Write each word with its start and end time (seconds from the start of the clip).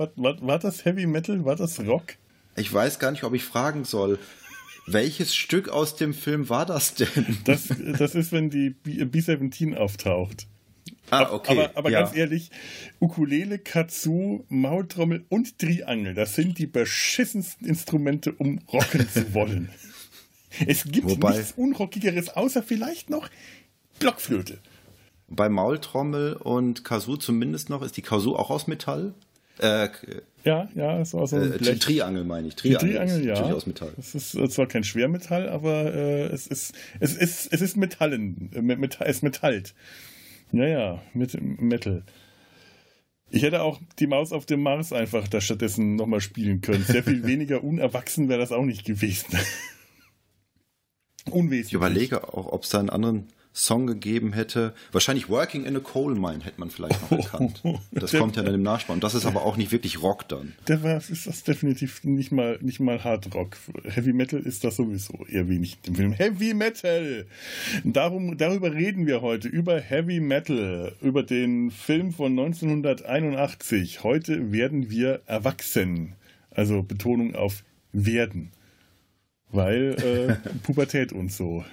Na, 0.00 0.10
war, 0.16 0.40
war, 0.40 0.58
das 0.58 0.86
Heavy 0.86 1.06
Metal? 1.06 1.44
War 1.44 1.56
das 1.56 1.78
Rock? 1.80 2.14
Ich 2.56 2.72
weiß 2.72 2.98
gar 2.98 3.10
nicht, 3.10 3.22
ob 3.24 3.34
ich 3.34 3.44
fragen 3.44 3.84
soll. 3.84 4.18
Welches 4.86 5.34
Stück 5.34 5.68
aus 5.68 5.94
dem 5.96 6.14
Film 6.14 6.48
war 6.48 6.64
das 6.64 6.94
denn? 6.94 7.38
Das, 7.44 7.68
das 7.98 8.14
ist, 8.14 8.32
wenn 8.32 8.48
die 8.48 8.70
B-17 8.70 9.76
auftaucht. 9.76 10.46
Ah, 11.10 11.30
okay. 11.30 11.52
Aber, 11.52 11.76
aber 11.76 11.90
ja. 11.90 12.00
ganz 12.00 12.16
ehrlich, 12.16 12.50
Ukulele, 12.98 13.58
Kazoo, 13.58 14.44
Maultrommel 14.48 15.26
und 15.28 15.58
Triangel, 15.58 16.14
das 16.14 16.34
sind 16.34 16.58
die 16.58 16.66
beschissensten 16.66 17.66
Instrumente, 17.66 18.32
um 18.32 18.58
rocken 18.72 19.08
zu 19.08 19.34
wollen. 19.34 19.68
Es 20.66 20.84
gibt 20.84 21.08
Wobei- 21.08 21.36
nichts 21.36 21.52
Unrockigeres, 21.52 22.30
außer 22.30 22.62
vielleicht 22.62 23.10
noch 23.10 23.28
Blockflöte. 23.98 24.60
Bei 25.28 25.48
Maultrommel 25.48 26.34
und 26.34 26.84
Kazoo 26.84 27.16
zumindest 27.16 27.68
noch, 27.68 27.82
ist 27.82 27.96
die 27.96 28.02
Kazoo 28.02 28.34
auch 28.34 28.50
aus 28.50 28.66
Metall? 28.66 29.14
Äh, 29.60 29.88
Ja, 30.44 30.68
ja, 30.74 31.04
so 31.04 31.18
aus 31.18 31.30
so 31.30 31.36
einem 31.36 31.52
äh. 31.52 31.58
Triangel 31.58 32.24
meine 32.24 32.48
ich. 32.48 32.56
Triangel, 32.56 32.92
Triangel, 32.92 33.20
ist 33.20 33.26
ja. 33.26 33.34
natürlich 33.34 33.52
aus 33.52 33.66
Metall. 33.66 33.92
Es 33.98 34.14
ist 34.14 34.52
zwar 34.52 34.66
kein 34.66 34.84
Schwermetall, 34.84 35.48
aber 35.48 35.94
äh, 35.94 36.26
es, 36.26 36.46
ist, 36.46 36.72
es, 36.98 37.14
ist, 37.14 37.52
es 37.52 37.60
ist 37.60 37.76
Metallen. 37.76 38.50
Äh, 38.54 38.62
Met, 38.62 38.98
es 39.00 39.22
metallt. 39.22 39.74
Naja, 40.52 41.02
mit 41.12 41.36
Metal. 41.40 42.02
Ich 43.30 43.42
hätte 43.42 43.62
auch 43.62 43.80
die 43.98 44.06
Maus 44.06 44.32
auf 44.32 44.46
dem 44.46 44.62
Mars 44.62 44.92
einfach 44.92 45.28
da 45.28 45.40
stattdessen 45.40 45.94
nochmal 45.94 46.20
spielen 46.20 46.62
können. 46.62 46.84
Sehr 46.84 47.04
viel 47.04 47.24
weniger 47.26 47.62
unerwachsen 47.62 48.28
wäre 48.28 48.40
das 48.40 48.50
auch 48.50 48.64
nicht 48.64 48.84
gewesen. 48.84 49.26
Unwesentlich. 51.26 51.66
Ich 51.66 51.74
überlege 51.74 52.24
auch, 52.34 52.50
ob 52.50 52.64
es 52.64 52.70
da 52.70 52.80
einen 52.80 52.90
anderen 52.90 53.28
Song 53.62 53.86
gegeben 53.86 54.32
hätte. 54.32 54.74
Wahrscheinlich 54.92 55.28
Working 55.28 55.64
in 55.64 55.76
a 55.76 55.80
Coal 55.80 56.14
Mine 56.14 56.44
hätte 56.44 56.58
man 56.58 56.70
vielleicht 56.70 57.00
noch 57.02 57.18
erkannt. 57.18 57.62
Das 57.92 58.12
kommt 58.12 58.36
ja 58.36 58.42
dann 58.42 58.54
im 58.54 58.62
Nachspann. 58.62 58.94
Und 58.94 59.04
das 59.04 59.14
ist 59.14 59.26
aber 59.26 59.44
auch 59.44 59.56
nicht 59.56 59.72
wirklich 59.72 60.02
Rock 60.02 60.28
dann. 60.28 60.54
Da 60.64 60.82
war, 60.82 60.96
ist 60.96 61.26
das 61.26 61.42
definitiv 61.42 62.02
nicht 62.04 62.32
mal, 62.32 62.58
nicht 62.62 62.80
mal 62.80 63.02
Hard 63.04 63.34
Rock. 63.34 63.56
Heavy 63.84 64.12
Metal 64.12 64.40
ist 64.40 64.64
das 64.64 64.76
sowieso 64.76 65.26
eher 65.28 65.48
wenig 65.48 65.78
im 65.86 65.94
Film. 65.94 66.12
Heavy 66.12 66.54
Metal! 66.54 67.26
Darum, 67.84 68.38
darüber 68.38 68.72
reden 68.72 69.06
wir 69.06 69.20
heute, 69.20 69.48
über 69.48 69.80
Heavy 69.80 70.20
Metal, 70.20 70.94
über 71.02 71.22
den 71.22 71.70
Film 71.70 72.12
von 72.12 72.32
1981. 72.32 74.02
Heute 74.02 74.52
werden 74.52 74.90
wir 74.90 75.20
erwachsen. 75.26 76.14
Also 76.50 76.82
Betonung 76.82 77.34
auf 77.34 77.62
werden. 77.92 78.52
Weil 79.50 80.38
äh, 80.42 80.48
Pubertät 80.62 81.12
und 81.12 81.32
so. 81.32 81.64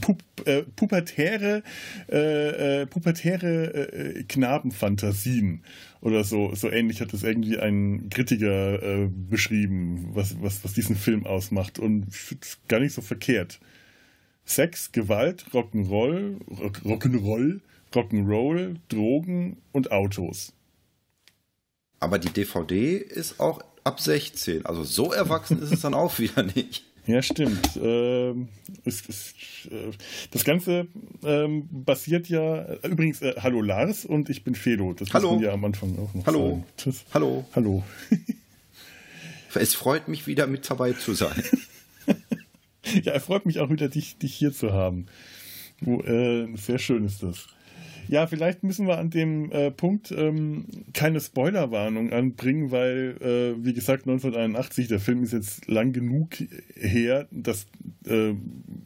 Pup, 0.00 0.22
äh, 0.44 0.62
pubertäre, 0.62 1.62
äh, 2.10 2.82
äh, 2.82 2.82
äh, 2.82 4.24
Knabenfantasien 4.24 5.62
oder 6.00 6.24
so. 6.24 6.54
So 6.54 6.70
ähnlich 6.70 7.00
hat 7.00 7.12
es 7.12 7.22
irgendwie 7.22 7.58
ein 7.58 8.08
Kritiker 8.10 8.82
äh, 8.82 9.08
beschrieben, 9.08 10.10
was, 10.14 10.40
was, 10.40 10.64
was 10.64 10.72
diesen 10.72 10.96
Film 10.96 11.26
ausmacht. 11.26 11.78
Und 11.78 12.08
ich 12.08 12.16
finde 12.16 12.46
es 12.46 12.58
gar 12.68 12.80
nicht 12.80 12.94
so 12.94 13.02
verkehrt. 13.02 13.60
Sex, 14.44 14.92
Gewalt, 14.92 15.46
Rock'n'Roll, 15.52 16.38
Rock, 16.48 16.78
Rock'n'Roll, 16.84 17.60
Rock'n'Roll, 17.94 18.76
Drogen 18.88 19.58
und 19.72 19.92
Autos. 19.92 20.52
Aber 22.00 22.18
die 22.18 22.30
DVD 22.30 22.96
ist 22.96 23.40
auch 23.40 23.60
ab 23.84 24.00
16. 24.00 24.66
Also 24.66 24.84
so 24.84 25.12
erwachsen 25.12 25.60
ist 25.60 25.72
es 25.72 25.80
dann 25.80 25.94
auch 25.94 26.18
wieder 26.18 26.42
nicht. 26.42 26.84
Ja, 27.08 27.22
stimmt. 27.22 27.80
Ähm, 27.82 28.48
es, 28.84 29.08
es, 29.08 29.32
äh, 29.70 29.92
das 30.30 30.44
Ganze 30.44 30.88
ähm, 31.24 31.66
basiert 31.70 32.28
ja, 32.28 32.58
äh, 32.58 32.86
übrigens, 32.86 33.22
äh, 33.22 33.34
hallo 33.38 33.62
Lars 33.62 34.04
und 34.04 34.28
ich 34.28 34.44
bin 34.44 34.54
Felo. 34.54 34.92
Das 34.92 35.14
Hallo. 35.14 35.32
man 35.32 35.40
ja 35.42 35.52
am 35.52 35.64
Anfang 35.64 35.98
auch 35.98 36.12
noch 36.12 36.26
Hallo. 36.26 36.48
sagen. 36.50 36.64
Tschüss. 36.76 37.04
Hallo. 37.12 37.44
Hallo. 37.54 37.82
Es 39.54 39.74
freut 39.74 40.08
mich 40.08 40.26
wieder 40.26 40.46
mit 40.46 40.68
dabei 40.70 40.92
zu 40.92 41.14
sein. 41.14 41.42
Ja, 43.02 43.12
er 43.12 43.20
freut 43.20 43.44
mich 43.44 43.60
auch 43.60 43.68
wieder, 43.68 43.88
dich, 43.88 44.16
dich 44.16 44.34
hier 44.34 44.50
zu 44.52 44.72
haben. 44.72 45.06
Wo, 45.80 46.00
äh, 46.00 46.48
sehr 46.56 46.78
schön 46.78 47.04
ist 47.04 47.22
das. 47.22 47.48
Ja, 48.08 48.26
vielleicht 48.26 48.62
müssen 48.62 48.86
wir 48.86 48.98
an 48.98 49.10
dem 49.10 49.52
äh, 49.52 49.70
Punkt 49.70 50.10
ähm, 50.12 50.64
keine 50.94 51.20
Spoilerwarnung 51.20 52.12
anbringen, 52.12 52.70
weil, 52.70 53.16
äh, 53.20 53.64
wie 53.64 53.74
gesagt, 53.74 54.06
1981, 54.06 54.88
der 54.88 54.98
Film 55.00 55.22
ist 55.22 55.32
jetzt 55.32 55.68
lang 55.68 55.92
genug 55.92 56.36
her, 56.74 57.28
dass, 57.30 57.66
äh, 58.06 58.32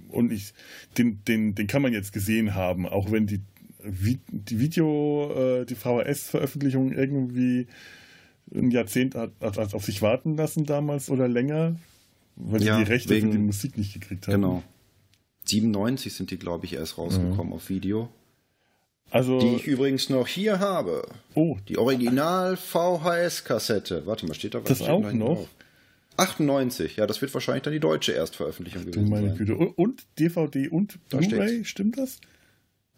und 0.08 0.32
ich, 0.32 0.52
den, 0.98 1.22
den, 1.26 1.54
den 1.54 1.66
kann 1.68 1.82
man 1.82 1.92
jetzt 1.92 2.12
gesehen 2.12 2.54
haben, 2.54 2.86
auch 2.86 3.10
wenn 3.12 3.26
die, 3.26 3.40
die 3.84 4.58
Video, 4.60 5.32
äh, 5.60 5.66
die 5.66 5.74
VHS-Veröffentlichung 5.76 6.92
irgendwie 6.92 7.66
ein 8.54 8.70
Jahrzehnt 8.70 9.14
hat, 9.14 9.32
hat, 9.40 9.56
hat 9.56 9.74
auf 9.74 9.84
sich 9.84 10.02
warten 10.02 10.36
lassen 10.36 10.66
damals 10.66 11.10
oder 11.10 11.28
länger, 11.28 11.76
weil 12.36 12.62
Ja, 12.62 12.76
sie 12.78 12.84
die 12.84 12.90
Rechte 12.90 13.10
wegen- 13.14 13.30
für 13.32 13.38
die 13.38 13.42
Musik 13.44 13.78
nicht 13.78 13.94
gekriegt 13.94 14.26
haben. 14.28 14.34
Genau. 14.34 14.62
97 15.44 16.12
sind 16.12 16.30
die, 16.30 16.38
glaube 16.38 16.66
ich, 16.66 16.74
erst 16.74 16.98
rausgekommen 16.98 17.52
auf 17.52 17.68
Video. 17.68 18.08
Also, 19.12 19.38
Die 19.40 19.56
ich 19.56 19.66
übrigens 19.66 20.08
noch 20.08 20.26
hier 20.26 20.58
habe. 20.58 21.06
oh, 21.34 21.58
Die 21.68 21.76
Original 21.76 22.56
VHS-Kassette. 22.56 24.06
Warte 24.06 24.26
mal, 24.26 24.32
steht 24.34 24.54
da 24.54 24.58
was? 24.60 24.68
Das 24.68 24.78
steht 24.78 24.88
auch 24.88 25.12
noch? 25.12 25.36
drauf? 25.36 25.48
98, 26.16 26.96
ja, 26.96 27.06
das 27.06 27.20
wird 27.22 27.32
wahrscheinlich 27.34 27.62
dann 27.62 27.72
die 27.74 27.80
deutsche 27.80 28.12
Erstveröffentlichung 28.12 28.84
du 28.86 28.90
gewesen 28.90 29.10
meine 29.10 29.28
sein. 29.28 29.36
Güte. 29.38 29.56
Und- 29.56 30.04
DVD 30.18 30.68
und 30.68 30.98
Blu-ray, 31.10 31.64
stimmt 31.64 31.98
das? 31.98 32.20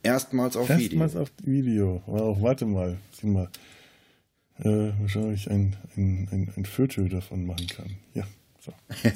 Erstmals 0.02 0.56
auf 0.56 0.68
Video. 0.68 0.80
Erstmals 0.82 1.16
auf 1.16 1.32
Video. 1.42 2.02
Wow, 2.06 2.38
warte 2.40 2.66
mal, 2.66 2.96
sieh 3.20 3.26
mal. 3.28 3.48
Äh, 4.60 4.92
wahrscheinlich 5.00 5.50
ein, 5.50 5.76
ein, 5.96 6.28
ein, 6.30 6.52
ein 6.56 6.64
Viertel 6.64 7.08
davon 7.08 7.44
machen 7.46 7.66
kann. 7.68 7.96
Ja, 8.14 8.24
so. 8.60 8.72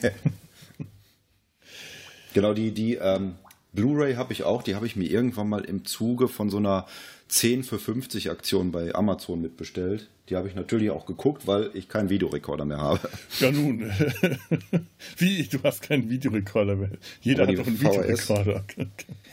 Genau, 2.35 2.53
die, 2.55 2.73
die 2.73 2.95
ähm, 2.97 3.37
Blu-ray 3.79 4.15
habe 4.15 4.33
ich 4.33 4.43
auch, 4.43 4.63
die 4.63 4.75
habe 4.75 4.87
ich 4.87 4.97
mir 4.97 5.09
irgendwann 5.09 5.49
mal 5.49 5.65
im 5.65 5.85
Zuge 5.85 6.29
von 6.29 6.51
so 6.51 6.57
einer 6.57 6.87
10 7.29 7.63
für 7.63 7.79
50 7.79 8.31
Aktion 8.31 8.73
bei 8.73 8.95
Amazon 8.95 9.41
mitbestellt. 9.41 10.09
Die 10.29 10.37
habe 10.37 10.49
ich 10.49 10.55
natürlich 10.55 10.91
auch 10.91 11.07
geguckt, 11.07 11.47
weil 11.47 11.71
ich 11.75 11.89
keinen 11.89 12.11
Videorekorder 12.11 12.65
mehr 12.65 12.79
habe. 12.79 13.09
Ja, 13.39 13.51
nun. 13.51 13.91
Wie? 15.17 15.45
Du 15.45 15.59
hast 15.63 15.83
keinen 15.83 16.11
Videorekorder 16.11 16.75
mehr. 16.77 16.91
Jeder 17.21 17.47
hat 17.47 17.57
doch 17.57 17.67
einen 17.67 17.77
VHS. 17.77 18.29
Videorekorder. 18.29 18.65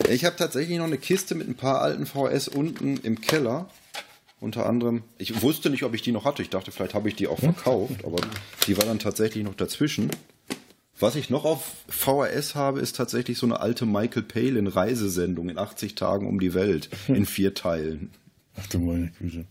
Ich 0.09 0.25
habe 0.25 0.35
tatsächlich 0.35 0.77
noch 0.77 0.85
eine 0.85 0.97
Kiste 0.97 1.35
mit 1.35 1.47
ein 1.47 1.55
paar 1.55 1.81
alten 1.81 2.05
VHS 2.05 2.49
unten 2.49 2.97
im 2.97 3.21
Keller. 3.21 3.67
Unter 4.39 4.67
anderem, 4.67 5.03
ich 5.17 5.41
wusste 5.41 5.69
nicht, 5.69 5.83
ob 5.83 5.95
ich 5.95 6.01
die 6.01 6.11
noch 6.11 6.25
hatte. 6.25 6.43
Ich 6.43 6.49
dachte, 6.49 6.71
vielleicht 6.71 6.93
habe 6.93 7.09
ich 7.09 7.15
die 7.15 7.27
auch 7.27 7.39
verkauft, 7.39 8.05
aber 8.05 8.17
die 8.67 8.77
war 8.77 8.85
dann 8.85 8.99
tatsächlich 8.99 9.43
noch 9.43 9.55
dazwischen. 9.55 10.11
Was 10.99 11.15
ich 11.15 11.29
noch 11.29 11.43
auf 11.43 11.73
VHS 11.89 12.55
habe, 12.55 12.79
ist 12.79 12.95
tatsächlich 12.95 13.37
so 13.37 13.45
eine 13.45 13.59
alte 13.59 13.85
Michael 13.85 14.23
Palin 14.23 14.67
Reisesendung 14.67 15.49
in 15.49 15.57
80 15.57 15.95
Tagen 15.95 16.27
um 16.27 16.39
die 16.39 16.53
Welt 16.53 16.89
in 17.07 17.25
vier 17.25 17.53
Teilen. 17.53 18.11
Ach 18.57 18.67
du 18.67 18.79
meine 18.79 19.11
Güte. 19.19 19.45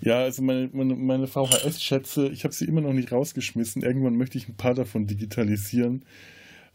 Ja, 0.00 0.20
also 0.20 0.42
meine, 0.42 0.70
meine, 0.72 0.94
meine 0.94 1.26
VHS-Schätze, 1.26 2.28
ich 2.28 2.44
habe 2.44 2.54
sie 2.54 2.64
immer 2.64 2.80
noch 2.80 2.94
nicht 2.94 3.12
rausgeschmissen. 3.12 3.82
Irgendwann 3.82 4.16
möchte 4.16 4.38
ich 4.38 4.48
ein 4.48 4.56
paar 4.56 4.74
davon 4.74 5.06
digitalisieren. 5.06 6.04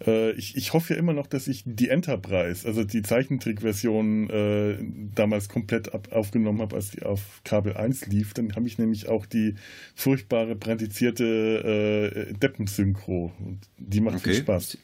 Äh, 0.06 0.31
ich, 0.31 0.56
ich 0.56 0.74
hoffe 0.74 0.94
ja 0.94 1.00
immer 1.00 1.13
noch, 1.13 1.27
dass 1.27 1.48
ich 1.48 1.63
die 1.65 1.89
Enterprise, 1.89 2.68
also 2.68 2.83
die 2.83 3.01
Zeichentrickversion, 3.01 4.30
äh, 4.30 4.77
damals 5.15 5.50
komplett 5.50 5.94
ab, 5.94 6.09
aufgenommen 6.12 6.62
habe, 6.62 6.75
als 6.75 6.92
die 6.92 7.03
auf 7.03 7.42
Kabel 7.44 7.75
1 7.75 8.07
lief. 8.07 8.33
Dann 8.33 8.56
habe 8.56 8.68
ich 8.68 8.77
nämlich 8.77 9.07
auch 9.09 9.25
die 9.25 9.56
furchtbare, 9.95 10.56
brandizierte 10.56 12.30
äh, 12.30 12.33
Deppensynchro. 12.33 13.31
Und 13.39 13.59
Die 13.77 14.01
macht 14.01 14.21
viel 14.21 14.31
Okay. 14.33 14.42
Spaß. 14.42 14.77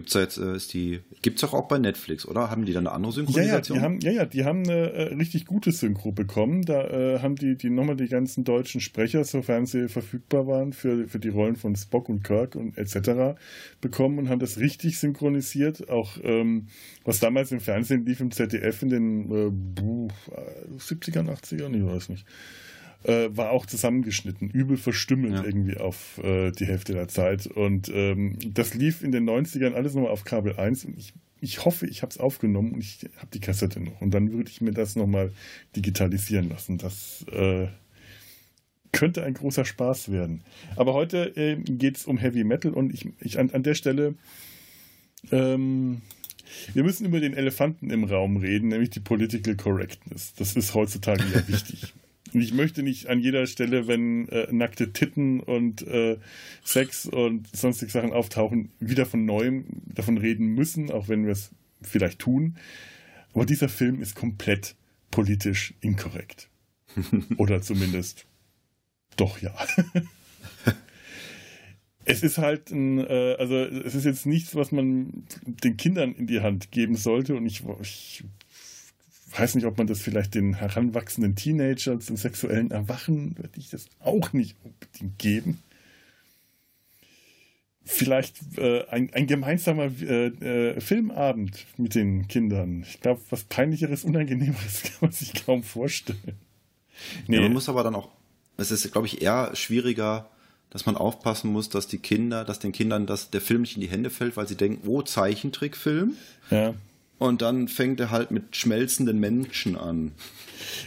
Gibt's 0.00 0.14
da 0.14 0.20
jetzt, 0.20 0.38
äh, 0.38 0.56
ist 0.56 0.72
die, 0.72 1.00
gibt's 1.20 1.42
doch 1.42 1.52
auch 1.52 1.68
bei 1.68 1.76
Netflix, 1.78 2.26
oder? 2.26 2.50
Haben 2.50 2.64
die 2.64 2.72
da 2.72 2.78
eine 2.78 2.90
andere 2.90 3.12
Ja, 3.12 3.18
ja, 3.18 3.26
Synchronisation? 3.26 3.76
die 3.76 3.84
haben, 3.84 4.00
ja, 4.00 4.12
ja, 4.12 4.24
die 4.24 4.44
haben 4.46 4.62
eine 4.62 4.92
äh, 4.92 5.14
richtig 5.14 5.44
gute 5.44 5.72
Synchro 5.72 6.10
bekommen. 6.10 6.62
Da 6.62 6.88
äh, 6.88 7.18
haben 7.18 7.36
die, 7.36 7.54
die 7.54 7.68
nochmal 7.68 7.96
die 7.96 8.08
ganzen 8.08 8.44
deutschen 8.44 8.80
Sprecher, 8.80 9.22
sofern 9.24 9.66
sie 9.66 9.88
verfügbar 9.90 10.46
waren, 10.46 10.72
für, 10.72 11.06
für 11.06 11.18
die 11.18 11.28
Rollen 11.28 11.56
von 11.56 11.76
Spock 11.76 12.08
und 12.08 12.24
Kirk 12.24 12.54
und 12.54 12.78
etc. 12.78 13.38
bekommen 13.82 14.18
und 14.18 14.30
haben 14.30 14.38
das 14.38 14.56
richtig 14.56 14.98
synchronisiert. 14.98 15.90
Auch 15.90 16.16
ähm, 16.22 16.68
was 17.04 17.20
damals 17.20 17.52
im 17.52 17.60
Fernsehen 17.60 18.06
lief 18.06 18.20
im 18.20 18.30
ZDF 18.30 18.80
in 18.80 18.88
den 18.88 19.30
äh, 19.30 19.50
buh, 19.50 20.08
äh, 20.30 20.78
70ern, 20.78 21.28
80ern, 21.28 21.76
ich 21.76 21.84
weiß 21.84 22.08
nicht. 22.08 22.24
Äh, 23.04 23.30
war 23.34 23.50
auch 23.50 23.64
zusammengeschnitten, 23.64 24.50
übel 24.50 24.76
verstümmelt 24.76 25.32
Ja. 25.32 25.44
irgendwie 25.44 25.78
auf 25.78 26.18
äh, 26.22 26.50
die 26.52 26.66
Hälfte 26.66 26.92
der 26.92 27.08
Zeit. 27.08 27.46
Und 27.46 27.90
ähm, 27.94 28.36
das 28.46 28.74
lief 28.74 29.02
in 29.02 29.10
den 29.10 29.28
90ern 29.28 29.72
alles 29.72 29.94
nochmal 29.94 30.10
auf 30.10 30.24
Kabel 30.24 30.56
1 30.56 30.84
und 30.84 30.98
ich, 30.98 31.14
ich 31.40 31.64
hoffe, 31.64 31.86
ich 31.86 32.02
habe 32.02 32.10
es 32.10 32.18
aufgenommen 32.18 32.72
und 32.72 32.80
ich 32.80 33.08
habe 33.16 33.28
die 33.32 33.40
Kassette 33.40 33.80
noch. 33.80 34.00
Und 34.02 34.12
dann 34.12 34.32
würde 34.32 34.50
ich 34.50 34.60
mir 34.60 34.72
das 34.72 34.96
nochmal 34.96 35.32
digitalisieren 35.76 36.50
lassen. 36.50 36.76
Das 36.76 37.24
äh, 37.32 37.68
könnte 38.92 39.24
ein 39.24 39.32
großer 39.32 39.64
Spaß 39.64 40.12
werden. 40.12 40.42
Aber 40.76 40.92
heute 40.92 41.34
äh, 41.36 41.56
geht 41.56 41.96
es 41.96 42.04
um 42.04 42.18
Heavy 42.18 42.44
Metal 42.44 42.72
und 42.72 42.92
ich, 42.92 43.06
ich 43.20 43.38
an, 43.38 43.50
an 43.50 43.62
der 43.62 43.74
Stelle 43.74 44.14
ähm, 45.32 46.02
wir 46.74 46.82
müssen 46.82 47.06
über 47.06 47.20
den 47.20 47.34
Elefanten 47.34 47.90
im 47.90 48.04
Raum 48.04 48.36
reden, 48.36 48.68
nämlich 48.68 48.90
die 48.90 49.00
Political 49.00 49.56
Correctness. 49.56 50.34
Das 50.34 50.56
ist 50.56 50.74
heutzutage 50.74 51.22
ja 51.32 51.46
wichtig. 51.48 51.94
Und 52.32 52.40
ich 52.40 52.52
möchte 52.52 52.82
nicht 52.82 53.08
an 53.08 53.20
jeder 53.20 53.46
Stelle, 53.46 53.86
wenn 53.86 54.28
äh, 54.28 54.52
nackte 54.52 54.92
Titten 54.92 55.40
und 55.40 55.86
äh, 55.86 56.18
Sex 56.64 57.06
und 57.06 57.54
sonstige 57.54 57.90
Sachen 57.90 58.12
auftauchen, 58.12 58.70
wieder 58.78 59.06
von 59.06 59.24
neuem 59.24 59.64
davon 59.86 60.18
reden 60.18 60.46
müssen, 60.46 60.90
auch 60.90 61.08
wenn 61.08 61.24
wir 61.24 61.32
es 61.32 61.50
vielleicht 61.82 62.20
tun. 62.20 62.56
Aber 63.32 63.46
dieser 63.46 63.68
Film 63.68 64.00
ist 64.00 64.14
komplett 64.14 64.76
politisch 65.10 65.74
inkorrekt. 65.80 66.48
Oder 67.36 67.62
zumindest 67.62 68.26
doch 69.16 69.40
ja. 69.40 69.54
es 72.04 72.22
ist 72.22 72.38
halt 72.38 72.70
ein, 72.70 72.98
äh, 72.98 73.36
also 73.38 73.56
es 73.56 73.94
ist 73.94 74.04
jetzt 74.04 74.26
nichts, 74.26 74.54
was 74.54 74.72
man 74.72 75.24
den 75.44 75.76
Kindern 75.76 76.14
in 76.14 76.26
die 76.26 76.40
Hand 76.40 76.70
geben 76.70 76.96
sollte 76.96 77.36
und 77.36 77.46
ich, 77.46 77.62
ich 77.80 78.24
weiß 79.38 79.54
nicht, 79.54 79.66
ob 79.66 79.78
man 79.78 79.86
das 79.86 80.00
vielleicht 80.00 80.34
den 80.34 80.54
heranwachsenden 80.54 81.36
Teenagern 81.36 82.00
zum 82.00 82.16
sexuellen 82.16 82.70
Erwachen, 82.70 83.36
würde 83.38 83.58
ich 83.58 83.70
das 83.70 83.86
auch 84.00 84.32
nicht 84.32 84.56
unbedingt 84.62 85.18
geben. 85.18 85.62
Vielleicht 87.84 88.58
äh, 88.58 88.86
ein, 88.88 89.12
ein, 89.14 89.26
gemeinsamer 89.26 89.90
äh, 90.00 90.26
äh, 90.26 90.80
Filmabend 90.80 91.66
mit 91.76 91.94
den 91.94 92.28
Kindern. 92.28 92.84
Ich 92.88 93.00
glaube, 93.00 93.20
was 93.30 93.44
peinlicheres, 93.44 94.04
unangenehmeres 94.04 94.82
kann 94.84 94.98
man 95.00 95.12
sich 95.12 95.44
kaum 95.44 95.62
vorstellen. 95.62 96.38
Nee. 97.26 97.36
Ja, 97.36 97.42
man 97.42 97.52
muss 97.52 97.68
aber 97.68 97.82
dann 97.82 97.94
auch, 97.94 98.10
es 98.58 98.70
ist, 98.70 98.92
glaube 98.92 99.06
ich, 99.06 99.22
eher 99.22 99.56
schwieriger, 99.56 100.30
dass 100.68 100.86
man 100.86 100.96
aufpassen 100.96 101.50
muss, 101.50 101.68
dass 101.68 101.88
die 101.88 101.98
Kinder, 101.98 102.44
dass 102.44 102.58
den 102.58 102.72
Kindern 102.72 103.06
das, 103.06 103.30
der 103.30 103.40
Film 103.40 103.62
nicht 103.62 103.74
in 103.74 103.80
die 103.80 103.88
Hände 103.88 104.10
fällt, 104.10 104.36
weil 104.36 104.46
sie 104.46 104.56
denken, 104.56 104.86
oh, 104.86 105.02
Zeichentrickfilm. 105.02 106.14
Ja. 106.50 106.74
Und 107.20 107.42
dann 107.42 107.68
fängt 107.68 108.00
er 108.00 108.10
halt 108.10 108.30
mit 108.30 108.56
schmelzenden 108.56 109.20
Menschen 109.20 109.76
an. 109.76 110.12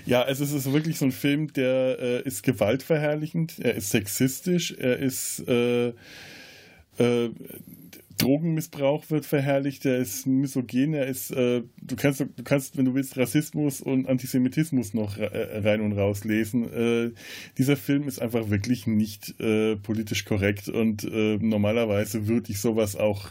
Ja, 0.07 0.24
also 0.24 0.44
es 0.44 0.51
ist 0.51 0.74
wirklich 0.74 0.97
so 0.97 1.06
ein 1.06 1.12
Film, 1.12 1.53
der 1.53 2.00
äh, 2.00 2.21
ist 2.24 2.41
gewaltverherrlichend, 2.41 3.59
er 3.59 3.75
ist 3.75 3.91
sexistisch, 3.91 4.71
er 4.71 4.97
ist 4.97 5.47
äh, 5.47 5.89
äh, 6.97 7.30
Drogenmissbrauch 8.18 9.12
wird 9.12 9.27
verherrlicht, 9.27 9.85
er 9.85 10.00
ist 10.00 10.25
misogen, 10.25 10.95
er 10.95 11.06
ist, 11.06 11.30
äh, 11.30 11.62
du 11.80 11.95
kannst, 11.95 12.21
du 12.21 12.44
kannst, 12.44 12.77
wenn 12.77 12.86
du 12.86 12.95
willst, 12.95 13.15
Rassismus 13.15 13.79
und 13.79 14.09
Antisemitismus 14.09 14.95
noch 14.95 15.19
äh, 15.19 15.59
rein 15.59 15.81
und 15.81 15.94
raus 15.94 16.24
lesen. 16.24 16.74
Äh, 16.74 17.12
dieser 17.59 17.77
Film 17.77 18.07
ist 18.07 18.19
einfach 18.19 18.50
wirklich 18.50 18.88
nicht 18.88 19.36
politisch 19.83 20.25
korrekt 20.25 20.68
und 20.68 21.03
normalerweise 21.03 22.27
würde 22.27 22.51
ich 22.51 22.59
sowas 22.59 22.95
auch 22.95 23.29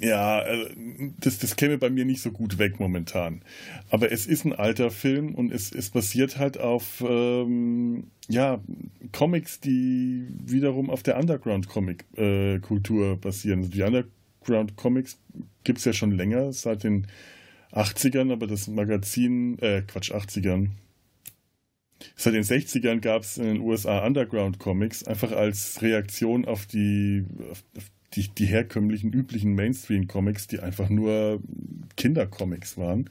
ja, 0.00 0.42
äh, 0.42 0.74
das, 1.18 1.38
das 1.38 1.56
käme 1.56 1.78
bei 1.78 1.90
mir 1.90 2.04
nicht 2.04 2.22
so 2.22 2.30
gut 2.30 2.58
weg 2.58 2.78
momentan. 2.78 3.42
Aber 3.90 4.12
es 4.12 4.26
ist 4.26 4.44
ein 4.44 4.52
alter 4.52 4.90
Film 4.90 5.34
und 5.34 5.52
es, 5.52 5.72
es 5.72 5.90
basiert 5.90 6.38
halt 6.38 6.58
auf 6.58 7.04
ähm, 7.06 8.10
ja, 8.28 8.60
Comics, 9.12 9.60
die 9.60 10.28
wiederum 10.44 10.90
auf 10.90 11.02
der 11.02 11.18
Underground-Comic-Kultur 11.18 13.12
äh, 13.12 13.16
basieren. 13.16 13.60
Also 13.60 13.70
die 13.70 13.82
Underground-Comics 13.82 15.18
gibt 15.64 15.78
es 15.78 15.84
ja 15.84 15.92
schon 15.92 16.12
länger, 16.12 16.52
seit 16.52 16.84
den 16.84 17.06
80ern, 17.72 18.32
aber 18.32 18.46
das 18.46 18.68
Magazin, 18.68 19.58
äh, 19.58 19.82
Quatsch, 19.82 20.12
80ern. 20.12 20.68
Seit 22.14 22.34
den 22.34 22.44
60ern 22.44 23.00
gab 23.00 23.22
es 23.22 23.38
in 23.38 23.44
den 23.44 23.60
USA 23.60 24.06
Underground 24.06 24.60
Comics, 24.60 25.02
einfach 25.04 25.32
als 25.32 25.82
Reaktion 25.82 26.44
auf 26.44 26.66
die, 26.66 27.24
auf, 27.50 27.64
auf 27.76 27.90
die, 28.14 28.28
die 28.28 28.46
herkömmlichen, 28.46 29.12
üblichen 29.12 29.54
Mainstream-Comics, 29.54 30.46
die 30.46 30.60
einfach 30.60 30.88
nur 30.88 31.40
Kindercomics 31.96 32.78
waren. 32.78 33.10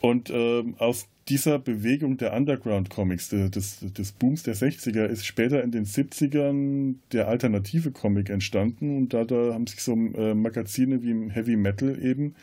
Und 0.00 0.30
ähm, 0.30 0.76
aus 0.78 1.08
dieser 1.28 1.58
Bewegung 1.58 2.16
der 2.16 2.32
Underground-Comics, 2.32 3.28
des, 3.28 3.80
des 3.80 4.12
Booms 4.12 4.42
der 4.42 4.56
60er, 4.56 5.04
ist 5.04 5.26
später 5.26 5.62
in 5.62 5.70
den 5.70 5.84
70ern 5.84 6.96
der 7.12 7.28
alternative 7.28 7.90
Comic 7.90 8.30
entstanden 8.30 8.96
und 8.96 9.12
da, 9.12 9.24
da 9.24 9.52
haben 9.54 9.66
sich 9.66 9.80
so 9.80 9.92
äh, 9.92 10.34
Magazine 10.34 11.02
wie 11.02 11.30
Heavy 11.30 11.56
Metal 11.56 12.02
eben 12.02 12.34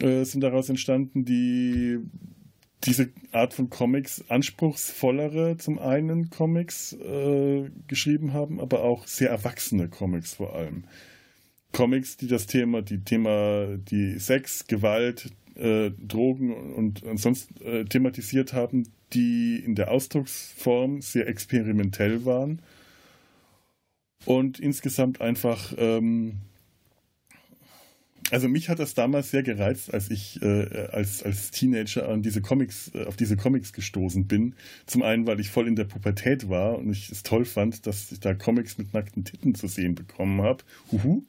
äh, 0.00 0.24
sind 0.24 0.42
daraus 0.42 0.68
entstanden, 0.68 1.24
die 1.24 1.98
diese 2.84 3.08
Art 3.32 3.54
von 3.54 3.70
Comics 3.70 4.24
anspruchsvollere 4.28 5.56
zum 5.56 5.78
einen 5.78 6.30
Comics 6.30 6.92
äh, 6.92 7.70
geschrieben 7.88 8.32
haben, 8.32 8.60
aber 8.60 8.82
auch 8.82 9.06
sehr 9.06 9.30
erwachsene 9.30 9.88
Comics 9.88 10.34
vor 10.34 10.54
allem. 10.54 10.84
Comics, 11.72 12.16
die 12.16 12.28
das 12.28 12.46
Thema, 12.46 12.82
die 12.82 13.02
Thema, 13.02 13.76
die 13.76 14.18
Sex, 14.18 14.66
Gewalt, 14.66 15.30
äh, 15.56 15.90
Drogen 15.90 16.52
und, 16.74 17.02
und 17.02 17.18
sonst 17.18 17.60
äh, 17.62 17.84
thematisiert 17.84 18.52
haben, 18.52 18.88
die 19.12 19.56
in 19.56 19.74
der 19.74 19.90
Ausdrucksform 19.90 21.00
sehr 21.00 21.28
experimentell 21.28 22.24
waren 22.24 22.60
und 24.24 24.58
insgesamt 24.58 25.20
einfach 25.20 25.72
ähm, 25.78 26.38
also 28.30 28.48
mich 28.48 28.68
hat 28.68 28.78
das 28.78 28.94
damals 28.94 29.30
sehr 29.30 29.42
gereizt, 29.42 29.92
als 29.94 30.10
ich 30.10 30.42
äh, 30.42 30.88
als, 30.92 31.22
als 31.22 31.50
Teenager 31.50 32.08
an 32.08 32.22
diese 32.22 32.40
Comics, 32.40 32.90
äh, 32.94 33.04
auf 33.04 33.16
diese 33.16 33.36
Comics 33.36 33.72
gestoßen 33.72 34.26
bin. 34.26 34.54
Zum 34.86 35.02
einen, 35.02 35.26
weil 35.26 35.40
ich 35.40 35.50
voll 35.50 35.68
in 35.68 35.76
der 35.76 35.84
Pubertät 35.84 36.48
war 36.48 36.78
und 36.78 36.90
ich 36.90 37.10
es 37.10 37.22
toll 37.22 37.44
fand, 37.44 37.86
dass 37.86 38.10
ich 38.10 38.20
da 38.20 38.34
Comics 38.34 38.78
mit 38.78 38.92
nackten 38.92 39.24
Titten 39.24 39.54
zu 39.54 39.68
sehen 39.68 39.94
bekommen 39.94 40.42
habe. 40.42 40.64
Huhu. 40.90 41.22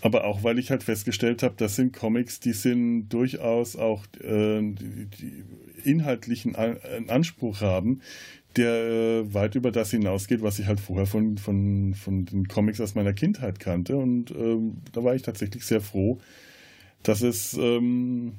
Aber 0.00 0.24
auch, 0.24 0.44
weil 0.44 0.60
ich 0.60 0.70
halt 0.70 0.84
festgestellt 0.84 1.42
habe, 1.42 1.54
das 1.56 1.74
sind 1.74 1.92
Comics, 1.92 2.38
die 2.38 2.52
sind 2.52 3.08
durchaus 3.08 3.74
auch 3.74 4.04
äh, 4.20 4.60
die, 4.60 5.06
die 5.06 5.44
inhaltlichen 5.84 6.56
Anspruch 6.56 7.60
haben, 7.60 8.02
der 8.56 8.72
äh, 8.72 9.34
weit 9.34 9.54
über 9.54 9.70
das 9.70 9.90
hinausgeht, 9.90 10.42
was 10.42 10.58
ich 10.58 10.66
halt 10.66 10.80
vorher 10.80 11.06
von, 11.06 11.38
von, 11.38 11.94
von 11.94 12.24
den 12.24 12.48
Comics 12.48 12.80
aus 12.80 12.94
meiner 12.94 13.12
Kindheit 13.12 13.60
kannte. 13.60 13.96
Und 13.96 14.30
ähm, 14.30 14.78
da 14.92 15.04
war 15.04 15.14
ich 15.14 15.22
tatsächlich 15.22 15.64
sehr 15.64 15.80
froh, 15.80 16.18
dass 17.02 17.22
es, 17.22 17.54
ähm, 17.54 18.32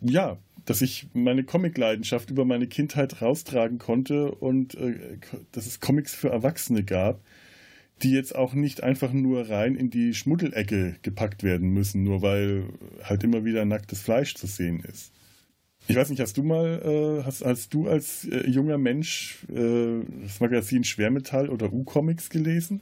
ja, 0.00 0.38
dass 0.64 0.82
ich 0.82 1.08
meine 1.14 1.44
Comic-Leidenschaft 1.44 2.30
über 2.30 2.44
meine 2.44 2.66
Kindheit 2.66 3.22
raustragen 3.22 3.78
konnte 3.78 4.32
und 4.32 4.74
äh, 4.74 5.18
dass 5.52 5.66
es 5.66 5.80
Comics 5.80 6.14
für 6.14 6.28
Erwachsene 6.28 6.84
gab, 6.84 7.20
die 8.02 8.10
jetzt 8.10 8.34
auch 8.34 8.52
nicht 8.52 8.82
einfach 8.82 9.12
nur 9.12 9.48
rein 9.48 9.74
in 9.74 9.90
die 9.90 10.12
Schmuddelecke 10.12 10.96
gepackt 11.02 11.42
werden 11.42 11.70
müssen, 11.70 12.02
nur 12.02 12.20
weil 12.20 12.64
halt 13.02 13.24
immer 13.24 13.44
wieder 13.44 13.64
nacktes 13.64 14.02
Fleisch 14.02 14.34
zu 14.34 14.46
sehen 14.46 14.80
ist. 14.80 15.12
Ich 15.88 15.96
weiß 15.96 16.10
nicht, 16.10 16.20
hast 16.20 16.36
du 16.36 16.42
mal, 16.42 16.82
äh, 17.20 17.24
hast, 17.24 17.44
hast 17.44 17.72
du 17.72 17.88
als 17.88 18.24
äh, 18.24 18.48
junger 18.48 18.78
Mensch 18.78 19.38
äh, 19.48 20.00
das 20.22 20.40
Magazin 20.40 20.84
Schwermetall 20.84 21.48
oder 21.48 21.72
U-Comics 21.72 22.28
gelesen? 22.28 22.80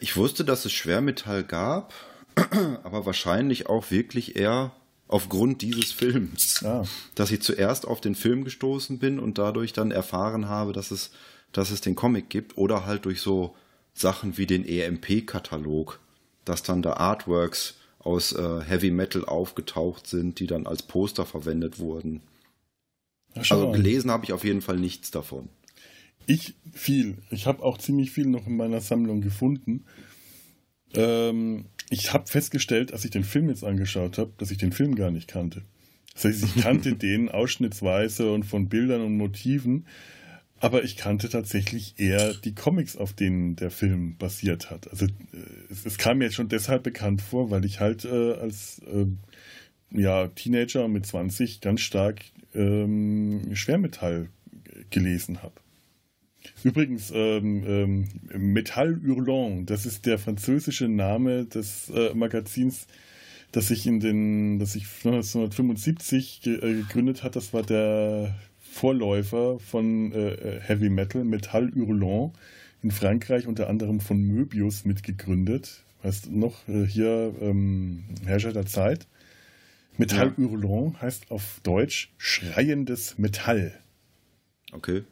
Ich 0.00 0.16
wusste, 0.16 0.44
dass 0.44 0.64
es 0.64 0.72
Schwermetall 0.72 1.44
gab, 1.44 1.94
aber 2.82 3.06
wahrscheinlich 3.06 3.66
auch 3.66 3.90
wirklich 3.90 4.36
eher 4.36 4.72
aufgrund 5.06 5.62
dieses 5.62 5.92
Films. 5.92 6.62
Ah. 6.64 6.84
Dass 7.14 7.30
ich 7.30 7.40
zuerst 7.40 7.86
auf 7.86 8.00
den 8.00 8.14
Film 8.14 8.44
gestoßen 8.44 8.98
bin 8.98 9.18
und 9.18 9.38
dadurch 9.38 9.72
dann 9.72 9.90
erfahren 9.90 10.48
habe, 10.48 10.72
dass 10.72 10.90
es, 10.90 11.10
dass 11.52 11.70
es 11.70 11.80
den 11.80 11.94
Comic 11.94 12.28
gibt 12.28 12.58
oder 12.58 12.84
halt 12.84 13.06
durch 13.06 13.22
so 13.22 13.56
Sachen 13.94 14.36
wie 14.36 14.46
den 14.46 14.66
EMP-Katalog, 14.66 15.98
dass 16.44 16.62
dann 16.62 16.82
da 16.82 16.94
Artworks 16.94 17.77
aus 17.98 18.32
äh, 18.32 18.60
Heavy 18.62 18.90
Metal 18.90 19.24
aufgetaucht 19.24 20.06
sind, 20.06 20.40
die 20.40 20.46
dann 20.46 20.66
als 20.66 20.82
Poster 20.82 21.26
verwendet 21.26 21.78
wurden. 21.78 22.22
Also 23.34 23.70
gelesen 23.70 24.10
habe 24.10 24.24
ich 24.24 24.32
auf 24.32 24.44
jeden 24.44 24.62
Fall 24.62 24.78
nichts 24.78 25.10
davon. 25.10 25.48
Ich 26.26 26.54
viel. 26.72 27.18
Ich 27.30 27.46
habe 27.46 27.62
auch 27.62 27.78
ziemlich 27.78 28.10
viel 28.10 28.26
noch 28.26 28.46
in 28.46 28.56
meiner 28.56 28.80
Sammlung 28.80 29.20
gefunden. 29.20 29.84
Ähm, 30.94 31.66
ich 31.90 32.12
habe 32.12 32.26
festgestellt, 32.26 32.92
als 32.92 33.04
ich 33.04 33.10
den 33.10 33.24
Film 33.24 33.48
jetzt 33.48 33.64
angeschaut 33.64 34.18
habe, 34.18 34.32
dass 34.38 34.50
ich 34.50 34.58
den 34.58 34.72
Film 34.72 34.94
gar 34.94 35.10
nicht 35.10 35.28
kannte. 35.28 35.62
Das 36.14 36.24
heißt, 36.24 36.44
ich 36.44 36.62
kannte 36.62 36.96
den 36.96 37.28
ausschnittsweise 37.28 38.32
und 38.32 38.44
von 38.44 38.68
Bildern 38.68 39.02
und 39.02 39.16
Motiven, 39.16 39.86
aber 40.60 40.84
ich 40.84 40.96
kannte 40.96 41.28
tatsächlich 41.28 41.94
eher 41.98 42.34
die 42.34 42.54
Comics, 42.54 42.96
auf 42.96 43.12
denen 43.12 43.56
der 43.56 43.70
Film 43.70 44.16
basiert 44.16 44.70
hat. 44.70 44.90
Also 44.90 45.06
äh, 45.06 45.10
es, 45.70 45.86
es 45.86 45.98
kam 45.98 46.18
mir 46.18 46.24
jetzt 46.24 46.34
schon 46.34 46.48
deshalb 46.48 46.82
bekannt 46.82 47.22
vor, 47.22 47.50
weil 47.50 47.64
ich 47.64 47.80
halt 47.80 48.04
äh, 48.04 48.34
als 48.34 48.80
äh, 48.80 49.06
ja, 49.90 50.28
Teenager 50.28 50.88
mit 50.88 51.06
20 51.06 51.60
ganz 51.60 51.80
stark 51.80 52.20
ähm, 52.54 53.54
Schwermetall 53.54 54.28
gelesen 54.90 55.42
habe. 55.42 55.54
Übrigens, 56.64 57.12
ähm, 57.14 57.64
ähm, 57.66 58.08
Metall 58.36 59.00
Hurlant, 59.06 59.70
das 59.70 59.86
ist 59.86 60.06
der 60.06 60.18
französische 60.18 60.88
Name 60.88 61.44
des 61.44 61.90
äh, 61.90 62.14
Magazins, 62.14 62.86
das 63.52 63.68
sich 63.68 63.86
in 63.86 64.00
den, 64.00 64.58
das 64.58 64.72
sich 64.72 64.84
1975 64.84 66.40
ge 66.42 66.56
äh, 66.56 66.74
gegründet 66.74 67.22
hat. 67.22 67.36
Das 67.36 67.52
war 67.52 67.62
der 67.62 68.34
Vorläufer 68.78 69.58
von 69.58 70.12
äh, 70.12 70.60
Heavy 70.60 70.88
Metal, 70.88 71.24
Metall 71.24 71.72
Hurlant, 71.74 72.32
in 72.80 72.92
Frankreich 72.92 73.48
unter 73.48 73.68
anderem 73.68 73.98
von 73.98 74.22
Möbius 74.22 74.84
mitgegründet. 74.84 75.82
Weißt 76.04 76.26
du 76.26 76.30
noch, 76.30 76.68
äh, 76.68 76.84
hier 76.84 77.34
ähm, 77.40 78.04
Herrscher 78.24 78.52
der 78.52 78.66
Zeit. 78.66 79.08
Metall 79.96 80.32
ja. 80.38 80.44
Hurlant 80.44 81.02
heißt 81.02 81.32
auf 81.32 81.58
Deutsch 81.64 82.12
schreiendes 82.18 83.18
Metall. 83.18 83.76
Okay. 84.70 85.02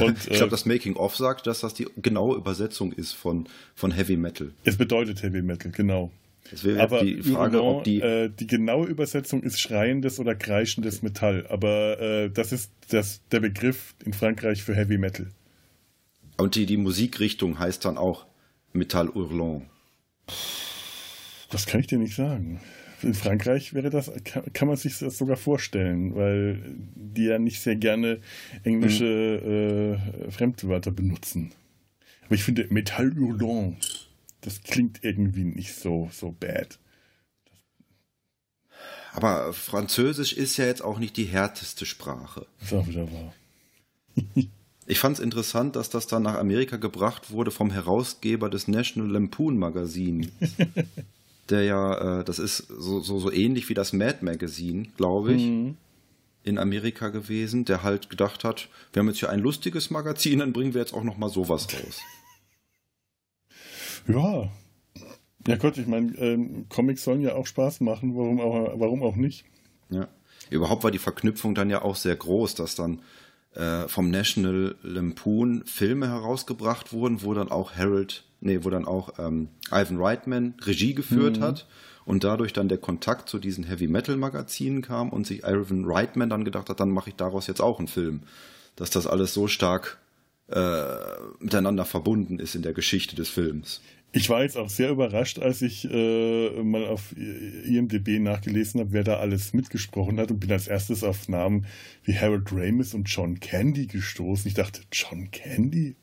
Und, 0.00 0.18
ich 0.30 0.36
glaube, 0.36 0.46
äh, 0.46 0.50
das 0.50 0.64
Making-of 0.64 1.16
sagt, 1.16 1.48
dass 1.48 1.58
das 1.58 1.74
die 1.74 1.88
genaue 1.96 2.36
Übersetzung 2.36 2.92
ist 2.92 3.14
von, 3.14 3.48
von 3.74 3.90
Heavy 3.90 4.16
Metal. 4.16 4.52
Es 4.62 4.76
bedeutet 4.76 5.24
Heavy 5.24 5.42
Metal, 5.42 5.72
genau. 5.72 6.12
Es 6.52 6.64
wäre 6.64 6.80
aber 6.80 7.04
die 7.04 7.22
Frage, 7.22 7.58
Hurlant, 7.58 7.78
ob 7.78 7.84
die. 7.84 8.00
Äh, 8.00 8.30
die 8.30 8.46
genaue 8.46 8.86
Übersetzung 8.86 9.42
ist 9.42 9.60
schreiendes 9.60 10.18
oder 10.18 10.34
kreischendes 10.34 11.02
Metall. 11.02 11.46
Aber 11.48 12.00
äh, 12.00 12.30
das 12.30 12.52
ist 12.52 12.72
das, 12.90 13.26
der 13.28 13.40
Begriff 13.40 13.94
in 14.04 14.12
Frankreich 14.12 14.62
für 14.62 14.74
Heavy 14.74 14.98
Metal. 14.98 15.28
Und 16.36 16.54
die, 16.54 16.66
die 16.66 16.76
Musikrichtung 16.76 17.58
heißt 17.58 17.84
dann 17.84 17.98
auch 17.98 18.26
Metall 18.72 19.08
Hurlant. 19.08 19.64
Das 21.50 21.66
kann 21.66 21.80
ich 21.80 21.86
dir 21.86 21.98
nicht 21.98 22.14
sagen. 22.14 22.60
In 23.02 23.14
Frankreich 23.14 23.74
wäre 23.74 23.90
das, 23.90 24.10
kann, 24.24 24.52
kann 24.52 24.68
man 24.68 24.76
sich 24.76 24.98
das 24.98 25.18
sogar 25.18 25.36
vorstellen, 25.36 26.14
weil 26.16 26.62
die 26.94 27.24
ja 27.24 27.38
nicht 27.38 27.60
sehr 27.60 27.76
gerne 27.76 28.20
englische 28.64 29.96
mhm. 30.04 30.26
äh, 30.26 30.30
Fremdwörter 30.30 30.90
benutzen. 30.90 31.52
Aber 32.26 32.34
ich 32.34 32.42
finde 32.42 32.66
Metall 32.70 33.14
Hurlant, 33.16 34.07
das 34.48 34.62
klingt 34.62 35.04
irgendwie 35.04 35.44
nicht 35.44 35.74
so, 35.74 36.08
so 36.10 36.30
bad. 36.32 36.78
Aber 39.12 39.52
Französisch 39.52 40.32
ist 40.32 40.56
ja 40.56 40.64
jetzt 40.64 40.82
auch 40.82 40.98
nicht 40.98 41.18
die 41.18 41.26
härteste 41.26 41.84
Sprache. 41.84 42.46
Das 42.60 42.72
ist 42.72 42.78
auch 42.78 42.86
wieder 42.86 43.12
wahr. 43.12 43.34
Ich 44.90 45.00
fand 45.00 45.18
es 45.18 45.22
interessant, 45.22 45.76
dass 45.76 45.90
das 45.90 46.06
dann 46.06 46.22
nach 46.22 46.36
Amerika 46.36 46.78
gebracht 46.78 47.30
wurde 47.30 47.50
vom 47.50 47.70
Herausgeber 47.70 48.48
des 48.48 48.68
National 48.68 49.10
Lampoon 49.10 49.58
Magazin. 49.58 50.32
der 51.50 51.62
ja, 51.64 52.20
äh, 52.20 52.24
das 52.24 52.38
ist 52.38 52.68
so, 52.68 53.00
so, 53.00 53.18
so 53.18 53.30
ähnlich 53.30 53.68
wie 53.68 53.74
das 53.74 53.92
Mad 53.92 54.20
Magazine, 54.22 54.86
glaube 54.96 55.34
ich, 55.34 55.42
mhm. 55.42 55.76
in 56.42 56.56
Amerika 56.56 57.10
gewesen, 57.10 57.66
der 57.66 57.82
halt 57.82 58.08
gedacht 58.08 58.44
hat, 58.44 58.70
wir 58.94 59.00
haben 59.00 59.08
jetzt 59.08 59.18
hier 59.18 59.28
ein 59.28 59.40
lustiges 59.40 59.90
Magazin, 59.90 60.38
dann 60.38 60.54
bringen 60.54 60.72
wir 60.72 60.80
jetzt 60.80 60.94
auch 60.94 61.04
noch 61.04 61.18
mal 61.18 61.28
sowas 61.28 61.68
raus. 61.70 62.00
Ja. 64.08 64.50
Ja 65.46 65.56
Gott, 65.56 65.78
ich 65.78 65.86
meine, 65.86 66.14
ähm, 66.18 66.66
Comics 66.68 67.04
sollen 67.04 67.22
ja 67.22 67.34
auch 67.34 67.46
Spaß 67.46 67.80
machen, 67.80 68.16
warum 68.16 68.40
auch, 68.40 68.78
warum 68.78 69.02
auch 69.02 69.16
nicht? 69.16 69.44
Ja. 69.88 70.08
Überhaupt 70.50 70.84
war 70.84 70.90
die 70.90 70.98
Verknüpfung 70.98 71.54
dann 71.54 71.70
ja 71.70 71.82
auch 71.82 71.96
sehr 71.96 72.16
groß, 72.16 72.54
dass 72.54 72.74
dann 72.74 73.00
äh, 73.54 73.88
vom 73.88 74.10
National 74.10 74.76
Lampoon 74.82 75.62
Filme 75.64 76.08
herausgebracht 76.08 76.92
wurden, 76.92 77.22
wo 77.22 77.34
dann 77.34 77.50
auch 77.50 77.74
Harold, 77.74 78.24
nee, 78.40 78.60
wo 78.62 78.70
dann 78.70 78.84
auch 78.84 79.18
ähm, 79.18 79.48
Ivan 79.70 79.98
Reitman 79.98 80.54
Regie 80.62 80.94
geführt 80.94 81.38
mhm. 81.38 81.42
hat 81.42 81.66
und 82.04 82.24
dadurch 82.24 82.52
dann 82.52 82.68
der 82.68 82.78
Kontakt 82.78 83.28
zu 83.28 83.38
diesen 83.38 83.64
Heavy 83.64 83.88
Metal 83.88 84.16
Magazinen 84.16 84.82
kam 84.82 85.10
und 85.10 85.26
sich 85.26 85.44
Ivan 85.44 85.84
Reitman 85.84 86.30
dann 86.30 86.44
gedacht 86.44 86.68
hat, 86.68 86.80
dann 86.80 86.90
mache 86.90 87.10
ich 87.10 87.16
daraus 87.16 87.46
jetzt 87.46 87.60
auch 87.60 87.78
einen 87.78 87.88
Film, 87.88 88.22
dass 88.76 88.90
das 88.90 89.06
alles 89.06 89.34
so 89.34 89.48
stark 89.48 89.98
äh, 90.48 90.96
miteinander 91.40 91.84
verbunden 91.84 92.38
ist 92.38 92.54
in 92.54 92.62
der 92.62 92.72
Geschichte 92.72 93.16
des 93.16 93.28
Films. 93.28 93.82
Ich 94.12 94.30
war 94.30 94.42
jetzt 94.42 94.56
auch 94.56 94.70
sehr 94.70 94.90
überrascht, 94.90 95.38
als 95.38 95.60
ich 95.60 95.84
äh, 95.90 96.62
mal 96.62 96.86
auf 96.86 97.14
IMDb 97.16 98.18
nachgelesen 98.20 98.80
habe, 98.80 98.92
wer 98.92 99.04
da 99.04 99.18
alles 99.18 99.52
mitgesprochen 99.52 100.18
hat 100.18 100.30
und 100.30 100.40
bin 100.40 100.50
als 100.50 100.66
erstes 100.66 101.04
auf 101.04 101.28
Namen 101.28 101.66
wie 102.04 102.16
Harold 102.16 102.50
Ramis 102.50 102.94
und 102.94 103.04
John 103.04 103.38
Candy 103.38 103.86
gestoßen. 103.86 104.48
Ich 104.48 104.54
dachte, 104.54 104.80
John 104.92 105.30
Candy? 105.30 105.96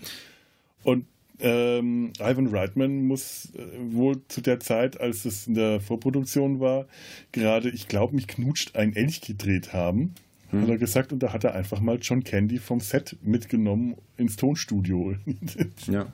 und 0.84 1.06
ähm, 1.40 2.12
Ivan 2.18 2.46
Reitman 2.46 3.06
muss 3.06 3.52
äh, 3.54 3.92
wohl 3.92 4.22
zu 4.28 4.40
der 4.40 4.60
Zeit, 4.60 5.00
als 5.00 5.24
es 5.24 5.46
in 5.46 5.54
der 5.54 5.80
Vorproduktion 5.80 6.60
war, 6.60 6.86
gerade, 7.32 7.68
ich 7.70 7.88
glaube, 7.88 8.14
mich 8.14 8.26
knutscht 8.26 8.76
ein 8.76 8.94
Elch 8.94 9.20
gedreht 9.20 9.72
haben. 9.72 10.14
Hm. 10.54 10.62
Hat 10.62 10.68
er 10.68 10.78
gesagt, 10.78 11.12
und 11.12 11.22
da 11.22 11.32
hat 11.32 11.44
er 11.44 11.54
einfach 11.54 11.80
mal 11.80 11.98
John 12.00 12.22
Candy 12.22 12.58
vom 12.58 12.80
Set 12.80 13.16
mitgenommen 13.22 13.96
ins 14.16 14.36
Tonstudio. 14.36 15.16
ja. 15.86 16.06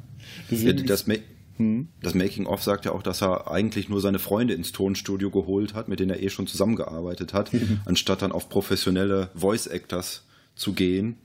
Deswegen 0.51 0.87
das, 0.87 1.07
Ma 1.07 1.15
hm? 1.57 1.89
das 2.03 2.15
Making-of 2.15 2.63
sagt 2.63 2.87
ja 2.87 2.93
auch, 2.93 3.03
dass 3.03 3.23
er 3.23 3.51
eigentlich 3.51 3.89
nur 3.89 4.01
seine 4.01 4.19
Freunde 4.19 4.55
ins 4.55 4.73
Tonstudio 4.73 5.31
geholt 5.31 5.75
hat, 5.75 5.89
mit 5.89 6.01
denen 6.01 6.11
er 6.11 6.23
eh 6.23 6.31
schon 6.31 6.47
zusammengearbeitet 6.47 7.35
hat, 7.35 7.51
anstatt 7.85 8.23
dann 8.23 8.33
auf 8.33 8.49
professionelle 8.49 9.31
Voice-Actors 9.35 10.25
zu 10.55 10.73
gehen, 10.73 11.17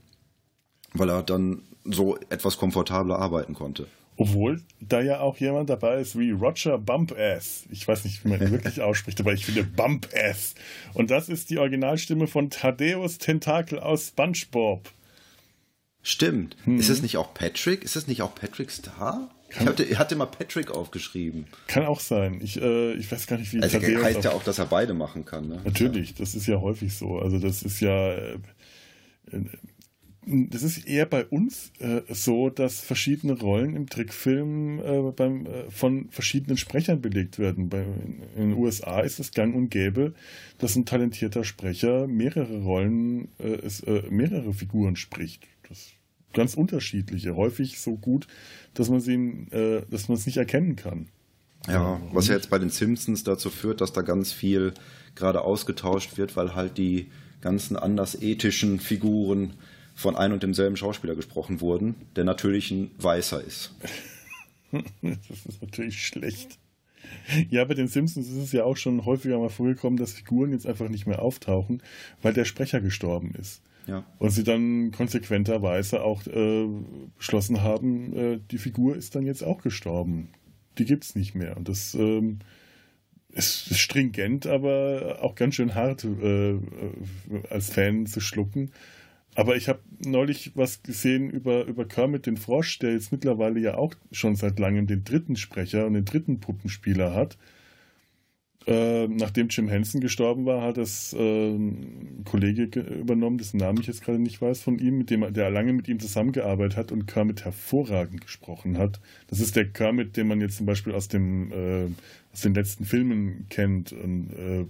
weil 0.92 1.08
er 1.08 1.22
dann 1.22 1.62
so 1.84 2.18
etwas 2.28 2.58
komfortabler 2.58 3.18
arbeiten 3.18 3.54
konnte. 3.54 3.86
Obwohl 4.18 4.62
da 4.80 5.00
ja 5.00 5.20
auch 5.20 5.36
jemand 5.36 5.68
dabei 5.68 6.00
ist 6.00 6.18
wie 6.18 6.30
Roger 6.30 6.78
Bumpass. 6.78 7.64
Ich 7.70 7.86
weiß 7.86 8.04
nicht, 8.04 8.24
wie 8.24 8.28
man 8.28 8.40
ihn 8.40 8.50
wirklich 8.50 8.80
ausspricht, 8.80 9.20
aber 9.20 9.34
ich 9.34 9.44
finde 9.44 9.64
Bumpass. 9.64 10.54
Und 10.94 11.10
das 11.10 11.28
ist 11.28 11.50
die 11.50 11.58
Originalstimme 11.58 12.26
von 12.26 12.48
Thaddeus 12.48 13.18
Tentakel 13.18 13.78
aus 13.78 14.08
SpongeBob. 14.08 14.90
Stimmt. 16.02 16.56
Hm. 16.64 16.78
Ist 16.78 16.88
es 16.88 17.02
nicht 17.02 17.16
auch 17.16 17.34
Patrick? 17.34 17.82
Ist 17.82 17.96
es 17.96 18.06
nicht 18.06 18.22
auch 18.22 18.34
Patrick 18.34 18.70
Star? 18.70 19.28
Kann 19.50 19.62
ich 19.62 19.68
hatte, 19.68 19.98
hatte 19.98 20.16
mal 20.16 20.26
Patrick 20.26 20.70
aufgeschrieben. 20.70 21.46
Kann 21.66 21.84
auch 21.84 22.00
sein. 22.00 22.40
Ich, 22.42 22.60
äh, 22.60 22.92
ich 22.94 23.10
weiß 23.10 23.26
gar 23.26 23.38
nicht, 23.38 23.52
wie 23.52 23.60
also 23.60 23.78
Thaddeus 23.78 24.02
heißt 24.02 24.24
ja 24.24 24.32
auch, 24.32 24.42
dass 24.42 24.58
er 24.58 24.66
beide 24.66 24.94
machen 24.94 25.24
kann. 25.24 25.48
Ne? 25.48 25.60
Natürlich, 25.64 26.14
das 26.14 26.34
ist 26.34 26.46
ja 26.46 26.60
häufig 26.60 26.94
so. 26.94 27.18
Also 27.18 27.38
das 27.38 27.62
ist 27.62 27.80
ja. 27.80 28.12
Äh, 28.12 28.38
das 30.26 30.62
ist 30.62 30.86
eher 30.86 31.06
bei 31.06 31.24
uns 31.24 31.70
äh, 31.78 32.02
so, 32.08 32.50
dass 32.50 32.80
verschiedene 32.80 33.38
Rollen 33.38 33.76
im 33.76 33.88
Trickfilm 33.88 34.80
äh, 34.80 35.12
beim, 35.12 35.46
äh, 35.46 35.70
von 35.70 36.08
verschiedenen 36.10 36.56
Sprechern 36.56 37.00
belegt 37.00 37.38
werden. 37.38 37.68
Bei, 37.68 37.86
in 38.34 38.50
den 38.50 38.52
USA 38.54 39.00
ist 39.00 39.20
es 39.20 39.32
gang 39.32 39.54
und 39.54 39.70
gäbe, 39.70 40.14
dass 40.58 40.76
ein 40.76 40.84
talentierter 40.84 41.44
Sprecher 41.44 42.06
mehrere 42.06 42.62
Rollen, 42.62 43.28
es, 43.38 43.80
äh, 43.80 44.02
mehrere 44.10 44.52
Figuren 44.52 44.96
spricht. 44.96 45.44
Das 45.68 45.92
ganz 46.36 46.54
unterschiedliche, 46.54 47.34
häufig 47.34 47.80
so 47.80 47.96
gut, 47.96 48.28
dass 48.74 48.90
man 48.90 49.00
sie, 49.00 49.14
äh, 49.50 49.82
dass 49.90 50.08
man 50.08 50.16
es 50.16 50.26
nicht 50.26 50.36
erkennen 50.36 50.76
kann. 50.76 51.08
Ja, 51.66 52.00
was 52.12 52.28
ja 52.28 52.34
jetzt 52.34 52.50
bei 52.50 52.58
den 52.58 52.70
Simpsons 52.70 53.24
dazu 53.24 53.50
führt, 53.50 53.80
dass 53.80 53.92
da 53.92 54.02
ganz 54.02 54.32
viel 54.32 54.74
gerade 55.16 55.40
ausgetauscht 55.40 56.16
wird, 56.16 56.36
weil 56.36 56.54
halt 56.54 56.78
die 56.78 57.10
ganzen 57.40 57.76
anders 57.76 58.20
ethischen 58.22 58.78
Figuren 58.78 59.54
von 59.96 60.14
ein 60.14 60.32
und 60.32 60.42
demselben 60.42 60.76
Schauspieler 60.76 61.16
gesprochen 61.16 61.60
wurden, 61.60 61.96
der 62.14 62.24
natürlich 62.24 62.70
ein 62.70 62.90
Weißer 62.98 63.42
ist. 63.42 63.74
das 65.02 65.46
ist 65.46 65.62
natürlich 65.62 66.06
schlecht. 66.06 66.58
Ja, 67.48 67.64
bei 67.64 67.74
den 67.74 67.88
Simpsons 67.88 68.28
ist 68.28 68.36
es 68.36 68.52
ja 68.52 68.64
auch 68.64 68.76
schon 68.76 69.04
häufiger 69.04 69.38
mal 69.38 69.48
vorgekommen, 69.48 69.98
dass 69.98 70.12
Figuren 70.12 70.52
jetzt 70.52 70.66
einfach 70.66 70.88
nicht 70.88 71.06
mehr 71.06 71.22
auftauchen, 71.22 71.82
weil 72.20 72.34
der 72.34 72.44
Sprecher 72.44 72.80
gestorben 72.80 73.32
ist. 73.38 73.62
Ja. 73.86 74.04
Und 74.18 74.30
sie 74.30 74.44
dann 74.44 74.90
konsequenterweise 74.90 76.02
auch 76.02 76.26
äh, 76.26 76.66
beschlossen 77.16 77.62
haben, 77.62 78.16
äh, 78.16 78.40
die 78.50 78.58
Figur 78.58 78.96
ist 78.96 79.14
dann 79.14 79.24
jetzt 79.24 79.42
auch 79.42 79.62
gestorben. 79.62 80.28
Die 80.78 80.84
gibt 80.84 81.04
es 81.04 81.14
nicht 81.14 81.34
mehr. 81.34 81.56
Und 81.56 81.68
das 81.68 81.94
ähm, 81.94 82.40
ist, 83.30 83.70
ist, 83.70 83.78
stringent, 83.78 84.46
aber 84.46 85.20
auch 85.22 85.36
ganz 85.36 85.54
schön 85.54 85.74
hart 85.74 86.04
äh, 86.04 86.50
äh, 86.50 86.60
als 87.48 87.70
Fan 87.70 88.06
zu 88.06 88.20
schlucken. 88.20 88.72
Aber 89.36 89.54
ich 89.54 89.68
habe 89.68 89.80
neulich 90.04 90.52
was 90.54 90.82
gesehen 90.82 91.28
über, 91.28 91.66
über 91.66 91.84
Kermit 91.84 92.24
den 92.24 92.38
Frosch, 92.38 92.78
der 92.78 92.92
jetzt 92.92 93.12
mittlerweile 93.12 93.60
ja 93.60 93.76
auch 93.76 93.92
schon 94.10 94.34
seit 94.34 94.58
langem 94.58 94.86
den 94.86 95.04
dritten 95.04 95.36
Sprecher 95.36 95.86
und 95.86 95.92
den 95.92 96.06
dritten 96.06 96.40
Puppenspieler 96.40 97.14
hat. 97.14 97.36
Äh, 98.66 99.06
nachdem 99.08 99.48
Jim 99.48 99.68
Henson 99.68 100.00
gestorben 100.00 100.46
war, 100.46 100.62
hat 100.62 100.78
das 100.78 101.12
äh, 101.12 101.50
ein 101.50 102.24
Kollege 102.24 102.80
übernommen, 102.80 103.36
dessen 103.36 103.58
Namen 103.58 103.78
ich 103.78 103.86
jetzt 103.86 104.02
gerade 104.02 104.18
nicht 104.18 104.40
weiß, 104.40 104.62
von 104.62 104.78
ihm, 104.78 104.96
mit 104.96 105.10
dem, 105.10 105.32
der 105.34 105.50
lange 105.50 105.74
mit 105.74 105.86
ihm 105.86 106.00
zusammengearbeitet 106.00 106.78
hat 106.78 106.90
und 106.90 107.06
Kermit 107.06 107.44
hervorragend 107.44 108.22
gesprochen 108.22 108.78
hat. 108.78 109.00
Das 109.28 109.40
ist 109.40 109.54
der 109.54 109.68
Kermit, 109.68 110.16
den 110.16 110.28
man 110.28 110.40
jetzt 110.40 110.56
zum 110.56 110.66
Beispiel 110.66 110.94
aus, 110.94 111.08
dem, 111.08 111.52
äh, 111.52 111.88
aus 112.32 112.40
den 112.40 112.54
letzten 112.54 112.86
Filmen 112.86 113.46
kennt. 113.50 113.92
Ein 113.92 114.30
äh, 114.30 114.64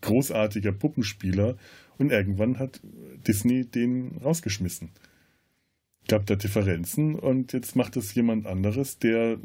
großartiger 0.00 0.72
Puppenspieler. 0.72 1.56
Und 1.98 2.12
irgendwann 2.12 2.58
hat 2.58 2.80
Disney 3.26 3.64
den 3.64 4.18
rausgeschmissen. 4.22 4.90
Gab 6.06 6.26
da 6.26 6.36
Differenzen 6.36 7.16
und 7.16 7.52
jetzt 7.52 7.76
macht 7.76 7.96
es 7.96 8.14
jemand 8.14 8.46
anderes, 8.46 8.98
der 8.98 9.38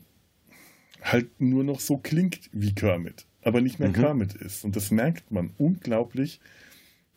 halt 1.01 1.41
nur 1.41 1.63
noch 1.63 1.79
so 1.79 1.98
klingt 1.98 2.50
wie 2.53 2.74
Kermit 2.74 3.25
aber 3.43 3.62
nicht 3.62 3.79
mehr 3.79 3.89
mhm. 3.89 3.93
Kermit 3.93 4.33
ist. 4.33 4.65
Und 4.65 4.75
das 4.75 4.91
merkt 4.91 5.31
man 5.31 5.51
unglaublich, 5.57 6.39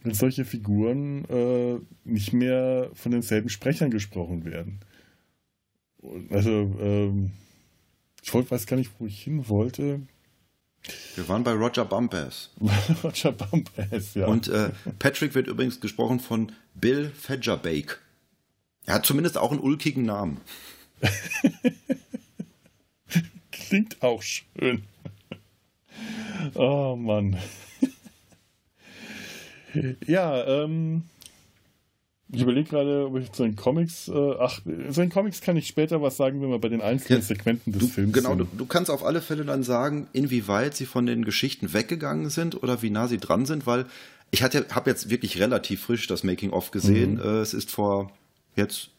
wenn 0.03 0.15
solche 0.15 0.45
Figuren 0.45 1.25
äh, 1.27 1.79
nicht 2.05 2.33
mehr 2.33 2.91
von 2.95 3.13
denselben 3.13 3.49
Sprechern 3.49 3.91
gesprochen 3.91 4.45
werden. 4.45 4.81
Also, 6.31 6.77
ähm, 6.81 7.33
ich 8.23 8.35
weiß 8.35 8.67
gar 8.67 8.77
nicht, 8.77 8.93
wo 8.99 9.07
ich 9.07 9.23
hin 9.23 9.49
wollte. 9.49 10.01
Wir 11.15 11.29
waren 11.29 11.45
bei 11.45 11.53
Roger 11.53 11.85
Bumpass. 11.85 12.51
Roger 13.05 13.33
Bumpass, 13.33 14.15
ja. 14.15 14.27
Und 14.27 14.49
äh, 14.49 14.71
Patrick 14.99 15.35
wird 15.35 15.47
übrigens 15.47 15.81
gesprochen 15.81 16.21
von 16.21 16.53
Bill 16.75 17.11
Fedgerbake. 17.11 17.99
Er 18.85 18.95
hat 18.95 19.07
zumindest 19.07 19.37
auch 19.39 19.51
einen 19.51 19.61
ulkigen 19.61 20.05
Namen. 20.05 20.41
Klingt 23.51 24.03
auch 24.03 24.23
schön. 24.23 24.85
Oh 26.55 26.97
Mann. 26.97 27.37
Ja, 30.07 30.43
ähm, 30.47 31.03
ich 32.33 32.43
überlege 32.43 32.69
gerade, 32.69 33.07
ob 33.07 33.19
ich 33.19 33.31
zu 33.31 33.45
den 33.45 33.55
Comics, 33.55 34.09
äh, 34.09 34.35
ach, 34.41 34.61
zu 34.63 35.01
den 35.01 35.11
Comics 35.11 35.41
kann 35.41 35.57
ich 35.57 35.69
später 35.69 36.03
was 36.03 36.17
sagen, 36.17 36.43
wenn 36.43 36.51
wir 36.51 36.59
bei 36.59 36.69
den 36.69 36.81
einzelnen 36.81 37.21
ja, 37.21 37.27
Segmenten 37.27 37.73
des 37.73 37.83
du, 37.83 37.89
Films 37.89 38.13
genau, 38.13 38.31
sind. 38.31 38.39
Genau, 38.39 38.51
du, 38.51 38.57
du, 38.59 38.67
kannst 38.67 38.91
auf 38.91 39.05
alle 39.05 39.21
Fälle 39.21 39.45
dann 39.45 39.63
sagen, 39.63 40.09
inwieweit 40.13 40.75
sie 40.75 40.87
von 40.87 41.07
den 41.07 41.25
Geschichten 41.25 41.73
weggegangen 41.73 42.31
sind 42.31 42.61
oder 42.61 42.83
wie 42.83 42.91
nah 42.91 43.07
sie 43.07 43.19
dran 43.19 43.47
sind, 43.47 43.67
weil 43.67 43.87
ich 44.33 44.43
hatte, 44.43 44.67
habe 44.73 44.91
jetzt 44.91 45.09
wirklich 45.09 45.39
relativ 45.39 45.83
frisch 45.83 46.09
das 46.09 46.25
Making-of 46.25 46.73
gesehen. 46.73 47.15
Mhm. 47.15 47.21
Äh, 47.21 47.41
es 47.41 47.55
ist 47.55 47.71
vor 47.71 48.11
jetzt 48.57 48.91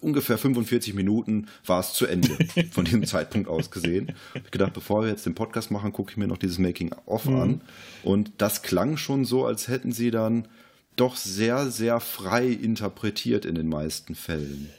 ungefähr 0.00 0.38
45 0.38 0.94
Minuten 0.94 1.48
war 1.64 1.80
es 1.80 1.92
zu 1.92 2.06
Ende, 2.06 2.30
von 2.70 2.84
diesem 2.84 3.04
Zeitpunkt 3.06 3.48
aus 3.48 3.70
gesehen. 3.70 4.14
Ich 4.34 4.40
habe 4.40 4.50
gedacht, 4.50 4.72
bevor 4.72 5.02
wir 5.02 5.08
jetzt 5.08 5.26
den 5.26 5.34
Podcast 5.34 5.70
machen, 5.70 5.92
gucke 5.92 6.12
ich 6.12 6.16
mir 6.16 6.26
noch 6.26 6.38
dieses 6.38 6.58
Making-of 6.58 7.26
mhm. 7.26 7.36
an. 7.36 7.60
Und 8.02 8.32
das 8.38 8.62
klang 8.62 8.96
schon 8.96 9.24
so, 9.24 9.44
als 9.44 9.68
hätten 9.68 9.92
sie 9.92 10.10
dann 10.10 10.48
doch 10.96 11.16
sehr, 11.16 11.70
sehr 11.70 12.00
frei 12.00 12.46
interpretiert 12.46 13.44
in 13.44 13.54
den 13.54 13.68
meisten 13.68 14.14
Fällen. 14.14 14.70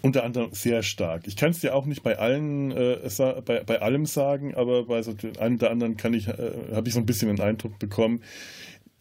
Unter 0.00 0.22
anderem 0.22 0.52
sehr 0.52 0.84
stark. 0.84 1.26
Ich 1.26 1.36
kann 1.36 1.50
es 1.50 1.60
dir 1.60 1.74
auch 1.74 1.84
nicht 1.84 2.04
bei 2.04 2.18
allen, 2.18 2.70
äh, 2.70 2.98
bei, 3.44 3.64
bei 3.64 3.82
allem 3.82 4.06
sagen, 4.06 4.54
aber 4.54 4.84
bei 4.84 5.02
so 5.02 5.14
einem 5.40 5.56
oder 5.56 5.70
anderen 5.70 5.96
kann 5.96 6.14
ich, 6.14 6.28
äh, 6.28 6.52
habe 6.72 6.86
ich 6.86 6.94
so 6.94 7.00
ein 7.00 7.06
bisschen 7.06 7.28
einen 7.28 7.40
Eindruck 7.40 7.78
bekommen. 7.80 8.22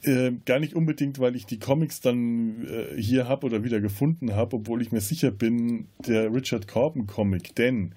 Äh, 0.02 0.32
gar 0.46 0.60
nicht 0.60 0.76
unbedingt, 0.76 1.20
weil 1.20 1.36
ich 1.36 1.46
die 1.46 1.60
Comics 1.60 2.02
dann 2.02 2.66
äh, 2.66 3.00
hier 3.00 3.28
habe 3.28 3.46
oder 3.46 3.64
wieder 3.64 3.80
gefunden 3.80 4.36
habe, 4.36 4.56
obwohl 4.56 4.82
ich 4.82 4.92
mir 4.92 5.02
sicher 5.02 5.32
bin, 5.32 5.88
der 6.08 6.34
Richard 6.34 6.68
Corbin 6.68 7.06
Comic, 7.06 7.56
denn 7.56 7.94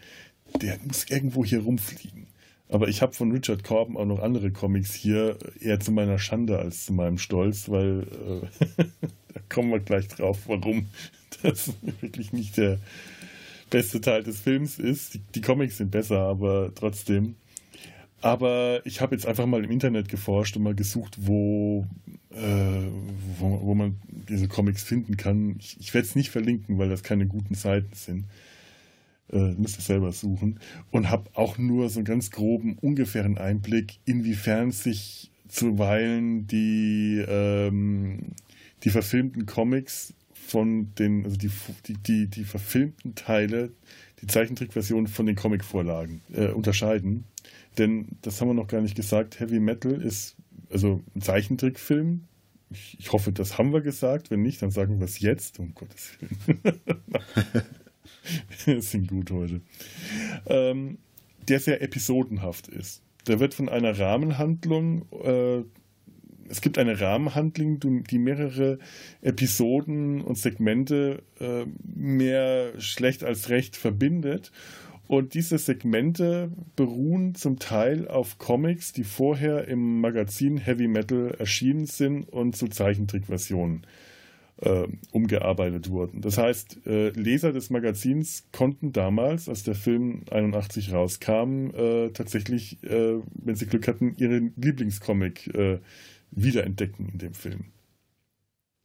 der 0.60 0.78
muss 0.84 1.04
irgendwo 1.08 1.44
hier 1.44 1.60
rumfliegen. 1.60 2.26
Aber 2.70 2.86
ich 2.86 3.02
habe 3.02 3.12
von 3.12 3.32
Richard 3.32 3.64
Corbin 3.64 3.96
auch 3.96 4.04
noch 4.04 4.20
andere 4.20 4.52
Comics 4.52 4.94
hier, 4.94 5.36
eher 5.60 5.80
zu 5.80 5.90
meiner 5.90 6.18
Schande 6.18 6.58
als 6.58 6.86
zu 6.86 6.92
meinem 6.92 7.18
Stolz, 7.18 7.68
weil 7.68 8.06
äh, 8.78 8.84
da 9.34 9.40
kommen 9.48 9.70
wir 9.72 9.80
gleich 9.80 10.06
drauf, 10.06 10.38
warum 10.46 10.86
das 11.42 11.72
wirklich 12.00 12.32
nicht 12.32 12.56
der 12.56 12.78
beste 13.70 14.00
Teil 14.00 14.22
des 14.22 14.40
Films 14.40 14.78
ist. 14.78 15.14
Die, 15.14 15.20
die 15.34 15.40
Comics 15.40 15.78
sind 15.78 15.90
besser, 15.90 16.20
aber 16.20 16.70
trotzdem. 16.74 17.34
Aber 18.22 18.82
ich 18.84 19.00
habe 19.00 19.16
jetzt 19.16 19.26
einfach 19.26 19.46
mal 19.46 19.64
im 19.64 19.70
Internet 19.70 20.08
geforscht 20.08 20.56
und 20.56 20.62
mal 20.62 20.74
gesucht, 20.74 21.16
wo, 21.18 21.86
äh, 22.30 22.86
wo, 23.38 23.60
wo, 23.62 23.74
man 23.74 23.96
diese 24.28 24.46
Comics 24.46 24.84
finden 24.84 25.16
kann. 25.16 25.56
Ich, 25.58 25.76
ich 25.80 25.94
werde 25.94 26.06
es 26.06 26.14
nicht 26.14 26.30
verlinken, 26.30 26.78
weil 26.78 26.90
das 26.90 27.02
keine 27.02 27.26
guten 27.26 27.54
Seiten 27.54 27.94
sind 27.94 28.26
äh, 29.32 29.54
müsste 29.54 29.82
selber 29.82 30.12
suchen 30.12 30.60
und 30.90 31.10
habe 31.10 31.30
auch 31.34 31.58
nur 31.58 31.88
so 31.88 32.00
einen 32.00 32.04
ganz 32.04 32.30
groben, 32.30 32.76
ungefähren 32.80 33.38
Einblick, 33.38 33.98
inwiefern 34.04 34.70
sich 34.72 35.30
zuweilen 35.48 36.46
die, 36.46 37.24
ähm, 37.26 38.32
die 38.84 38.90
verfilmten 38.90 39.46
Comics 39.46 40.14
von 40.32 40.94
den, 40.94 41.24
also 41.24 41.36
die, 41.36 41.50
die, 41.86 41.94
die, 41.94 42.26
die 42.26 42.44
verfilmten 42.44 43.14
Teile, 43.14 43.72
die 44.20 44.26
Zeichentrickversion 44.26 45.06
von 45.06 45.26
den 45.26 45.36
Comicvorlagen 45.36 46.22
äh, 46.32 46.48
unterscheiden. 46.48 47.24
Denn 47.78 48.08
das 48.22 48.40
haben 48.40 48.48
wir 48.48 48.54
noch 48.54 48.66
gar 48.66 48.80
nicht 48.80 48.96
gesagt, 48.96 49.40
Heavy 49.40 49.60
Metal 49.60 49.92
ist 49.92 50.36
also 50.70 51.02
ein 51.14 51.20
Zeichentrickfilm. 51.20 52.24
Ich, 52.70 52.96
ich 52.98 53.12
hoffe, 53.12 53.32
das 53.32 53.58
haben 53.58 53.72
wir 53.72 53.80
gesagt. 53.80 54.30
Wenn 54.30 54.42
nicht, 54.42 54.62
dann 54.62 54.70
sagen 54.70 54.98
wir 54.98 55.04
es 55.04 55.20
jetzt, 55.20 55.58
um 55.58 55.74
Gottes 55.74 56.12
Willen. 56.20 56.80
das 58.66 58.90
sind 58.90 59.08
gut 59.08 59.30
heute. 59.30 59.60
Ähm, 60.46 60.98
der 61.48 61.60
sehr 61.60 61.82
episodenhaft 61.82 62.68
ist. 62.68 63.02
Der 63.26 63.40
wird 63.40 63.54
von 63.54 63.68
einer 63.68 63.98
Rahmenhandlung, 63.98 65.06
äh, 65.22 65.62
es 66.48 66.60
gibt 66.60 66.78
eine 66.78 67.00
Rahmenhandlung, 67.00 67.78
die 67.80 68.18
mehrere 68.18 68.78
Episoden 69.22 70.20
und 70.20 70.36
Segmente 70.36 71.22
äh, 71.38 71.64
mehr 71.84 72.72
schlecht 72.78 73.22
als 73.22 73.50
recht 73.50 73.76
verbindet. 73.76 74.50
Und 75.06 75.34
diese 75.34 75.58
Segmente 75.58 76.52
beruhen 76.76 77.34
zum 77.34 77.58
Teil 77.58 78.08
auf 78.08 78.38
Comics, 78.38 78.92
die 78.92 79.04
vorher 79.04 79.68
im 79.68 80.00
Magazin 80.00 80.56
Heavy 80.56 80.88
Metal 80.88 81.34
erschienen 81.38 81.86
sind 81.86 82.28
und 82.28 82.56
zu 82.56 82.68
Zeichentrickversionen 82.68 83.86
äh, 84.62 84.86
umgearbeitet 85.10 85.90
wurden. 85.90 86.20
Das 86.20 86.38
heißt, 86.38 86.86
äh, 86.86 87.10
Leser 87.10 87.52
des 87.52 87.70
Magazins 87.70 88.46
konnten 88.52 88.92
damals, 88.92 89.48
als 89.48 89.62
der 89.62 89.74
Film 89.74 90.22
81 90.30 90.92
rauskam, 90.92 91.70
äh, 91.74 92.10
tatsächlich, 92.10 92.82
äh, 92.84 93.20
wenn 93.34 93.56
sie 93.56 93.66
Glück 93.66 93.88
hatten, 93.88 94.14
ihren 94.16 94.52
Lieblingscomic 94.56 95.54
äh, 95.54 95.78
wiederentdecken 96.30 97.08
in 97.12 97.18
dem 97.18 97.34
Film. 97.34 97.66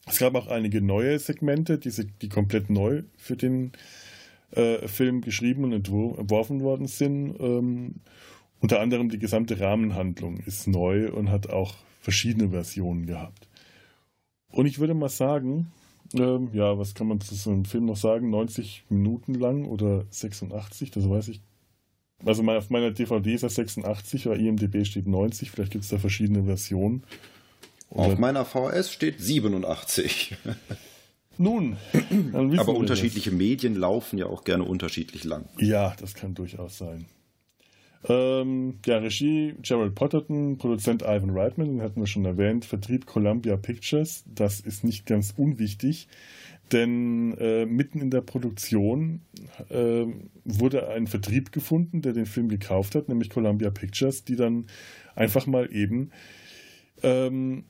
Es 0.08 0.20
gab 0.20 0.36
auch 0.36 0.48
einige 0.48 0.82
neue 0.82 1.18
Segmente, 1.20 1.78
die, 1.78 1.92
die 2.22 2.30
komplett 2.30 2.70
neu 2.70 3.04
für 3.18 3.36
den 3.36 3.72
äh, 4.52 4.88
Film 4.88 5.22
geschrieben 5.22 5.64
und 5.64 5.74
entworfen 5.74 6.62
worden 6.62 6.88
sind. 6.88 7.36
Ähm, 7.40 7.96
unter 8.60 8.80
anderem 8.80 9.10
die 9.10 9.20
gesamte 9.20 9.60
Rahmenhandlung 9.60 10.38
ist 10.38 10.68
neu 10.68 11.12
und 11.12 11.30
hat 11.30 11.50
auch 11.50 11.76
verschiedene 12.02 12.50
Versionen 12.50 13.08
gehabt. 13.08 13.48
Und 14.56 14.68
ich 14.68 14.80
würde 14.80 14.94
mal 14.94 15.10
sagen, 15.10 15.72
ähm, 16.14 16.50
ja, 16.54 16.78
was 16.78 16.96
kann 16.96 17.08
man 17.08 17.20
zu 17.20 17.36
so 17.36 17.52
einem 17.52 17.66
Film 17.66 17.86
noch 17.86 17.98
sagen? 17.98 18.30
90 18.30 18.86
Minuten 18.88 19.34
lang 19.34 19.66
oder 19.66 20.06
86, 20.12 20.92
das 20.92 21.10
weiß 21.10 21.28
ich. 21.28 21.42
Also 22.24 22.42
auf 22.44 22.70
meiner 22.70 22.92
DVD 22.92 23.34
ist 23.34 23.44
er 23.44 23.50
86, 23.50 24.28
aber 24.28 24.38
IMDB 24.38 24.86
steht 24.86 25.08
90, 25.08 25.52
vielleicht 25.52 25.74
gibt 25.74 25.84
es 25.84 25.90
da 25.90 25.98
verschiedene 25.98 26.46
Versionen. 26.46 27.04
Oder 27.90 28.14
auf 28.14 28.18
meiner 28.18 28.46
VS 28.46 28.94
steht 28.94 29.20
87. 29.20 30.38
Nun, 31.38 31.76
aber 32.56 32.76
unterschiedliche 32.76 33.32
das. 33.32 33.38
Medien 33.38 33.76
laufen 33.76 34.18
ja 34.18 34.28
auch 34.28 34.46
gerne 34.46 34.64
unterschiedlich 34.64 35.26
lang. 35.26 35.50
Ja, 35.60 35.94
das 36.00 36.14
kann 36.14 36.34
durchaus 36.34 36.78
sein. 36.78 37.08
Ähm, 38.08 38.80
ja, 38.86 38.98
Regie 38.98 39.56
Gerald 39.62 39.96
Potterton, 39.96 40.58
Produzent 40.58 41.02
Ivan 41.02 41.32
Reitman, 41.32 41.68
den 41.68 41.82
hatten 41.82 42.00
wir 42.00 42.08
schon 42.08 42.26
erwähnt, 42.26 42.66
Vertrieb 42.66 43.06
Columbia 43.08 43.58
Pictures, 43.58 44.24
das 44.28 44.60
ist 44.60 44.84
nicht 44.84 45.08
ganz 45.08 45.34
unwichtig, 45.36 46.08
denn 46.72 47.36
äh, 47.40 47.66
mitten 47.66 48.00
in 48.00 48.12
der 48.12 48.22
Produktion 48.22 49.22
äh, 49.70 50.06
wurde 50.44 50.90
ein 50.90 51.08
Vertrieb 51.08 51.52
gefunden, 51.52 52.02
der 52.02 52.14
den 52.14 52.28
Film 52.28 52.48
gekauft 52.48 52.94
hat, 52.94 53.10
nämlich 53.10 53.30
Columbia 53.30 53.72
Pictures, 53.72 54.24
die 54.24 54.36
dann 54.36 54.68
einfach 55.16 55.48
mal 55.48 55.72
eben 55.74 56.12
ähm, 57.02 57.64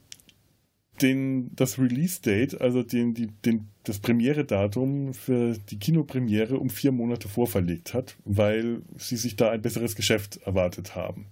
den, 1.02 1.56
das 1.56 1.80
Release-Date, 1.80 2.60
also 2.60 2.84
den, 2.84 3.14
die, 3.14 3.28
den, 3.28 3.68
das 3.88 4.00
Premiere-Datum 4.00 5.14
für 5.14 5.58
die 5.70 5.80
Kinopremiere 5.80 6.58
um 6.58 6.70
vier 6.70 6.92
Monate 6.92 7.28
vorverlegt 7.28 7.94
hat, 7.94 8.16
weil 8.26 8.82
sie 8.98 9.18
sich 9.18 9.36
da 9.36 9.52
ein 9.52 9.62
besseres 9.62 9.96
Geschäft 9.96 10.38
erwartet 10.44 10.96
haben. 10.96 11.28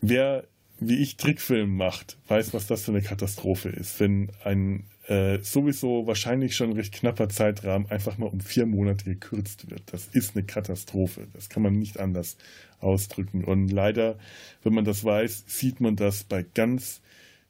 Wer, 0.00 0.44
wie 0.78 0.96
ich, 0.96 1.16
Trickfilm 1.16 1.76
macht, 1.76 2.18
weiß, 2.28 2.54
was 2.54 2.66
das 2.66 2.84
für 2.84 2.92
eine 2.92 3.02
Katastrophe 3.02 3.68
ist, 3.68 4.00
wenn 4.00 4.30
ein 4.44 4.84
äh, 5.10 5.40
sowieso 5.42 6.06
wahrscheinlich 6.06 6.54
schon 6.54 6.72
recht 6.72 6.94
knapper 6.94 7.28
Zeitrahmen 7.28 7.90
einfach 7.90 8.16
mal 8.16 8.28
um 8.28 8.40
vier 8.40 8.64
Monate 8.64 9.04
gekürzt 9.04 9.68
wird. 9.68 9.82
Das 9.92 10.06
ist 10.06 10.36
eine 10.36 10.46
Katastrophe. 10.46 11.26
Das 11.32 11.48
kann 11.48 11.64
man 11.64 11.72
nicht 11.72 11.98
anders 11.98 12.36
ausdrücken. 12.78 13.44
Und 13.44 13.72
leider, 13.72 14.18
wenn 14.62 14.72
man 14.72 14.84
das 14.84 15.04
weiß, 15.04 15.44
sieht 15.48 15.80
man 15.80 15.96
das 15.96 16.22
bei 16.22 16.44
ganz 16.54 17.00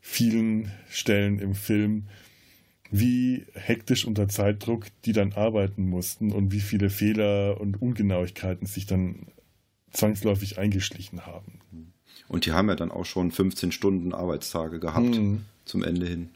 vielen 0.00 0.72
Stellen 0.88 1.38
im 1.38 1.54
Film, 1.54 2.06
wie 2.90 3.46
hektisch 3.54 4.04
unter 4.04 4.28
Zeitdruck 4.28 4.86
die 5.04 5.12
dann 5.12 5.32
arbeiten 5.32 5.88
mussten 5.88 6.32
und 6.32 6.52
wie 6.52 6.60
viele 6.60 6.90
Fehler 6.90 7.60
und 7.60 7.80
Ungenauigkeiten 7.80 8.66
sich 8.66 8.86
dann 8.86 9.26
zwangsläufig 9.92 10.58
eingeschlichen 10.58 11.26
haben. 11.26 11.60
Und 12.28 12.46
die 12.46 12.52
haben 12.52 12.68
ja 12.68 12.76
dann 12.76 12.92
auch 12.92 13.06
schon 13.06 13.30
15 13.30 13.72
Stunden 13.72 14.14
Arbeitstage 14.14 14.78
gehabt 14.78 15.16
mhm. 15.16 15.44
zum 15.64 15.82
Ende 15.82 16.06
hin. 16.06 16.30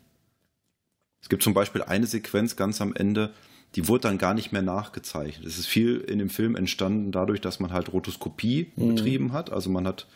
Es 1.22 1.28
gibt 1.28 1.42
zum 1.42 1.54
Beispiel 1.54 1.82
eine 1.82 2.06
Sequenz 2.06 2.56
ganz 2.56 2.80
am 2.80 2.94
Ende, 2.94 3.32
die 3.76 3.88
wurde 3.88 4.02
dann 4.02 4.18
gar 4.18 4.34
nicht 4.34 4.52
mehr 4.52 4.62
nachgezeichnet. 4.62 5.46
Es 5.46 5.58
ist 5.58 5.66
viel 5.66 5.98
in 5.98 6.18
dem 6.18 6.30
Film 6.30 6.54
entstanden 6.54 7.12
dadurch, 7.12 7.40
dass 7.40 7.60
man 7.60 7.72
halt 7.72 7.92
Rotoskopie 7.92 8.72
mhm. 8.76 8.94
betrieben 8.94 9.32
hat. 9.32 9.50
Also 9.50 9.70
man 9.70 9.86
hat 9.86 10.06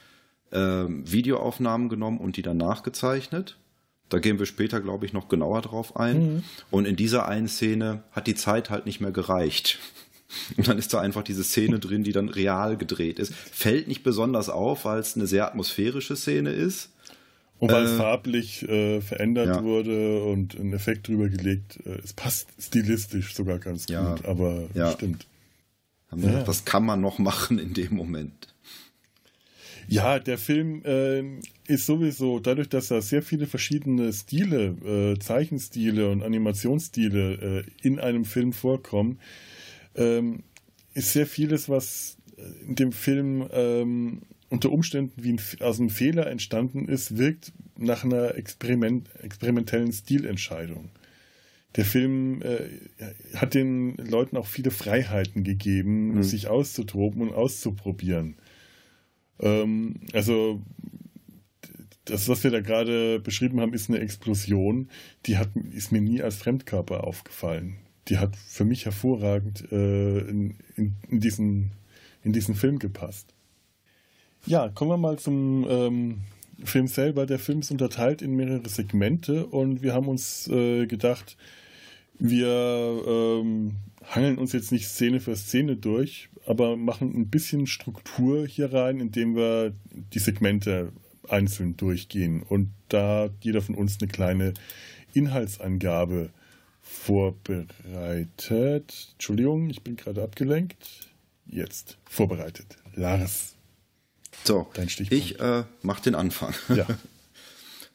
äh, 0.50 0.84
Videoaufnahmen 0.86 1.88
genommen 1.88 2.18
und 2.18 2.36
die 2.36 2.42
dann 2.42 2.56
nachgezeichnet. 2.56 3.56
Da 4.08 4.18
gehen 4.18 4.38
wir 4.38 4.46
später, 4.46 4.80
glaube 4.80 5.06
ich, 5.06 5.12
noch 5.12 5.28
genauer 5.28 5.62
drauf 5.62 5.96
ein. 5.96 6.34
Mhm. 6.34 6.42
Und 6.70 6.86
in 6.86 6.96
dieser 6.96 7.28
einen 7.28 7.48
Szene 7.48 8.02
hat 8.12 8.26
die 8.26 8.34
Zeit 8.34 8.70
halt 8.70 8.86
nicht 8.86 9.00
mehr 9.00 9.12
gereicht. 9.12 9.78
Und 10.56 10.68
dann 10.68 10.78
ist 10.78 10.92
da 10.92 11.00
einfach 11.00 11.22
diese 11.22 11.44
Szene 11.44 11.78
drin, 11.78 12.04
die 12.04 12.12
dann 12.12 12.28
real 12.28 12.76
gedreht 12.76 13.18
ist. 13.18 13.34
Fällt 13.34 13.88
nicht 13.88 14.02
besonders 14.02 14.48
auf, 14.48 14.84
weil 14.84 14.98
es 14.98 15.16
eine 15.16 15.26
sehr 15.26 15.46
atmosphärische 15.46 16.16
Szene 16.16 16.50
ist. 16.50 16.90
Und 17.58 17.72
weil 17.72 17.82
äh, 17.82 17.86
es 17.86 17.96
farblich 17.96 18.68
äh, 18.68 19.00
verändert 19.00 19.48
ja. 19.48 19.62
wurde 19.62 20.22
und 20.22 20.54
ein 20.54 20.72
Effekt 20.72 21.08
drüber 21.08 21.28
gelegt. 21.28 21.78
Äh, 21.84 21.98
es 22.04 22.12
passt 22.12 22.48
stilistisch 22.58 23.34
sogar 23.34 23.58
ganz 23.58 23.88
ja. 23.88 24.14
gut, 24.14 24.26
aber 24.26 24.68
ja. 24.74 24.92
stimmt. 24.92 25.26
Ja. 26.16 26.46
Was 26.46 26.64
kann 26.64 26.86
man 26.86 27.00
noch 27.00 27.18
machen 27.18 27.58
in 27.58 27.74
dem 27.74 27.94
Moment? 27.94 28.54
Ja, 29.88 30.18
der 30.18 30.36
Film 30.36 30.82
äh, 30.84 31.22
ist 31.66 31.86
sowieso, 31.86 32.40
dadurch, 32.40 32.68
dass 32.68 32.88
da 32.88 33.00
sehr 33.00 33.22
viele 33.22 33.46
verschiedene 33.46 34.12
Stile, 34.12 35.14
äh, 35.14 35.18
Zeichenstile 35.18 36.10
und 36.10 36.22
Animationsstile 36.22 37.64
äh, 37.64 37.86
in 37.86 37.98
einem 37.98 38.26
Film 38.26 38.52
vorkommen, 38.52 39.18
ähm, 39.96 40.42
ist 40.92 41.14
sehr 41.14 41.26
vieles, 41.26 41.70
was 41.70 42.18
in 42.66 42.74
dem 42.74 42.92
Film 42.92 43.48
ähm, 43.50 44.22
unter 44.50 44.70
Umständen 44.70 45.12
wie 45.16 45.32
ein, 45.32 45.40
aus 45.60 45.80
einem 45.80 45.90
Fehler 45.90 46.26
entstanden 46.26 46.86
ist, 46.86 47.16
wirkt 47.16 47.52
nach 47.76 48.04
einer 48.04 48.34
Experiment, 48.34 49.08
experimentellen 49.22 49.92
Stilentscheidung. 49.92 50.90
Der 51.76 51.84
Film 51.84 52.42
äh, 52.42 53.36
hat 53.36 53.54
den 53.54 53.96
Leuten 53.96 54.36
auch 54.36 54.46
viele 54.46 54.70
Freiheiten 54.70 55.44
gegeben, 55.44 56.14
mhm. 56.14 56.22
sich 56.22 56.48
auszutoben 56.48 57.22
und 57.22 57.32
auszuprobieren. 57.32 58.36
Ähm, 59.40 60.00
also 60.12 60.62
das, 62.04 62.28
was 62.28 62.42
wir 62.44 62.50
da 62.50 62.60
gerade 62.60 63.20
beschrieben 63.20 63.60
haben, 63.60 63.74
ist 63.74 63.88
eine 63.88 64.00
Explosion, 64.00 64.88
die 65.26 65.36
hat, 65.36 65.50
ist 65.72 65.92
mir 65.92 66.00
nie 66.00 66.22
als 66.22 66.36
Fremdkörper 66.36 67.04
aufgefallen. 67.04 67.76
Die 68.08 68.18
hat 68.18 68.36
für 68.36 68.64
mich 68.64 68.86
hervorragend 68.86 69.70
äh, 69.70 70.18
in, 70.20 70.56
in, 70.76 70.96
in, 71.08 71.20
diesen, 71.20 71.72
in 72.22 72.32
diesen 72.32 72.54
Film 72.54 72.78
gepasst. 72.78 73.34
Ja, 74.46 74.68
kommen 74.68 74.90
wir 74.90 74.96
mal 74.96 75.18
zum 75.18 75.66
ähm, 75.68 76.20
Film 76.64 76.86
selber. 76.86 77.26
Der 77.26 77.38
Film 77.38 77.60
ist 77.60 77.70
unterteilt 77.70 78.22
in 78.22 78.34
mehrere 78.34 78.68
Segmente 78.68 79.46
und 79.46 79.82
wir 79.82 79.92
haben 79.92 80.08
uns 80.08 80.48
äh, 80.48 80.86
gedacht, 80.86 81.36
wir 82.18 83.02
ähm, 83.06 83.76
hangeln 84.04 84.38
uns 84.38 84.52
jetzt 84.52 84.72
nicht 84.72 84.88
Szene 84.88 85.20
für 85.20 85.36
Szene 85.36 85.76
durch, 85.76 86.28
aber 86.46 86.76
machen 86.76 87.14
ein 87.14 87.28
bisschen 87.28 87.66
Struktur 87.66 88.46
hier 88.46 88.72
rein, 88.72 89.00
indem 89.00 89.36
wir 89.36 89.74
die 89.90 90.18
Segmente 90.18 90.92
einzeln 91.28 91.76
durchgehen 91.76 92.42
und 92.42 92.72
da 92.88 93.28
jeder 93.40 93.60
von 93.62 93.74
uns 93.74 93.98
eine 94.00 94.08
kleine 94.08 94.54
Inhaltsangabe 95.12 96.30
vorbereitet. 96.80 98.28
Entschuldigung, 99.12 99.68
ich 99.70 99.82
bin 99.82 99.96
gerade 99.96 100.22
abgelenkt. 100.22 101.10
Jetzt 101.46 101.98
vorbereitet. 102.04 102.78
Lars. 102.94 103.54
So, 104.44 104.68
ich 105.10 105.40
äh, 105.40 105.64
mache 105.82 106.02
den 106.02 106.14
Anfang. 106.14 106.54
Ja. 106.74 106.86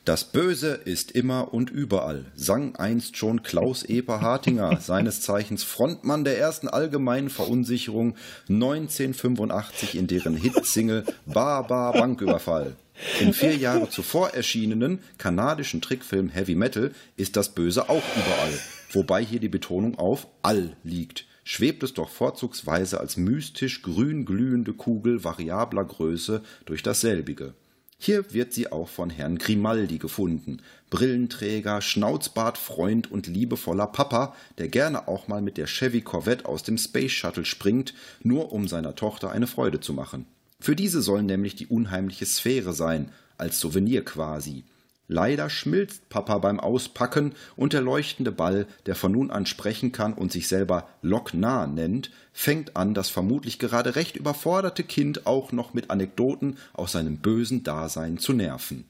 Das 0.06 0.26
Böse 0.26 0.82
ist 0.84 1.12
immer 1.12 1.54
und 1.54 1.70
überall, 1.70 2.26
sang 2.36 2.76
einst 2.76 3.16
schon 3.16 3.42
Klaus 3.42 3.84
Eper 3.84 4.20
Hartinger, 4.20 4.78
seines 4.82 5.22
Zeichens 5.22 5.63
Frontmann 5.63 6.26
der 6.26 6.38
ersten 6.38 6.68
allgemeinen 6.68 7.30
Verunsicherung 7.30 8.16
1985 8.50 9.96
in 9.96 10.08
deren 10.08 10.36
Hitsingle 10.36 11.06
Bar 11.26 11.68
Bar 11.68 11.94
Banküberfall. 11.94 12.76
Im 13.22 13.34
vier 13.34 13.56
Jahre 13.56 13.89
zuvor 13.89 14.32
erschienenen 14.32 15.00
kanadischen 15.18 15.82
Trickfilm 15.82 16.28
Heavy 16.28 16.56
Metal 16.56 16.92
ist 17.16 17.38
das 17.38 17.56
Böse 17.56 17.88
auch 17.88 18.04
überall, 18.18 18.60
wobei 18.92 19.24
hier 19.24 19.39
die 19.39 19.48
Betonung 19.48 19.98
auf 19.98 20.28
all 20.42 20.76
liegt. 20.84 21.28
Schwebt 21.46 21.82
es 21.82 21.94
doch 21.94 22.10
vorzugsweise 22.10 23.00
als 23.00 23.16
mystisch 23.16 23.82
grün 23.82 24.26
glühende 24.26 24.74
Kugel 24.74 25.24
variabler 25.24 25.86
Größe 25.86 26.42
durch 26.66 26.84
dasselbige. 26.84 27.54
Hier 27.97 28.34
wird 28.34 28.53
sie 28.53 28.71
auch 28.71 28.89
von 28.89 29.10
Herrn 29.10 29.38
Grimaldi 29.38 29.97
gefunden. 29.97 30.62
Brillenträger, 30.89 31.82
Schnauzbartfreund 31.82 33.10
und 33.12 33.27
liebevoller 33.27 33.88
Papa, 33.88 34.36
der 34.58 34.67
gerne 34.67 35.08
auch 35.08 35.27
mal 35.27 35.41
mit 35.41 35.58
der 35.58 35.67
Chevy 35.67 36.01
Corvette 36.01 36.45
aus 36.45 36.63
dem 36.63 36.77
Space 36.77 37.12
Shuttle 37.12 37.45
springt, 37.45 37.93
nur 38.21 38.51
um 38.51 38.67
seiner 38.67 38.95
Tochter 38.95 39.32
eine 39.32 39.47
Freude 39.47 39.79
zu 39.79 39.93
machen. 39.93 40.25
Für 40.60 40.75
diese 40.75 41.01
soll 41.01 41.23
nämlich 41.23 41.56
die 41.56 41.67
unheimliche 41.67 42.25
Sphäre 42.25 42.73
sein, 42.73 43.12
als 43.38 43.60
Souvenir 43.60 44.06
quasi. 44.06 44.63
Leider 45.08 45.50
schmilzt 45.50 46.08
Papa 46.10 46.38
beim 46.38 46.60
Auspacken 46.60 47.34
und 47.56 47.74
der 47.74 47.82
leuchtende 47.82 48.32
Ball, 48.32 48.68
der 48.86 48.96
von 48.96 49.12
nun 49.12 49.32
an 49.32 49.46
sprechen 49.46 49.92
kann 49.92 50.13
und 50.13 50.32
sich 50.32 50.48
selber 50.48 50.88
Locknah 51.02 51.68
nennt, 51.68 52.10
fängt 52.32 52.78
an, 52.78 52.94
das 52.94 53.10
vermutlich 53.10 53.60
gerade 53.60 53.96
recht 53.96 54.16
überforderte 54.16 54.84
Kind 54.84 55.28
auch 55.28 55.52
noch 55.52 55.74
mit 55.74 55.89
Anekdoten 55.89 56.58
aus 56.72 56.94
seinem 56.94 57.18
bösen 57.18 57.63
Dasein 57.63 58.18
zu 58.18 58.34
nerven. 58.34 58.86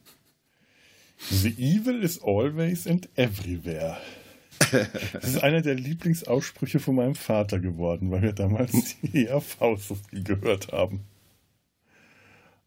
The 1.29 1.55
evil 1.57 2.03
is 2.03 2.21
always 2.21 2.85
and 2.87 3.09
everywhere. 3.15 3.97
Das 5.13 5.25
ist 5.25 5.43
einer 5.43 5.61
der 5.61 5.75
Lieblingsaussprüche 5.75 6.79
von 6.79 6.95
meinem 6.95 7.15
Vater 7.15 7.59
geworden, 7.59 8.11
weil 8.11 8.21
wir 8.21 8.33
damals 8.33 8.95
die 9.01 9.25
ERV 9.25 9.57
so 9.77 9.97
viel 10.09 10.23
gehört 10.23 10.71
haben. 10.71 11.01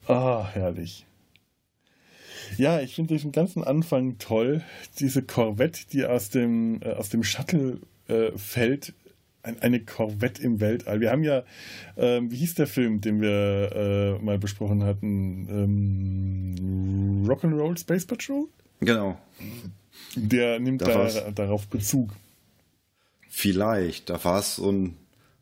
Ah, 0.07 0.49
herrlich. 0.53 1.06
Ja, 2.57 2.81
ich 2.81 2.95
finde 2.95 3.17
den 3.17 3.33
ganzen 3.33 3.65
Anfang 3.65 4.19
toll. 4.19 4.63
Diese 4.99 5.23
Corvette, 5.23 5.81
die 5.93 6.05
aus 6.05 6.31
dem, 6.31 6.81
äh, 6.83 6.93
aus 6.93 7.09
dem 7.09 7.23
Shuttle 7.23 7.79
äh, 8.09 8.31
fällt. 8.37 8.95
Ein, 9.43 9.61
eine 9.63 9.81
Corvette 9.81 10.43
im 10.43 10.61
Weltall. 10.61 11.01
Wir 11.01 11.11
haben 11.11 11.23
ja, 11.23 11.45
äh, 11.97 12.21
wie 12.23 12.37
hieß 12.37 12.55
der 12.55 12.67
Film, 12.67 13.01
den 13.01 13.21
wir 13.21 14.19
äh, 14.21 14.25
mal 14.25 14.39
besprochen 14.39 14.83
hatten? 14.83 15.49
Ähm, 15.49 17.25
Rock'n'Roll 17.27 17.79
Space 17.79 18.07
Patrol? 18.07 18.49
Genau. 18.81 19.19
Der 20.17 20.59
nimmt 20.59 20.83
da, 20.83 21.09
da 21.09 21.31
darauf 21.31 21.69
Bezug. 21.69 22.11
Vielleicht, 23.29 24.11
da 24.11 24.23
war 24.25 24.41
es 24.41 24.57
so 24.57 24.71
ein 24.71 24.97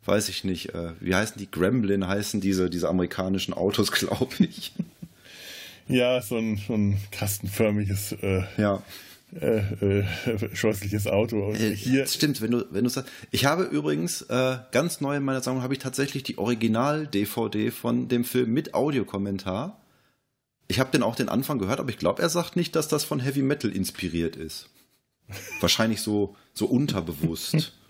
weiß 0.06 0.28
ich 0.28 0.44
nicht, 0.44 0.74
äh, 0.74 0.92
wie 1.00 1.14
heißen 1.14 1.38
die? 1.38 1.50
Gremlin 1.50 2.06
heißen 2.06 2.40
diese, 2.40 2.70
diese 2.70 2.88
amerikanischen 2.88 3.54
Autos, 3.54 3.92
glaube 3.92 4.34
ich. 4.38 4.72
Ja, 5.86 6.20
so 6.22 6.36
ein, 6.36 6.56
so 6.56 6.74
ein 6.74 6.98
kastenförmiges 7.10 8.12
äh, 8.12 8.42
ja. 8.56 8.82
äh, 9.38 9.58
äh, 9.58 10.04
scheußliches 10.54 11.06
Auto. 11.06 11.52
Äh, 11.52 11.74
hier 11.76 12.06
stimmt, 12.06 12.40
wenn 12.40 12.52
du, 12.52 12.66
wenn 12.70 12.84
du 12.84 12.90
sagst. 12.90 13.12
Ich 13.30 13.44
habe 13.44 13.64
übrigens 13.64 14.22
äh, 14.22 14.58
ganz 14.72 15.00
neu 15.00 15.16
in 15.16 15.22
meiner 15.22 15.42
Sammlung 15.42 15.62
habe 15.62 15.74
ich 15.74 15.80
tatsächlich 15.80 16.22
die 16.22 16.38
Original-DVD 16.38 17.70
von 17.70 18.08
dem 18.08 18.24
Film 18.24 18.52
mit 18.52 18.74
Audiokommentar. 18.74 19.80
Ich 20.68 20.80
habe 20.80 20.90
den 20.90 21.02
auch 21.02 21.16
den 21.16 21.28
Anfang 21.28 21.58
gehört, 21.58 21.80
aber 21.80 21.90
ich 21.90 21.98
glaube, 21.98 22.22
er 22.22 22.30
sagt 22.30 22.56
nicht, 22.56 22.74
dass 22.74 22.88
das 22.88 23.04
von 23.04 23.20
Heavy 23.20 23.42
Metal 23.42 23.70
inspiriert 23.70 24.36
ist. 24.36 24.70
Wahrscheinlich 25.60 26.00
so, 26.00 26.36
so 26.52 26.66
unterbewusst. 26.66 27.72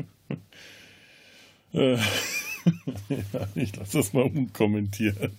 Äh, 1.74 1.96
ja, 3.08 3.48
ich 3.56 3.74
lasse 3.74 3.98
das 3.98 4.12
mal 4.12 4.22
unkommentiert. 4.22 5.32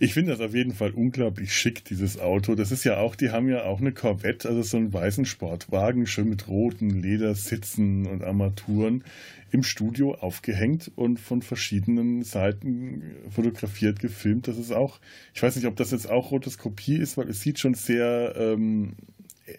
Ich 0.00 0.14
finde 0.14 0.32
das 0.32 0.40
auf 0.40 0.54
jeden 0.54 0.74
Fall 0.74 0.90
unglaublich 0.90 1.54
schick, 1.54 1.84
dieses 1.84 2.18
Auto. 2.18 2.54
Das 2.54 2.72
ist 2.72 2.84
ja 2.84 2.98
auch, 2.98 3.14
die 3.14 3.30
haben 3.30 3.48
ja 3.48 3.64
auch 3.64 3.80
eine 3.80 3.92
Corvette, 3.92 4.48
also 4.48 4.62
so 4.62 4.76
einen 4.76 4.92
weißen 4.92 5.26
Sportwagen, 5.26 6.06
schön 6.06 6.28
mit 6.28 6.48
roten 6.48 6.90
Ledersitzen 6.90 8.06
und 8.06 8.24
Armaturen 8.24 9.04
im 9.52 9.62
Studio 9.62 10.14
aufgehängt 10.14 10.90
und 10.96 11.20
von 11.20 11.40
verschiedenen 11.40 12.22
Seiten 12.22 13.02
fotografiert, 13.30 14.00
gefilmt. 14.00 14.48
Das 14.48 14.58
ist 14.58 14.72
auch, 14.72 14.98
ich 15.34 15.42
weiß 15.42 15.56
nicht, 15.56 15.66
ob 15.66 15.76
das 15.76 15.92
jetzt 15.92 16.10
auch 16.10 16.30
Rotoskopie 16.30 16.96
ist, 16.96 17.16
weil 17.16 17.28
es 17.28 17.40
sieht 17.40 17.58
schon 17.58 17.74
sehr 17.74 18.34
ähm, 18.36 18.94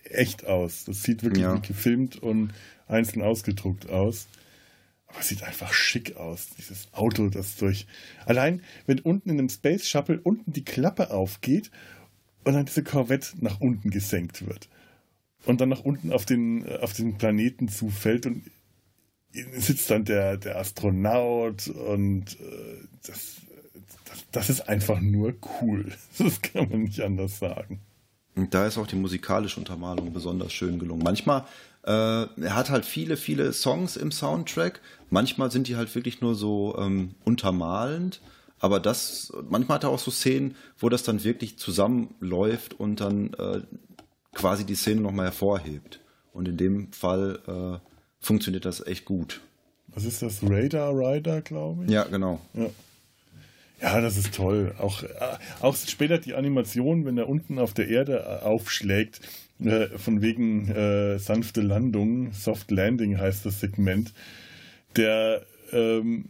echt 0.03 0.45
aus. 0.45 0.83
Das 0.86 1.03
sieht 1.03 1.23
wirklich 1.23 1.43
ja. 1.43 1.55
gefilmt 1.55 2.21
und 2.21 2.51
einzeln 2.88 3.21
ausgedruckt 3.21 3.89
aus. 3.89 4.27
Aber 5.08 5.20
es 5.20 5.30
sieht 5.30 5.43
einfach 5.43 5.74
schick 5.74 6.17
aus, 6.17 6.50
dieses 6.58 6.93
Auto, 6.93 7.30
das 7.30 7.56
durch. 7.56 7.88
Allein, 8.26 8.62
wenn 8.86 9.00
unten 9.00 9.30
in 9.30 9.39
einem 9.39 9.50
Space 9.50 9.88
Shuttle 9.88 10.20
unten 10.22 10.52
die 10.52 10.65
Klappe 10.65 11.12
aufgeht 11.12 11.72
und 12.43 12.54
dann 12.54 12.65
diese 12.65 12.84
Corvette 12.84 13.30
nach 13.39 13.60
unten 13.60 13.89
gesenkt 13.89 14.46
wird. 14.46 14.70
Und 15.46 15.62
dann 15.62 15.70
nach 15.70 15.82
unten 15.82 16.12
auf 16.12 16.26
den, 16.26 16.67
auf 16.82 16.93
den 16.93 17.17
Planeten 17.17 17.70
zufällt 17.70 18.26
und 18.26 18.43
sitzt 19.32 19.89
dann 19.89 20.06
der, 20.06 20.38
der 20.38 20.58
Astronaut 20.58 21.67
und 21.67 22.39
äh, 22.39 22.88
das, 23.06 23.38
das, 24.06 24.26
das 24.32 24.50
ist 24.50 24.62
einfach 24.70 25.00
nur 25.00 25.36
cool. 25.62 25.93
Das 26.17 26.41
kann 26.41 26.70
man 26.70 26.84
nicht 26.84 27.02
anders 27.02 27.39
sagen. 27.39 27.80
Und 28.36 28.54
da 28.54 28.67
ist 28.67 28.78
auch 28.78 28.88
die 28.88 28.96
musikalische 28.96 29.60
Untermalung 29.60 30.13
besonders 30.13 30.54
schön 30.54 30.80
gelungen. 30.80 31.04
Manchmal 31.04 31.46
äh, 31.88 32.28
er 32.41 32.56
hat 32.56 32.69
halt 32.69 32.86
viele, 32.86 33.15
viele 33.15 33.54
Songs 33.54 33.95
im 33.95 34.12
Soundtrack. 34.12 34.82
Manchmal 35.10 35.52
sind 35.52 35.69
die 35.69 35.78
halt 35.78 35.93
wirklich 35.95 36.19
nur 36.19 36.36
so 36.36 36.78
ähm, 36.78 37.15
untermalend. 37.23 38.21
Aber 38.60 38.80
das, 38.80 39.32
manchmal 39.50 39.76
hat 39.76 39.84
er 39.84 39.89
auch 39.89 40.00
so 40.00 40.12
Szenen, 40.12 40.56
wo 40.78 40.89
das 40.89 41.04
dann 41.04 41.23
wirklich 41.23 41.58
zusammenläuft 41.58 42.78
und 42.78 43.00
dann 43.00 43.34
äh, 43.36 43.62
quasi 44.34 44.65
die 44.65 44.76
Szene 44.76 45.00
nochmal 45.02 45.28
hervorhebt. 45.28 46.02
Und 46.34 46.47
in 46.47 46.58
dem 46.58 46.91
Fall 46.91 47.39
äh, 47.47 47.88
funktioniert 48.19 48.65
das 48.65 48.86
echt 48.86 49.06
gut. 49.06 49.41
Was 49.88 50.04
ist 50.04 50.21
das? 50.21 50.39
Radar 50.43 50.91
Rider, 50.93 51.41
glaube 51.41 51.86
ich? 51.86 51.91
Ja, 51.91 52.04
genau. 52.04 52.41
Ja. 52.54 52.69
Ja, 53.80 54.02
das 54.02 54.17
ist 54.17 54.34
toll. 54.34 54.73
Auch, 54.80 55.04
äh, 55.04 55.10
auch 55.62 55.76
später 55.76 56.17
die 56.17 56.34
Animation, 56.34 57.06
wenn 57.06 57.17
er 57.17 57.30
unten 57.30 57.60
auf 57.60 57.73
der 57.73 57.88
Erde 57.88 58.26
äh, 58.41 58.43
aufschlägt, 58.43 59.21
äh, 59.60 59.88
von 59.98 60.22
wegen 60.22 60.70
äh, 60.70 61.17
sanfte 61.20 61.62
Landung, 61.62 62.32
Soft 62.34 62.72
Landing 62.72 63.17
heißt 63.17 63.46
das 63.46 63.60
Segment, 63.60 64.13
der, 64.96 65.46
ähm, 65.72 66.30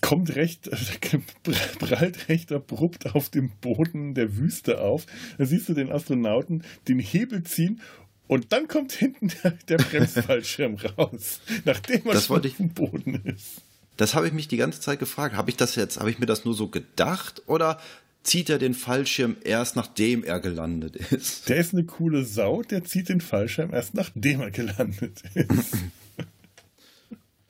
kommt 0.00 0.34
recht, 0.34 0.70
prallt 1.78 2.28
recht 2.28 2.52
abrupt 2.52 3.14
auf 3.14 3.30
dem 3.30 3.50
Boden 3.60 4.14
der 4.14 4.36
Wüste 4.36 4.80
auf. 4.80 5.06
Da 5.38 5.46
siehst 5.46 5.68
du 5.68 5.74
den 5.74 5.90
Astronauten 5.90 6.64
den 6.88 6.98
Hebel 6.98 7.42
ziehen 7.44 7.80
und 8.26 8.52
dann 8.52 8.68
kommt 8.68 8.92
hinten 8.92 9.30
der, 9.42 9.52
der 9.68 9.76
Bremsfallschirm 9.78 10.76
raus, 10.98 11.40
nachdem 11.64 12.06
er 12.06 12.20
schon 12.20 12.44
auf 12.44 12.56
dem 12.56 12.70
Boden 12.70 13.14
ist. 13.24 13.62
Das 13.96 14.14
habe 14.14 14.26
ich 14.26 14.32
mich 14.32 14.48
die 14.48 14.56
ganze 14.56 14.80
Zeit 14.80 14.98
gefragt. 14.98 15.36
Habe 15.36 15.50
ich 15.50 15.56
das 15.56 15.76
jetzt, 15.76 16.00
habe 16.00 16.10
ich 16.10 16.18
mir 16.18 16.26
das 16.26 16.44
nur 16.44 16.54
so 16.54 16.68
gedacht 16.68 17.42
oder 17.46 17.78
zieht 18.22 18.50
er 18.50 18.58
den 18.58 18.74
Fallschirm 18.74 19.36
erst 19.42 19.76
nachdem 19.76 20.24
er 20.24 20.40
gelandet 20.40 20.96
ist? 20.96 21.48
Der 21.48 21.58
ist 21.58 21.72
eine 21.72 21.84
coole 21.84 22.24
Sau, 22.24 22.62
der 22.62 22.84
zieht 22.84 23.08
den 23.08 23.20
Fallschirm 23.20 23.72
erst 23.72 23.94
nachdem 23.94 24.40
er 24.40 24.50
gelandet 24.50 25.22
ist. 25.34 25.76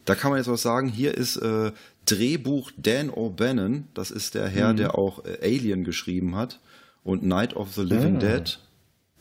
Da 0.04 0.16
kann 0.16 0.30
man 0.30 0.38
jetzt 0.38 0.48
auch 0.48 0.58
sagen, 0.58 0.88
hier 0.88 1.16
ist 1.16 1.36
äh, 1.36 1.70
Drehbuch 2.06 2.72
Dan 2.76 3.10
O'Bannon, 3.10 3.84
das 3.94 4.10
ist 4.10 4.34
der 4.34 4.48
Herr, 4.48 4.72
mhm. 4.72 4.78
der 4.78 4.98
auch 4.98 5.24
äh, 5.24 5.38
Alien 5.42 5.84
geschrieben 5.84 6.34
hat 6.34 6.60
und 7.04 7.22
Night 7.22 7.54
of 7.54 7.72
the 7.74 7.82
Living 7.82 8.16
ah. 8.16 8.18
Dead. 8.18 8.58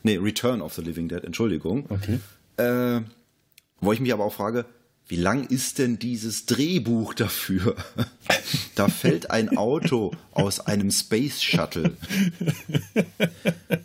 Nee, 0.02 0.16
Return 0.16 0.60
of 0.60 0.74
the 0.74 0.82
Living 0.82 1.08
Dead, 1.08 1.22
Entschuldigung. 1.22 1.86
Okay. 1.88 2.18
Äh, 2.56 3.02
wo 3.80 3.92
ich 3.92 4.00
mich 4.00 4.12
aber 4.12 4.24
auch 4.24 4.32
frage, 4.32 4.64
wie 5.08 5.16
lang 5.16 5.46
ist 5.46 5.78
denn 5.78 5.98
dieses 5.98 6.46
Drehbuch 6.46 7.14
dafür? 7.14 7.76
da 8.74 8.88
fällt 8.88 9.30
ein 9.30 9.56
Auto 9.56 10.12
aus 10.30 10.60
einem 10.60 10.90
Space 10.90 11.42
Shuttle. 11.42 11.96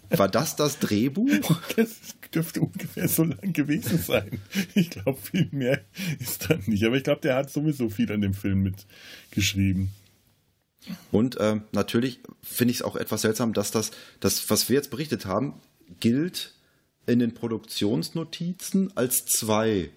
War 0.09 0.29
das 0.29 0.55
das 0.55 0.79
Drehbuch? 0.79 1.61
Das 1.75 1.89
dürfte 2.33 2.61
ungefähr 2.61 3.07
so 3.07 3.23
lang 3.23 3.53
gewesen 3.53 3.99
sein. 3.99 4.39
Ich 4.75 4.89
glaube, 4.89 5.17
viel 5.19 5.49
mehr 5.51 5.81
ist 6.19 6.49
da 6.49 6.57
nicht. 6.65 6.83
Aber 6.85 6.95
ich 6.95 7.03
glaube, 7.03 7.21
der 7.21 7.35
hat 7.35 7.49
sowieso 7.49 7.89
viel 7.89 8.11
an 8.11 8.21
dem 8.21 8.33
Film 8.33 8.63
mitgeschrieben. 8.63 9.89
Und 11.11 11.37
äh, 11.37 11.59
natürlich 11.71 12.19
finde 12.41 12.71
ich 12.71 12.77
es 12.77 12.83
auch 12.83 12.95
etwas 12.95 13.21
seltsam, 13.21 13.53
dass 13.53 13.71
das, 13.71 13.91
das, 14.19 14.49
was 14.49 14.69
wir 14.69 14.75
jetzt 14.75 14.91
berichtet 14.91 15.25
haben, 15.25 15.55
gilt 15.99 16.53
in 17.05 17.19
den 17.19 17.33
Produktionsnotizen 17.33 18.95
als 18.95 19.25
zwei 19.25 19.89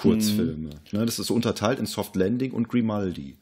Kurzfilme. 0.00 0.70
Mhm. 0.92 1.06
Das 1.06 1.18
ist 1.18 1.30
unterteilt 1.30 1.78
in 1.78 1.86
Soft 1.86 2.16
Landing 2.16 2.52
und 2.52 2.68
Grimaldi. 2.68 3.36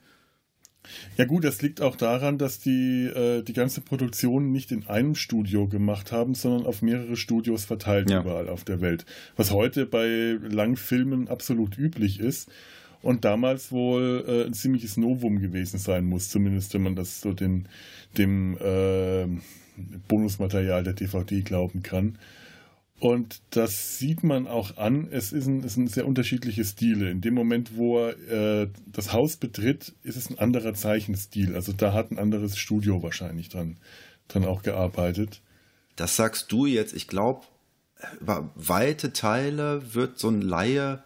Ja 1.16 1.24
gut, 1.24 1.44
das 1.44 1.60
liegt 1.60 1.80
auch 1.80 1.96
daran, 1.96 2.38
dass 2.38 2.60
die 2.60 3.04
äh, 3.04 3.42
die 3.42 3.52
ganze 3.52 3.80
Produktion 3.80 4.52
nicht 4.52 4.72
in 4.72 4.86
einem 4.86 5.14
Studio 5.14 5.68
gemacht 5.68 6.12
haben, 6.12 6.34
sondern 6.34 6.66
auf 6.66 6.82
mehrere 6.82 7.16
Studios 7.16 7.64
verteilt 7.64 8.10
ja. 8.10 8.20
überall 8.20 8.48
auf 8.48 8.64
der 8.64 8.80
Welt. 8.80 9.04
Was 9.36 9.50
heute 9.50 9.86
bei 9.86 10.38
Langfilmen 10.42 11.28
absolut 11.28 11.76
üblich 11.76 12.20
ist 12.20 12.50
und 13.02 13.24
damals 13.24 13.70
wohl 13.70 14.24
äh, 14.26 14.46
ein 14.46 14.54
ziemliches 14.54 14.96
Novum 14.96 15.40
gewesen 15.40 15.78
sein 15.78 16.04
muss, 16.04 16.30
zumindest 16.30 16.74
wenn 16.74 16.82
man 16.82 16.96
das 16.96 17.20
so 17.20 17.32
den, 17.32 17.68
dem 18.16 18.56
äh, 18.58 19.26
Bonusmaterial 20.08 20.82
der 20.82 20.94
DVD 20.94 21.42
glauben 21.42 21.82
kann. 21.82 22.18
Und 23.00 23.40
das 23.50 23.98
sieht 23.98 24.24
man 24.24 24.48
auch 24.48 24.76
an. 24.76 25.08
Es, 25.10 25.32
ist 25.32 25.46
ein, 25.46 25.62
es 25.62 25.74
sind 25.74 25.90
sehr 25.90 26.06
unterschiedliche 26.06 26.64
Stile. 26.64 27.10
In 27.10 27.20
dem 27.20 27.34
Moment, 27.34 27.76
wo 27.76 27.98
er 28.00 28.62
äh, 28.62 28.68
das 28.86 29.12
Haus 29.12 29.36
betritt, 29.36 29.94
ist 30.02 30.16
es 30.16 30.30
ein 30.30 30.38
anderer 30.38 30.74
Zeichenstil. 30.74 31.54
Also 31.54 31.72
da 31.72 31.92
hat 31.92 32.10
ein 32.10 32.18
anderes 32.18 32.58
Studio 32.58 33.02
wahrscheinlich 33.02 33.50
dran, 33.50 33.76
dran 34.26 34.44
auch 34.44 34.62
gearbeitet. 34.62 35.42
Das 35.94 36.16
sagst 36.16 36.50
du 36.50 36.66
jetzt. 36.66 36.92
Ich 36.92 37.06
glaube, 37.06 37.46
über 38.20 38.50
weite 38.56 39.12
Teile 39.12 39.94
wird 39.94 40.18
so 40.18 40.28
ein 40.28 40.42
Laie 40.42 41.02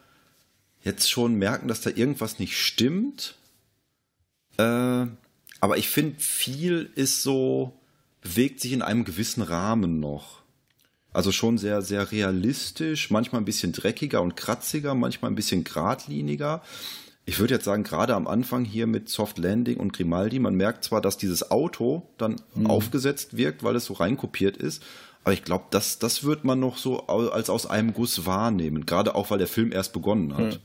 jetzt 0.83 1.11
schon 1.11 1.35
merken, 1.35 1.69
dass 1.69 1.83
da 1.83 1.91
irgendwas 1.91 2.39
nicht 2.39 2.57
stimmt. 2.57 3.37
Äh, 4.57 5.07
aber 5.61 5.77
ich 5.77 5.89
finde, 5.89 6.19
viel 6.19 6.91
ist 6.95 7.23
so, 7.23 7.79
bewegt 8.23 8.61
sich 8.61 8.73
in 8.73 8.83
einem 8.83 9.05
gewissen 9.05 9.43
Rahmen 9.43 10.01
noch. 10.01 10.42
Also 11.13 11.33
schon 11.33 11.59
sehr, 11.59 11.83
sehr 11.83 12.11
realistisch, 12.11 13.11
manchmal 13.11 13.43
ein 13.43 13.47
bisschen 13.47 13.73
dreckiger 13.73 14.23
und 14.23 14.37
kratziger, 14.37 14.95
manchmal 14.95 15.31
ein 15.31 15.35
bisschen 15.35 15.65
geradliniger. 15.65 16.63
Ich 17.25 17.39
würde 17.39 17.55
jetzt 17.55 17.65
sagen, 17.65 17.85
gerade 17.85 18.15
am 18.15 18.27
Anfang 18.27 18.65
hier 18.65 18.87
mit 18.87 19.09
Soft 19.09 19.39
Landing 19.39 19.77
und 19.77 19.93
Grimaldi, 19.93 20.39
man 20.39 20.55
merkt 20.55 20.85
zwar, 20.85 21.01
dass 21.01 21.17
dieses 21.17 21.51
Auto 21.51 22.09
dann 22.19 22.41
mhm. 22.55 22.67
aufgesetzt 22.67 23.37
wirkt, 23.37 23.63
weil 23.63 23.77
es 23.77 23.85
so 23.85 23.95
reinkopiert 23.95 24.57
ist, 24.57 24.83
aber 25.25 25.35
ich 25.35 25.45
glaube, 25.45 25.67
das, 25.71 25.99
das 25.99 26.25
wird 26.25 26.45
man 26.45 26.59
noch 26.59 26.79
so 26.79 27.07
als 27.07 27.49
aus 27.49 27.67
einem 27.67 27.95
Guss 27.95 28.27
wahrnehmen, 28.27 28.87
gerade 28.87 29.15
auch, 29.15 29.31
weil 29.31 29.39
der 29.39 29.47
Film 29.47 29.71
erst 29.71 29.93
begonnen 29.93 30.37
hat. 30.37 30.55
Ja. 30.55 30.59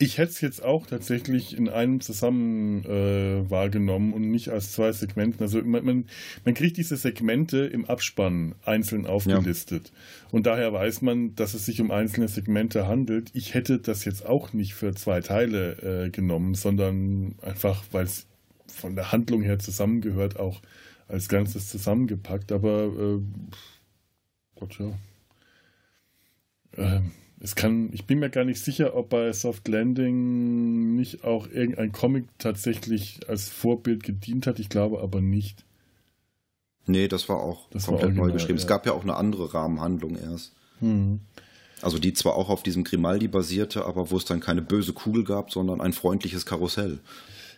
Ich 0.00 0.16
hätte 0.18 0.30
es 0.30 0.40
jetzt 0.40 0.62
auch 0.62 0.86
tatsächlich 0.86 1.56
in 1.56 1.68
einem 1.68 2.00
zusammen 2.00 2.84
äh, 2.84 3.50
wahrgenommen 3.50 4.12
und 4.12 4.30
nicht 4.30 4.50
als 4.50 4.70
zwei 4.70 4.92
Segmenten. 4.92 5.42
Also 5.42 5.60
man, 5.62 5.84
man, 5.84 6.04
man 6.44 6.54
kriegt 6.54 6.76
diese 6.76 6.96
Segmente 6.96 7.58
im 7.66 7.84
Abspann 7.84 8.54
einzeln 8.64 9.06
aufgelistet. 9.06 9.88
Ja. 9.88 10.28
Und 10.30 10.46
daher 10.46 10.72
weiß 10.72 11.02
man, 11.02 11.34
dass 11.34 11.54
es 11.54 11.66
sich 11.66 11.80
um 11.80 11.90
einzelne 11.90 12.28
Segmente 12.28 12.86
handelt. 12.86 13.30
Ich 13.34 13.54
hätte 13.54 13.80
das 13.80 14.04
jetzt 14.04 14.24
auch 14.24 14.52
nicht 14.52 14.74
für 14.74 14.94
zwei 14.94 15.20
Teile 15.20 16.04
äh, 16.04 16.10
genommen, 16.10 16.54
sondern 16.54 17.34
einfach, 17.42 17.82
weil 17.90 18.04
es 18.04 18.28
von 18.68 18.94
der 18.94 19.10
Handlung 19.10 19.42
her 19.42 19.58
zusammengehört, 19.58 20.38
auch 20.38 20.62
als 21.08 21.28
Ganzes 21.28 21.68
zusammengepackt. 21.68 22.52
Aber 22.52 22.84
äh, 22.84 23.20
Gott 24.54 24.78
ja. 24.78 24.92
Ähm, 26.76 27.10
es 27.40 27.54
kann, 27.54 27.90
ich 27.92 28.04
bin 28.04 28.18
mir 28.18 28.30
gar 28.30 28.44
nicht 28.44 28.60
sicher, 28.60 28.96
ob 28.96 29.10
bei 29.10 29.32
Soft 29.32 29.68
Landing 29.68 30.96
nicht 30.96 31.24
auch 31.24 31.48
irgendein 31.48 31.92
Comic 31.92 32.24
tatsächlich 32.38 33.20
als 33.28 33.48
Vorbild 33.48 34.02
gedient 34.02 34.46
hat. 34.46 34.58
Ich 34.58 34.68
glaube 34.68 35.00
aber 35.00 35.20
nicht. 35.20 35.64
Nee, 36.86 37.06
das 37.06 37.28
war 37.28 37.36
auch 37.36 37.68
das 37.70 37.86
komplett 37.86 38.16
war 38.16 38.26
neu 38.26 38.32
geschrieben. 38.32 38.58
Ja. 38.58 38.62
Es 38.62 38.66
gab 38.66 38.86
ja 38.86 38.92
auch 38.92 39.02
eine 39.02 39.14
andere 39.14 39.54
Rahmenhandlung 39.54 40.16
erst. 40.16 40.54
Mhm. 40.80 41.20
Also 41.80 41.98
die 41.98 42.12
zwar 42.12 42.34
auch 42.34 42.48
auf 42.48 42.62
diesem 42.62 42.82
Grimaldi 42.82 43.28
basierte, 43.28 43.84
aber 43.84 44.10
wo 44.10 44.16
es 44.16 44.24
dann 44.24 44.40
keine 44.40 44.62
böse 44.62 44.92
Kugel 44.92 45.22
gab, 45.22 45.52
sondern 45.52 45.80
ein 45.80 45.92
freundliches 45.92 46.44
Karussell. 46.44 46.98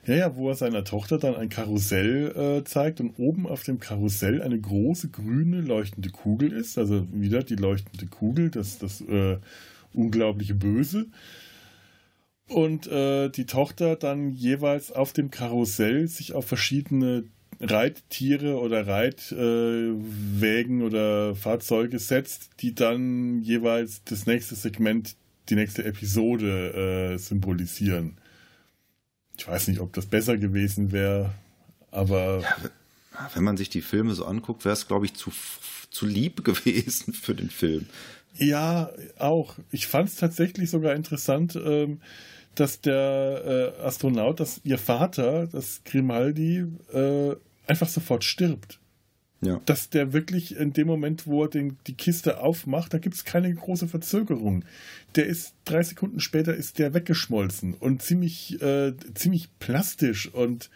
Ja, 0.07 0.15
ja, 0.15 0.37
wo 0.37 0.49
er 0.49 0.55
seiner 0.55 0.85
Tochter 0.85 1.19
dann 1.19 1.37
ein 1.37 1.51
Karussell 1.51 2.61
äh, 2.61 2.65
zeigt 2.65 3.01
und 3.01 3.19
oben 3.19 3.47
auf 3.47 3.63
dem 3.65 3.81
Karussell 3.81 4.41
eine 4.41 4.59
große 4.59 5.11
grüne 5.11 5.61
leuchtende 5.61 6.09
Kugel 6.09 6.53
ist. 6.53 6.79
Also 6.79 7.07
wieder 7.13 7.43
die 7.43 7.57
leuchtende 7.57 8.07
Kugel, 8.07 8.51
das, 8.51 8.79
das 8.79 9.03
äh, 9.03 9.39
unglaubliche 9.93 10.55
Böse. 10.55 11.07
Und 12.49 12.87
äh, 12.89 13.29
die 13.29 13.47
Tochter 13.47 13.95
dann 13.95 14.31
jeweils 14.31 14.91
auf 14.91 15.13
dem 15.13 15.31
Karussell 15.31 16.09
sich 16.09 16.33
auf 16.33 16.47
verschiedene 16.47 17.25
Reittiere 17.61 18.59
oder 18.59 18.87
Reitwägen 18.87 20.83
oder 20.83 21.35
Fahrzeuge 21.35 21.99
setzt, 21.99 22.51
die 22.61 22.75
dann 22.75 23.43
jeweils 23.43 24.03
das 24.05 24.25
nächste 24.27 24.55
Segment, 24.55 25.17
die 25.51 25.57
nächste 25.57 25.85
Episode 25.85 27.13
äh, 27.13 27.19
symbolisieren. 27.19 28.17
Ich 29.41 29.49
weiß 29.49 29.69
nicht, 29.69 29.81
ob 29.81 29.95
das 29.95 30.05
besser 30.05 30.37
gewesen 30.37 30.93
wäre, 30.93 31.31
aber. 31.91 32.43
Ja, 32.43 33.31
wenn 33.35 33.43
man 33.43 33.57
sich 33.57 33.71
die 33.71 33.81
Filme 33.81 34.13
so 34.13 34.27
anguckt, 34.27 34.67
wäre 34.67 34.75
es, 34.75 34.87
glaube 34.87 35.07
ich, 35.07 35.15
zu, 35.15 35.33
zu 35.91 36.05
lieb 36.05 36.45
gewesen 36.45 37.15
für 37.15 37.35
den 37.35 37.49
Film. 37.49 37.87
Ja, 38.37 38.91
auch. 39.19 39.55
Ich 39.71 39.87
fand 39.87 40.11
es 40.11 40.17
tatsächlich 40.17 40.69
sogar 40.69 40.95
interessant, 40.95 41.57
ähm, 41.57 42.03
dass 42.55 42.83
der 42.83 43.75
äh, 43.81 43.83
Astronaut, 43.83 44.41
dass 44.41 44.61
ihr 44.63 44.77
Vater, 44.77 45.47
das 45.47 45.81
Grimaldi, 45.85 46.67
äh, 46.93 47.35
einfach 47.67 47.89
sofort 47.89 48.25
stirbt. 48.25 48.79
Ja. 49.43 49.61
Dass 49.65 49.89
der 49.89 50.13
wirklich 50.13 50.57
in 50.57 50.75
dem 50.75 50.87
Moment, 50.87 51.27
wo 51.27 51.45
er 51.45 51.49
den, 51.49 51.79
die 51.87 51.95
Kiste 51.95 52.41
aufmacht, 52.41 52.93
da 52.93 52.99
gibt 52.99 53.15
es 53.15 53.25
keine 53.25 53.53
große 53.55 53.89
Verzögerung. 53.89 54.65
Der 55.15 55.27
ist 55.27 55.55
drei 55.65 55.83
Sekunden 55.83 56.21
später 56.21 56.55
ist 56.55 56.79
der 56.79 56.93
weggeschmolzen 56.93 57.75
und 57.75 58.03
ziemlich, 58.03 58.61
äh, 58.61 58.93
ziemlich 59.15 59.49
plastisch 59.59 60.29
und 60.33 60.69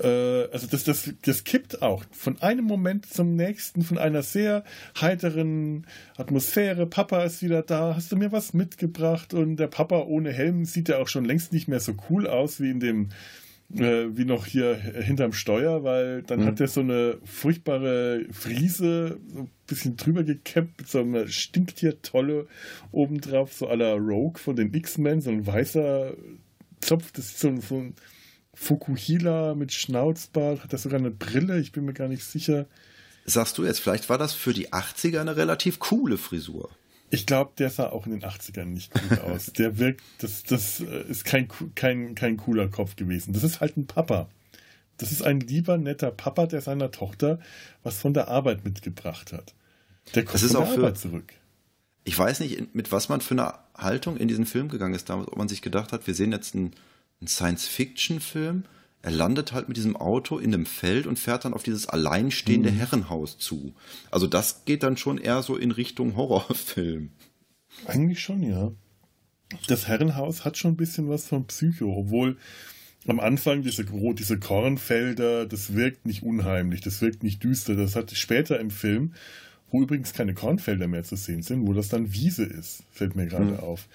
äh, 0.00 0.48
also 0.50 0.66
das, 0.66 0.84
das, 0.84 1.10
das 1.22 1.44
kippt 1.44 1.82
auch 1.82 2.04
von 2.10 2.40
einem 2.42 2.64
Moment 2.64 3.06
zum 3.06 3.36
nächsten, 3.36 3.82
von 3.82 3.98
einer 3.98 4.22
sehr 4.22 4.64
heiteren 5.00 5.86
Atmosphäre. 6.16 6.86
Papa 6.86 7.22
ist 7.24 7.42
wieder 7.42 7.62
da, 7.62 7.94
hast 7.94 8.12
du 8.12 8.16
mir 8.16 8.32
was 8.32 8.52
mitgebracht? 8.52 9.32
Und 9.32 9.56
der 9.56 9.68
Papa 9.68 10.00
ohne 10.00 10.32
Helm 10.32 10.64
sieht 10.64 10.88
ja 10.88 10.98
auch 10.98 11.08
schon 11.08 11.24
längst 11.24 11.52
nicht 11.52 11.68
mehr 11.68 11.80
so 11.80 11.94
cool 12.10 12.26
aus 12.26 12.60
wie 12.60 12.70
in 12.70 12.80
dem, 12.80 13.08
äh, 13.74 14.16
wie 14.16 14.24
noch 14.24 14.46
hier 14.46 14.76
hinterm 14.76 15.32
Steuer, 15.32 15.82
weil 15.82 16.22
dann 16.22 16.40
mhm. 16.40 16.46
hat 16.46 16.60
er 16.60 16.68
so 16.68 16.80
eine 16.80 17.18
furchtbare 17.24 18.26
Friese, 18.32 19.18
so 19.32 19.40
ein 19.40 19.50
bisschen 19.66 19.96
drüber 19.96 20.24
gekämmt, 20.24 20.78
mit 20.78 20.88
so 20.88 21.00
einer 21.00 21.26
Stinktiertolle 21.26 22.46
obendrauf, 22.92 23.52
so 23.52 23.68
à 23.68 23.74
la 23.74 23.94
Rogue 23.94 24.38
von 24.38 24.56
den 24.56 24.72
X-Men, 24.72 25.20
so 25.20 25.30
ein 25.30 25.46
weißer 25.46 26.14
Zopf, 26.80 27.12
das 27.12 27.26
ist 27.26 27.40
so, 27.40 27.54
so 27.60 27.78
ein 27.78 27.94
Fukuhila 28.54 29.54
mit 29.54 29.72
Schnauzbart, 29.72 30.62
hat 30.62 30.72
er 30.72 30.78
sogar 30.78 30.98
eine 30.98 31.10
Brille, 31.10 31.58
ich 31.58 31.72
bin 31.72 31.84
mir 31.84 31.92
gar 31.92 32.08
nicht 32.08 32.24
sicher. 32.24 32.66
Sagst 33.24 33.58
du 33.58 33.64
jetzt, 33.64 33.80
vielleicht 33.80 34.08
war 34.08 34.18
das 34.18 34.34
für 34.34 34.52
die 34.52 34.72
80er 34.72 35.20
eine 35.20 35.36
relativ 35.36 35.80
coole 35.80 36.16
Frisur. 36.16 36.70
Ich 37.10 37.26
glaube, 37.26 37.52
der 37.58 37.70
sah 37.70 37.90
auch 37.90 38.06
in 38.06 38.12
den 38.12 38.22
80ern 38.22 38.64
nicht 38.66 38.92
gut 38.92 39.20
aus. 39.24 39.46
Der 39.46 39.78
wirkt, 39.78 40.02
das, 40.18 40.42
das 40.42 40.80
äh, 40.80 41.02
ist 41.08 41.24
kein, 41.24 41.48
kein, 41.74 42.14
kein 42.14 42.36
cooler 42.36 42.68
Kopf 42.68 42.96
gewesen. 42.96 43.32
Das 43.32 43.44
ist 43.44 43.60
halt 43.60 43.76
ein 43.76 43.86
Papa. 43.86 44.28
Das 44.98 45.12
ist 45.12 45.22
ein 45.22 45.40
lieber, 45.40 45.76
netter 45.76 46.10
Papa, 46.10 46.46
der 46.46 46.60
seiner 46.60 46.90
Tochter 46.90 47.38
was 47.82 47.98
von 47.98 48.14
der 48.14 48.28
Arbeit 48.28 48.64
mitgebracht 48.64 49.32
hat. 49.32 49.54
Der 50.14 50.24
kommt 50.24 50.40
von 50.40 50.50
der 50.50 50.68
Arbeit 50.68 50.98
zurück. 50.98 51.32
Ich 52.04 52.18
weiß 52.18 52.40
nicht, 52.40 52.74
mit 52.74 52.92
was 52.92 53.08
man 53.08 53.20
für 53.20 53.34
eine 53.34 53.54
Haltung 53.76 54.16
in 54.16 54.28
diesen 54.28 54.46
Film 54.46 54.68
gegangen 54.68 54.94
ist 54.94 55.08
damals, 55.08 55.28
ob 55.28 55.36
man 55.36 55.48
sich 55.48 55.60
gedacht 55.60 55.92
hat, 55.92 56.06
wir 56.06 56.14
sehen 56.14 56.32
jetzt 56.32 56.54
einen, 56.54 56.72
einen 57.20 57.28
Science-Fiction-Film. 57.28 58.64
Er 59.02 59.12
landet 59.12 59.52
halt 59.52 59.68
mit 59.68 59.76
diesem 59.76 59.96
Auto 59.96 60.38
in 60.38 60.52
einem 60.52 60.66
Feld 60.66 61.06
und 61.06 61.18
fährt 61.18 61.44
dann 61.44 61.54
auf 61.54 61.62
dieses 61.62 61.86
alleinstehende 61.86 62.72
mhm. 62.72 62.76
Herrenhaus 62.76 63.38
zu. 63.38 63.74
Also 64.10 64.26
das 64.26 64.64
geht 64.64 64.82
dann 64.82 64.96
schon 64.96 65.18
eher 65.18 65.42
so 65.42 65.56
in 65.56 65.70
Richtung 65.70 66.16
Horrorfilm. 66.16 67.10
Eigentlich 67.86 68.20
schon, 68.20 68.42
ja. 68.42 68.72
Das 69.68 69.86
Herrenhaus 69.86 70.44
hat 70.44 70.56
schon 70.56 70.72
ein 70.72 70.76
bisschen 70.76 71.08
was 71.08 71.28
von 71.28 71.46
Psycho, 71.46 71.94
obwohl 71.96 72.36
am 73.06 73.20
Anfang 73.20 73.62
diese, 73.62 73.84
diese 73.84 74.38
Kornfelder, 74.38 75.46
das 75.46 75.74
wirkt 75.74 76.06
nicht 76.06 76.22
unheimlich, 76.22 76.80
das 76.80 77.00
wirkt 77.00 77.22
nicht 77.22 77.44
düster. 77.44 77.76
Das 77.76 77.94
hat 77.94 78.10
später 78.10 78.58
im 78.58 78.70
Film, 78.70 79.14
wo 79.70 79.82
übrigens 79.82 80.12
keine 80.12 80.34
Kornfelder 80.34 80.88
mehr 80.88 81.04
zu 81.04 81.16
sehen 81.16 81.42
sind, 81.42 81.66
wo 81.66 81.72
das 81.72 81.88
dann 81.88 82.12
Wiese 82.12 82.44
ist, 82.44 82.82
fällt 82.90 83.14
mir 83.14 83.26
gerade 83.26 83.44
mhm. 83.52 83.60
auf. 83.60 83.88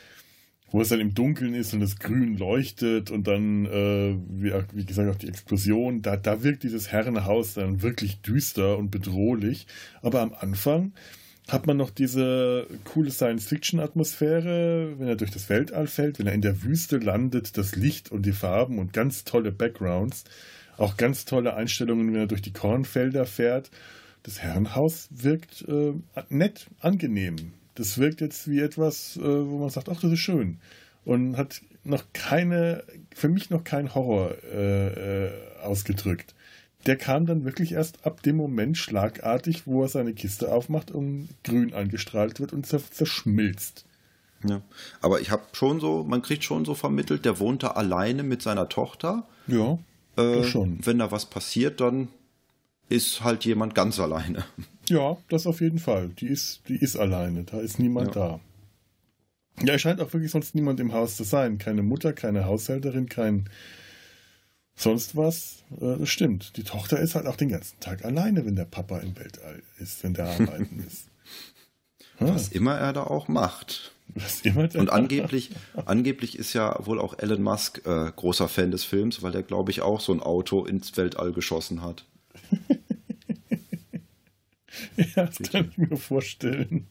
Wo 0.71 0.81
es 0.81 0.89
dann 0.89 1.01
im 1.01 1.13
Dunkeln 1.13 1.53
ist 1.53 1.73
und 1.73 1.81
das 1.81 1.99
Grün 1.99 2.37
leuchtet 2.37 3.11
und 3.11 3.27
dann, 3.27 3.65
äh, 3.65 4.15
wie, 4.29 4.53
wie, 4.73 4.85
gesagt, 4.85 5.09
auch 5.09 5.17
die 5.17 5.27
Explosion, 5.27 6.01
da, 6.01 6.15
da 6.15 6.43
wirkt 6.43 6.63
dieses 6.63 6.91
Herrenhaus 6.91 7.55
dann 7.55 7.81
wirklich 7.81 8.21
düster 8.21 8.77
und 8.77 8.89
bedrohlich. 8.89 9.67
Aber 10.01 10.21
am 10.21 10.33
Anfang 10.33 10.93
hat 11.49 11.67
man 11.67 11.75
noch 11.77 11.89
diese 11.89 12.65
coole 12.85 13.11
Science-Fiction-Atmosphäre, 13.11 14.95
wenn 14.97 15.07
er 15.07 15.17
durch 15.17 15.31
das 15.31 15.49
Weltall 15.49 15.87
fällt, 15.87 16.19
wenn 16.19 16.27
er 16.27 16.33
in 16.33 16.41
der 16.41 16.63
Wüste 16.63 16.97
landet, 16.97 17.57
das 17.57 17.75
Licht 17.75 18.11
und 18.11 18.25
die 18.25 18.31
Farben 18.31 18.79
und 18.79 18.93
ganz 18.93 19.25
tolle 19.25 19.51
Backgrounds. 19.51 20.23
Auch 20.77 20.95
ganz 20.97 21.25
tolle 21.25 21.53
Einstellungen, 21.53 22.13
wenn 22.13 22.21
er 22.21 22.27
durch 22.27 22.41
die 22.41 22.53
Kornfelder 22.53 23.25
fährt. 23.25 23.69
Das 24.23 24.41
Herrenhaus 24.41 25.09
wirkt 25.11 25.65
äh, 25.67 25.93
nett, 26.29 26.67
angenehm. 26.79 27.35
Das 27.81 27.97
wirkt 27.97 28.21
jetzt 28.21 28.49
wie 28.49 28.59
etwas, 28.59 29.17
äh, 29.17 29.21
wo 29.21 29.57
man 29.57 29.69
sagt, 29.69 29.89
ach, 29.89 29.99
das 29.99 30.11
ist 30.11 30.19
schön. 30.19 30.59
Und 31.03 31.37
hat 31.37 31.61
noch 31.83 32.03
keine, 32.13 32.83
für 33.15 33.27
mich 33.27 33.49
noch 33.49 33.63
kein 33.63 33.95
Horror 33.95 34.35
äh, 34.43 35.25
äh 35.27 35.31
ausgedrückt 35.63 36.33
der 36.85 36.97
kam 36.97 37.25
dann 37.25 37.45
wirklich 37.45 37.73
erst 37.73 38.05
ab 38.05 38.23
dem 38.23 38.35
Moment 38.35 38.77
schlagartig, 38.77 39.67
wo 39.67 39.83
er 39.83 39.89
seine 39.89 40.13
Kiste 40.13 40.51
aufmacht 40.51 40.91
und 40.91 41.29
grün 41.43 41.73
angestrahlt 41.73 42.39
wird 42.39 42.53
und 42.53 42.65
zerschmilzt. 42.65 43.85
Ja, 44.43 44.61
aber 45.01 45.21
ich 45.21 45.29
habe 45.29 45.43
schon 45.51 45.79
so, 45.79 46.03
man 46.03 46.23
kriegt 46.23 46.43
schon 46.43 46.65
so 46.65 46.73
vermittelt, 46.73 47.25
der 47.25 47.39
wohnt 47.39 47.61
da 47.61 47.69
alleine 47.69 48.23
mit 48.23 48.41
seiner 48.41 48.69
Tochter. 48.69 49.27
Ja, 49.45 49.77
äh, 50.17 50.43
schon. 50.43 50.79
Wenn 50.83 50.97
da 50.97 51.11
was 51.11 51.27
passiert, 51.27 51.79
dann 51.79 52.07
ist 52.89 53.23
halt 53.23 53.45
jemand 53.45 53.75
ganz 53.75 53.99
alleine. 53.99 54.43
Ja, 54.91 55.17
das 55.29 55.47
auf 55.47 55.61
jeden 55.61 55.79
Fall. 55.79 56.09
Die 56.09 56.27
ist, 56.27 56.61
die 56.67 56.75
ist 56.75 56.97
alleine, 56.97 57.43
da 57.45 57.61
ist 57.61 57.79
niemand 57.79 58.15
ja. 58.15 58.39
da. 59.57 59.63
Ja, 59.63 59.75
es 59.75 59.81
scheint 59.81 60.01
auch 60.01 60.11
wirklich 60.11 60.31
sonst 60.31 60.53
niemand 60.53 60.79
im 60.79 60.91
Haus 60.91 61.15
zu 61.15 61.23
sein. 61.23 61.57
Keine 61.57 61.81
Mutter, 61.81 62.13
keine 62.13 62.45
Haushälterin, 62.45 63.07
kein 63.07 63.49
sonst 64.75 65.15
was, 65.15 65.63
äh, 65.79 65.97
das 65.97 66.09
stimmt. 66.09 66.57
Die 66.57 66.63
Tochter 66.63 66.99
ist 66.99 67.15
halt 67.15 67.25
auch 67.25 67.35
den 67.37 67.49
ganzen 67.49 67.79
Tag 67.79 68.03
alleine, 68.03 68.45
wenn 68.45 68.55
der 68.55 68.65
Papa 68.65 68.99
im 68.99 69.15
Weltall 69.17 69.61
ist, 69.79 70.03
wenn 70.03 70.13
der 70.13 70.27
arbeiten 70.27 70.83
ist. 70.87 71.07
Was 72.19 72.49
immer 72.49 72.77
er 72.77 72.93
da 72.93 73.03
auch 73.03 73.27
macht. 73.27 73.93
Was 74.13 74.41
immer 74.41 74.67
der 74.67 74.81
Und 74.81 74.89
angeblich, 74.89 75.51
angeblich 75.85 76.37
ist 76.37 76.53
ja 76.53 76.77
wohl 76.85 76.99
auch 76.99 77.17
Elon 77.17 77.41
Musk 77.41 77.85
äh, 77.85 78.11
großer 78.15 78.49
Fan 78.49 78.71
des 78.71 78.83
Films, 78.83 79.23
weil 79.23 79.31
der, 79.31 79.43
glaube 79.43 79.71
ich, 79.71 79.81
auch 79.81 80.01
so 80.01 80.11
ein 80.11 80.19
Auto 80.19 80.65
ins 80.65 80.97
Weltall 80.97 81.31
geschossen 81.31 81.81
hat. 81.81 82.05
ja, 85.15 85.25
das 85.25 85.39
kann 85.51 85.69
ich 85.69 85.77
mir 85.77 85.97
vorstellen. 85.97 86.87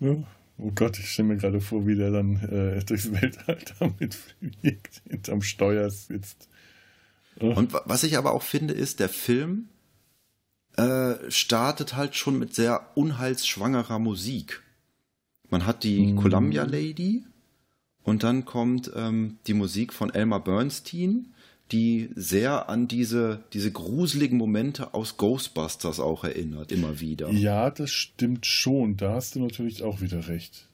Ja. 0.00 0.22
Oh 0.58 0.70
Gott, 0.74 0.98
ich 0.98 1.10
stelle 1.10 1.28
mir 1.28 1.36
gerade 1.38 1.60
vor, 1.60 1.86
wie 1.86 1.96
der 1.96 2.10
dann 2.10 2.36
äh, 2.36 2.84
durchs 2.84 3.10
Weltall 3.10 3.58
damit 3.78 4.14
fliegt, 4.14 5.02
hinterm 5.08 5.42
Steuer 5.42 5.90
sitzt. 5.90 6.48
Oh. 7.40 7.52
Und 7.52 7.72
was 7.72 8.04
ich 8.04 8.16
aber 8.16 8.32
auch 8.32 8.42
finde, 8.42 8.74
ist, 8.74 9.00
der 9.00 9.08
Film 9.08 9.68
äh, 10.76 11.14
startet 11.30 11.96
halt 11.96 12.14
schon 12.14 12.38
mit 12.38 12.54
sehr 12.54 12.90
unheilsschwangerer 12.94 13.98
Musik. 13.98 14.62
Man 15.50 15.66
hat 15.66 15.84
die 15.84 16.12
mm. 16.12 16.16
Columbia 16.16 16.64
Lady 16.64 17.24
und 18.02 18.22
dann 18.22 18.44
kommt 18.44 18.90
ähm, 18.94 19.38
die 19.46 19.54
Musik 19.54 19.92
von 19.92 20.12
Elmer 20.12 20.40
Bernstein 20.40 21.34
die 21.70 22.10
sehr 22.14 22.68
an 22.68 22.88
diese, 22.88 23.44
diese 23.52 23.72
gruseligen 23.72 24.36
Momente 24.36 24.94
aus 24.94 25.16
Ghostbusters 25.16 26.00
auch 26.00 26.24
erinnert, 26.24 26.70
immer 26.70 27.00
wieder. 27.00 27.30
Ja, 27.30 27.70
das 27.70 27.90
stimmt 27.90 28.44
schon. 28.44 28.96
Da 28.96 29.14
hast 29.14 29.34
du 29.34 29.40
natürlich 29.40 29.82
auch 29.82 30.00
wieder 30.00 30.28
recht. 30.28 30.68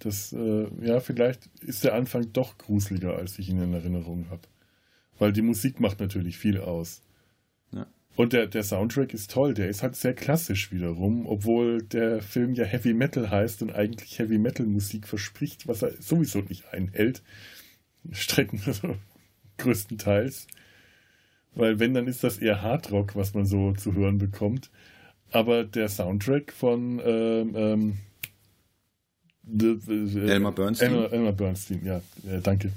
Das, 0.00 0.34
äh, 0.34 0.66
ja, 0.82 1.00
vielleicht 1.00 1.48
ist 1.62 1.84
der 1.84 1.94
Anfang 1.94 2.32
doch 2.32 2.58
gruseliger, 2.58 3.16
als 3.16 3.38
ich 3.38 3.48
ihn 3.48 3.62
in 3.62 3.72
Erinnerung 3.72 4.26
habe. 4.28 4.42
Weil 5.18 5.32
die 5.32 5.42
Musik 5.42 5.80
macht 5.80 6.00
natürlich 6.00 6.36
viel 6.36 6.58
aus. 6.58 7.00
Ja. 7.72 7.86
Und 8.16 8.34
der, 8.34 8.46
der 8.46 8.64
Soundtrack 8.64 9.14
ist 9.14 9.30
toll, 9.30 9.54
der 9.54 9.68
ist 9.68 9.82
halt 9.82 9.96
sehr 9.96 10.12
klassisch 10.12 10.72
wiederum, 10.72 11.26
obwohl 11.26 11.82
der 11.82 12.20
Film 12.20 12.54
ja 12.54 12.64
Heavy 12.64 12.92
Metal 12.92 13.30
heißt 13.30 13.62
und 13.62 13.72
eigentlich 13.72 14.18
Heavy 14.18 14.38
Metal 14.38 14.66
Musik 14.66 15.08
verspricht, 15.08 15.66
was 15.68 15.82
er 15.82 15.92
sowieso 16.02 16.40
nicht 16.40 16.66
einhält. 16.72 17.22
Strecken, 18.12 18.60
also 18.66 18.96
größtenteils. 19.58 20.46
Weil 21.54 21.78
wenn, 21.78 21.94
dann 21.94 22.08
ist 22.08 22.24
das 22.24 22.38
eher 22.38 22.62
Hardrock, 22.62 23.14
was 23.14 23.34
man 23.34 23.46
so 23.46 23.72
zu 23.72 23.94
hören 23.94 24.18
bekommt. 24.18 24.70
Aber 25.30 25.64
der 25.64 25.88
Soundtrack 25.88 26.52
von 26.52 27.00
ähm, 27.04 27.54
ähm, 27.56 27.98
äh, 29.46 30.30
Elmer 30.30 30.52
Bernstein. 30.52 30.92
Elmer, 30.92 31.12
Elmer 31.12 31.32
Bernstein, 31.32 31.84
ja, 31.84 31.98
äh, 32.28 32.40
danke. 32.42 32.70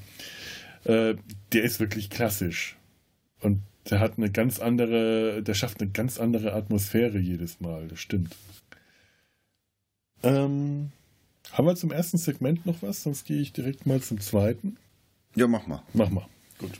Äh, 0.83 1.15
der 1.53 1.63
ist 1.63 1.79
wirklich 1.79 2.09
klassisch. 2.09 2.75
Und 3.41 3.61
der 3.89 3.99
hat 3.99 4.17
eine 4.17 4.31
ganz 4.31 4.59
andere, 4.59 5.41
der 5.43 5.53
schafft 5.53 5.81
eine 5.81 5.91
ganz 5.91 6.19
andere 6.19 6.53
Atmosphäre 6.53 7.19
jedes 7.19 7.59
Mal, 7.61 7.87
das 7.87 7.99
stimmt. 7.99 8.35
Ähm, 10.23 10.91
haben 11.51 11.67
wir 11.67 11.75
zum 11.75 11.91
ersten 11.91 12.17
Segment 12.17 12.65
noch 12.65 12.81
was? 12.81 13.03
Sonst 13.03 13.25
gehe 13.25 13.39
ich 13.39 13.53
direkt 13.53 13.85
mal 13.85 14.01
zum 14.01 14.19
zweiten. 14.19 14.77
Ja, 15.35 15.47
mach 15.47 15.67
mal. 15.67 15.83
Mach 15.93 16.09
mal. 16.09 16.27
Gut. 16.59 16.79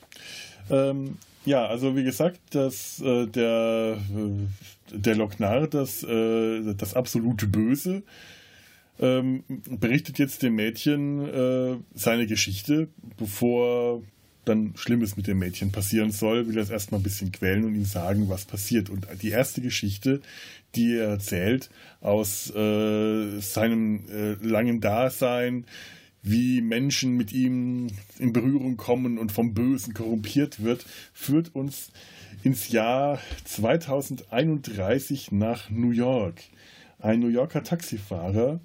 Ähm, 0.69 1.17
ja, 1.45 1.65
also 1.65 1.95
wie 1.95 2.03
gesagt, 2.03 2.39
dass 2.51 2.99
äh, 2.99 3.25
der, 3.27 3.97
äh, 3.97 4.97
der 4.97 5.15
Lochnar, 5.15 5.67
das, 5.67 6.03
äh, 6.03 6.73
das 6.73 6.93
absolute 6.93 7.47
Böse, 7.47 8.03
ähm, 8.99 9.43
berichtet 9.47 10.19
jetzt 10.19 10.43
dem 10.43 10.55
Mädchen 10.55 11.27
äh, 11.27 11.77
seine 11.93 12.27
Geschichte, 12.27 12.89
bevor 13.17 14.01
dann 14.45 14.73
Schlimmes 14.75 15.17
mit 15.17 15.27
dem 15.27 15.39
Mädchen 15.39 15.71
passieren 15.71 16.11
soll, 16.11 16.47
will 16.47 16.57
er 16.57 16.63
es 16.63 16.69
erstmal 16.69 16.99
ein 16.99 17.03
bisschen 17.03 17.31
quälen 17.31 17.65
und 17.65 17.75
ihm 17.75 17.85
sagen, 17.85 18.29
was 18.29 18.45
passiert. 18.45 18.89
Und 18.89 19.07
die 19.21 19.29
erste 19.29 19.61
Geschichte, 19.61 20.21
die 20.75 20.95
er 20.95 21.09
erzählt 21.09 21.69
aus 22.01 22.49
äh, 22.55 23.39
seinem 23.39 24.05
äh, 24.09 24.33
langen 24.45 24.79
Dasein, 24.81 25.65
wie 26.29 26.61
Menschen 26.61 27.15
mit 27.15 27.31
ihm 27.31 27.87
in 28.19 28.33
Berührung 28.33 28.75
kommen 28.77 29.17
und 29.17 29.31
vom 29.31 29.53
Bösen 29.53 29.93
korrumpiert 29.93 30.63
wird, 30.63 30.85
führt 31.13 31.55
uns 31.55 31.91
ins 32.43 32.69
Jahr 32.69 33.19
2031 33.45 35.31
nach 35.31 35.69
New 35.69 35.91
York. 35.91 36.41
Ein 36.99 37.19
New 37.19 37.29
Yorker 37.29 37.63
Taxifahrer 37.63 38.59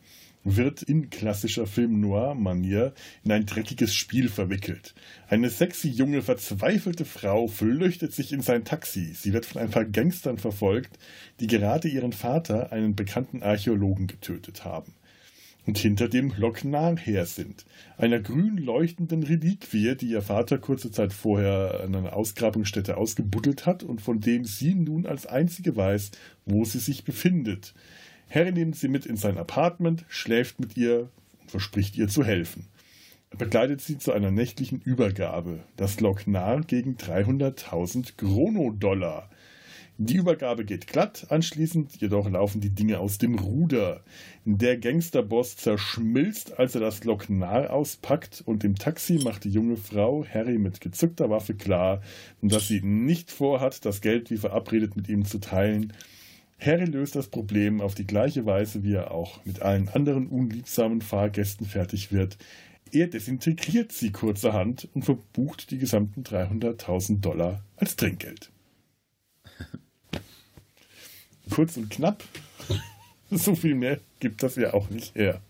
wird 0.44 0.82
in 0.82 1.10
klassischer 1.10 1.68
Film-Noir-Manier 1.68 2.94
in 3.22 3.30
ein 3.30 3.46
dreckiges 3.46 3.94
Spiel 3.94 4.28
verwickelt. 4.28 4.94
Eine 5.28 5.50
sexy 5.50 5.88
junge, 5.88 6.22
verzweifelte 6.22 7.04
Frau 7.04 7.46
flüchtet 7.46 8.12
sich 8.12 8.32
in 8.32 8.42
sein 8.42 8.64
Taxi. 8.64 9.14
Sie 9.14 9.32
wird 9.32 9.46
von 9.46 9.62
ein 9.62 9.70
paar 9.70 9.84
Gangstern 9.84 10.38
verfolgt, 10.38 10.98
die 11.38 11.46
gerade 11.46 11.86
ihren 11.86 12.12
Vater, 12.12 12.72
einen 12.72 12.96
bekannten 12.96 13.44
Archäologen, 13.44 14.08
getötet 14.08 14.64
haben 14.64 14.94
und 15.66 15.78
hinter 15.78 16.08
dem 16.08 16.32
Locknar 16.36 16.96
her 16.96 17.24
sind, 17.26 17.64
einer 17.96 18.20
grün 18.20 18.56
leuchtenden 18.56 19.22
Reliquie, 19.22 19.94
die 19.94 20.08
ihr 20.08 20.22
Vater 20.22 20.58
kurze 20.58 20.90
Zeit 20.90 21.12
vorher 21.12 21.82
an 21.84 21.94
einer 21.94 22.14
Ausgrabungsstätte 22.14 22.96
ausgebuddelt 22.96 23.64
hat 23.64 23.82
und 23.82 24.00
von 24.00 24.20
dem 24.20 24.44
sie 24.44 24.74
nun 24.74 25.06
als 25.06 25.26
einzige 25.26 25.76
weiß, 25.76 26.10
wo 26.46 26.64
sie 26.64 26.80
sich 26.80 27.04
befindet. 27.04 27.74
Harry 28.28 28.52
nimmt 28.52 28.76
sie 28.76 28.88
mit 28.88 29.06
in 29.06 29.16
sein 29.16 29.38
Apartment, 29.38 30.04
schläft 30.08 30.58
mit 30.58 30.76
ihr 30.76 31.10
und 31.40 31.50
verspricht 31.50 31.96
ihr 31.96 32.08
zu 32.08 32.24
helfen. 32.24 32.66
Er 33.30 33.38
begleitet 33.38 33.80
sie 33.80 33.98
zu 33.98 34.12
einer 34.12 34.30
nächtlichen 34.30 34.80
Übergabe. 34.80 35.60
Das 35.76 36.00
Locknar 36.00 36.60
gegen 36.62 36.96
300.000 36.96 38.16
Chrono-Dollar. 38.16 39.30
Die 39.98 40.16
Übergabe 40.16 40.64
geht 40.64 40.86
glatt, 40.86 41.26
anschließend 41.28 42.00
jedoch 42.00 42.28
laufen 42.28 42.60
die 42.60 42.70
Dinge 42.70 42.98
aus 42.98 43.18
dem 43.18 43.38
Ruder. 43.38 44.02
Der 44.46 44.78
Gangsterboss 44.78 45.56
zerschmilzt, 45.56 46.58
als 46.58 46.74
er 46.74 46.80
das 46.80 47.04
Loknar 47.04 47.70
auspackt 47.70 48.42
und 48.46 48.64
im 48.64 48.74
Taxi 48.74 49.20
macht 49.22 49.44
die 49.44 49.50
junge 49.50 49.76
Frau 49.76 50.24
Harry 50.24 50.58
mit 50.58 50.80
gezückter 50.80 51.28
Waffe 51.28 51.54
klar, 51.54 52.00
dass 52.40 52.68
sie 52.68 52.80
nicht 52.80 53.30
vorhat, 53.30 53.84
das 53.84 54.00
Geld 54.00 54.30
wie 54.30 54.38
verabredet 54.38 54.96
mit 54.96 55.08
ihm 55.08 55.26
zu 55.26 55.38
teilen. 55.38 55.92
Harry 56.58 56.86
löst 56.86 57.14
das 57.14 57.28
Problem 57.28 57.80
auf 57.80 57.94
die 57.94 58.06
gleiche 58.06 58.46
Weise, 58.46 58.84
wie 58.84 58.94
er 58.94 59.10
auch 59.10 59.44
mit 59.44 59.62
allen 59.62 59.88
anderen 59.88 60.28
unliebsamen 60.28 61.02
Fahrgästen 61.02 61.66
fertig 61.66 62.12
wird. 62.12 62.38
Er 62.92 63.08
desintegriert 63.08 63.92
sie 63.92 64.10
kurzerhand 64.10 64.88
und 64.94 65.04
verbucht 65.04 65.70
die 65.70 65.78
gesamten 65.78 66.22
300.000 66.22 67.20
Dollar 67.20 67.64
als 67.76 67.96
Trinkgeld. 67.96 68.51
Kurz 71.50 71.76
und 71.76 71.90
knapp. 71.90 72.22
so 73.30 73.54
viel 73.54 73.74
mehr 73.74 74.00
gibt 74.20 74.42
das 74.42 74.56
ja 74.56 74.74
auch 74.74 74.90
nicht 74.90 75.14
her. 75.14 75.40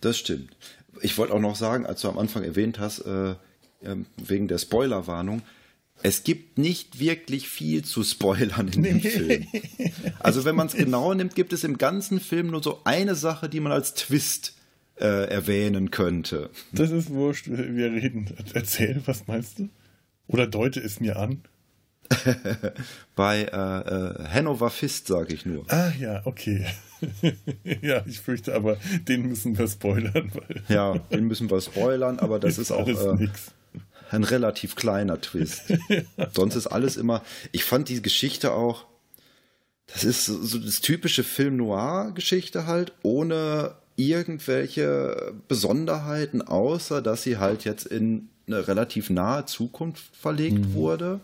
Das 0.00 0.18
stimmt. 0.18 0.56
Ich 1.00 1.16
wollte 1.18 1.34
auch 1.34 1.40
noch 1.40 1.56
sagen, 1.56 1.86
als 1.86 2.00
du 2.00 2.08
am 2.08 2.18
Anfang 2.18 2.44
erwähnt 2.44 2.78
hast, 2.78 3.00
äh, 3.00 3.34
ähm, 3.82 4.06
wegen 4.16 4.48
der 4.48 4.58
Spoilerwarnung, 4.58 5.42
es 6.02 6.22
gibt 6.22 6.58
nicht 6.58 7.00
wirklich 7.00 7.48
viel 7.48 7.84
zu 7.84 8.04
spoilern 8.04 8.68
in 8.68 8.82
dem 8.82 9.00
Film. 9.02 9.46
Also 10.20 10.44
wenn 10.44 10.54
man 10.54 10.68
es 10.68 10.74
genau 10.74 11.12
nimmt, 11.14 11.34
gibt 11.34 11.52
es 11.52 11.64
im 11.64 11.78
ganzen 11.78 12.20
Film 12.20 12.48
nur 12.48 12.62
so 12.62 12.80
eine 12.84 13.14
Sache, 13.14 13.48
die 13.48 13.60
man 13.60 13.72
als 13.72 13.94
Twist 13.94 14.54
äh, 14.96 15.28
erwähnen 15.28 15.90
könnte. 15.90 16.50
Das 16.72 16.90
ist 16.90 17.10
wurscht, 17.10 17.48
wir 17.48 17.92
reden. 17.92 18.32
Erzähl, 18.54 19.00
was 19.06 19.26
meinst 19.26 19.58
du? 19.58 19.68
Oder 20.28 20.46
deute 20.46 20.80
es 20.80 21.00
mir 21.00 21.16
an. 21.16 21.42
Bei 23.16 23.42
äh, 23.42 23.46
äh, 23.46 24.28
Hanover 24.28 24.70
Fist 24.70 25.06
sage 25.06 25.34
ich 25.34 25.46
nur. 25.46 25.64
Ah 25.70 25.92
ja, 25.98 26.22
okay. 26.24 26.66
ja, 27.82 28.02
ich 28.06 28.20
fürchte 28.20 28.54
aber, 28.54 28.76
den 29.06 29.28
müssen 29.28 29.56
wir 29.58 29.68
spoilern. 29.68 30.32
Ja, 30.68 30.98
den 30.98 31.26
müssen 31.26 31.50
wir 31.50 31.60
spoilern, 31.60 32.18
aber 32.18 32.38
das 32.38 32.52
ist, 32.58 32.70
ist 32.70 32.72
auch 32.72 32.88
äh, 32.88 33.28
ein 34.10 34.24
relativ 34.24 34.76
kleiner 34.76 35.20
Twist. 35.20 35.70
ja. 35.88 36.02
Sonst 36.32 36.56
ist 36.56 36.66
alles 36.66 36.96
immer. 36.96 37.22
Ich 37.52 37.64
fand 37.64 37.88
die 37.88 38.02
Geschichte 38.02 38.52
auch. 38.52 38.86
Das 39.86 40.04
ist 40.04 40.26
so 40.26 40.58
das 40.58 40.80
typische 40.80 41.24
Film 41.24 41.56
Noir-Geschichte 41.56 42.66
halt, 42.66 42.92
ohne 43.02 43.76
irgendwelche 43.96 45.34
Besonderheiten, 45.48 46.42
außer 46.42 47.00
dass 47.00 47.22
sie 47.22 47.38
halt 47.38 47.64
jetzt 47.64 47.86
in 47.86 48.28
eine 48.46 48.68
relativ 48.68 49.08
nahe 49.08 49.46
Zukunft 49.46 50.04
verlegt 50.14 50.58
mhm. 50.58 50.72
wurde 50.74 51.20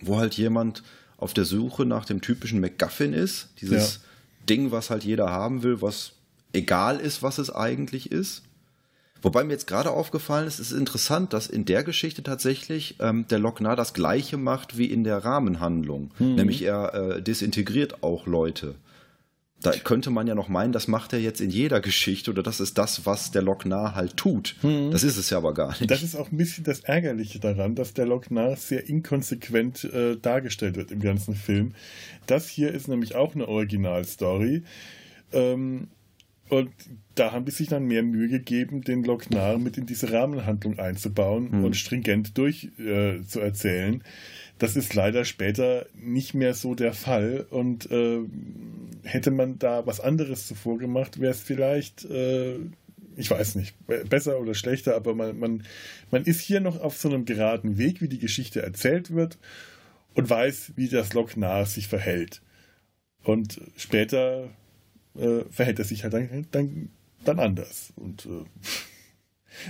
wo 0.00 0.18
halt 0.18 0.34
jemand 0.34 0.82
auf 1.16 1.34
der 1.34 1.44
Suche 1.44 1.86
nach 1.86 2.04
dem 2.04 2.20
typischen 2.20 2.60
MacGuffin 2.60 3.12
ist. 3.12 3.48
Dieses 3.60 3.94
ja. 3.94 4.00
Ding, 4.48 4.70
was 4.70 4.90
halt 4.90 5.04
jeder 5.04 5.30
haben 5.30 5.62
will, 5.62 5.80
was 5.80 6.12
egal 6.52 7.00
ist, 7.00 7.22
was 7.22 7.38
es 7.38 7.54
eigentlich 7.54 8.12
ist. 8.12 8.42
Wobei 9.22 9.42
mir 9.42 9.52
jetzt 9.54 9.66
gerade 9.66 9.90
aufgefallen 9.90 10.46
ist, 10.46 10.58
es 10.58 10.70
ist 10.70 10.78
interessant, 10.78 11.32
dass 11.32 11.46
in 11.46 11.64
der 11.64 11.82
Geschichte 11.82 12.22
tatsächlich 12.22 12.96
ähm, 13.00 13.26
der 13.28 13.38
Lochnar 13.38 13.74
das 13.74 13.94
gleiche 13.94 14.36
macht 14.36 14.76
wie 14.76 14.84
in 14.84 15.02
der 15.02 15.24
Rahmenhandlung. 15.24 16.10
Mhm. 16.18 16.34
Nämlich 16.34 16.60
er 16.62 16.92
äh, 16.92 17.22
desintegriert 17.22 18.02
auch 18.02 18.26
Leute. 18.26 18.74
Da 19.64 19.72
könnte 19.72 20.10
man 20.10 20.26
ja 20.26 20.34
noch 20.34 20.48
meinen, 20.48 20.72
das 20.72 20.88
macht 20.88 21.12
er 21.12 21.20
jetzt 21.20 21.40
in 21.40 21.50
jeder 21.50 21.80
Geschichte 21.80 22.30
oder 22.30 22.42
das 22.42 22.60
ist 22.60 22.78
das, 22.78 23.06
was 23.06 23.30
der 23.30 23.42
Lochnar 23.42 23.94
halt 23.94 24.16
tut. 24.16 24.56
Hm. 24.60 24.90
Das 24.90 25.04
ist 25.04 25.16
es 25.16 25.30
ja 25.30 25.38
aber 25.38 25.54
gar 25.54 25.70
nicht. 25.70 25.90
Das 25.90 26.02
ist 26.02 26.14
auch 26.16 26.30
ein 26.30 26.36
bisschen 26.36 26.64
das 26.64 26.80
Ärgerliche 26.80 27.40
daran, 27.40 27.74
dass 27.74 27.94
der 27.94 28.06
Lochnar 28.06 28.56
sehr 28.56 28.88
inkonsequent 28.88 29.84
äh, 29.84 30.16
dargestellt 30.16 30.76
wird 30.76 30.90
im 30.90 31.00
ganzen 31.00 31.34
Film. 31.34 31.74
Das 32.26 32.48
hier 32.48 32.72
ist 32.72 32.88
nämlich 32.88 33.14
auch 33.14 33.34
eine 33.34 33.48
Originalstory. 33.48 34.62
Ähm, 35.32 35.88
und 36.48 36.70
da 37.14 37.32
haben 37.32 37.46
die 37.46 37.52
sich 37.52 37.68
dann 37.68 37.86
mehr 37.86 38.02
Mühe 38.02 38.28
gegeben, 38.28 38.82
den 38.82 39.02
Lochnar 39.02 39.58
mit 39.58 39.78
in 39.78 39.86
diese 39.86 40.12
Rahmenhandlung 40.12 40.78
einzubauen 40.78 41.50
hm. 41.50 41.64
und 41.64 41.74
stringent 41.74 42.36
durchzuerzählen. 42.36 43.94
Äh, 43.94 44.04
das 44.58 44.76
ist 44.76 44.94
leider 44.94 45.24
später 45.24 45.86
nicht 45.94 46.34
mehr 46.34 46.54
so 46.54 46.74
der 46.74 46.92
Fall. 46.92 47.46
Und 47.50 47.90
äh, 47.90 48.20
hätte 49.04 49.30
man 49.30 49.58
da 49.58 49.86
was 49.86 50.00
anderes 50.00 50.46
zuvor 50.46 50.78
gemacht, 50.78 51.20
wäre 51.20 51.32
es 51.32 51.40
vielleicht, 51.40 52.04
äh, 52.06 52.58
ich 53.16 53.30
weiß 53.30 53.54
nicht, 53.54 53.74
besser 54.08 54.40
oder 54.40 54.54
schlechter, 54.54 54.96
aber 54.96 55.14
man, 55.14 55.38
man, 55.38 55.64
man 56.10 56.24
ist 56.24 56.40
hier 56.40 56.60
noch 56.60 56.80
auf 56.80 56.96
so 56.96 57.08
einem 57.08 57.24
geraden 57.24 57.78
Weg, 57.78 58.00
wie 58.00 58.08
die 58.08 58.18
Geschichte 58.18 58.62
erzählt 58.62 59.14
wird 59.14 59.38
und 60.14 60.28
weiß, 60.28 60.72
wie 60.76 60.88
das 60.88 61.12
Lok 61.12 61.36
nahe 61.36 61.66
sich 61.66 61.88
verhält. 61.88 62.42
Und 63.22 63.60
später 63.76 64.50
äh, 65.16 65.44
verhält 65.50 65.78
er 65.78 65.84
sich 65.84 66.02
halt 66.02 66.14
dann, 66.14 66.46
dann, 66.50 66.90
dann 67.24 67.38
anders. 67.38 67.92
Und 67.96 68.26
äh, 68.26 68.44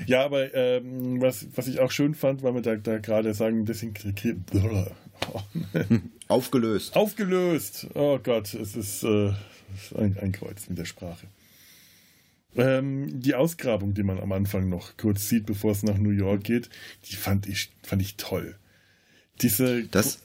ja, 0.07 0.25
aber 0.25 0.55
ähm, 0.55 1.21
was, 1.21 1.47
was 1.55 1.67
ich 1.69 1.81
auch 1.81 1.91
schön 1.91 2.15
fand, 2.15 2.43
weil 2.43 2.55
wir 2.55 2.63
da, 2.63 2.77
da 2.77 2.99
gerade 2.99 3.35
sagen, 3.35 3.65
desintegriert. 3.65 4.39
Aufgelöst. 6.29 6.97
Aufgelöst. 6.97 7.89
Oh 7.95 8.19
Gott, 8.23 8.55
es 8.55 8.77
ist, 8.77 9.05
äh, 9.05 9.33
ein, 9.97 10.17
ein, 10.19 10.33
Kreuz 10.33 10.69
mit 10.69 10.79
der 10.79 10.85
Sprache. 10.85 11.27
Ähm, 12.57 13.21
die 13.21 13.35
Ausgrabung, 13.35 13.95
die 13.95 14.03
man 14.03 14.21
am 14.21 14.33
Anfang 14.33 14.69
noch 14.69 14.97
kurz 14.97 15.29
sieht, 15.29 15.47
bevor 15.47 15.73
es 15.73 15.83
nach 15.83 15.99
New 15.99 16.11
York 16.11 16.45
geht, 16.45 16.71
die 17.11 17.17
fand 17.17 17.47
ich, 17.47 17.71
fand 17.83 18.01
ich 18.01 18.17
toll. 18.17 18.57
Diese, 19.43 19.85
das, 19.85 20.21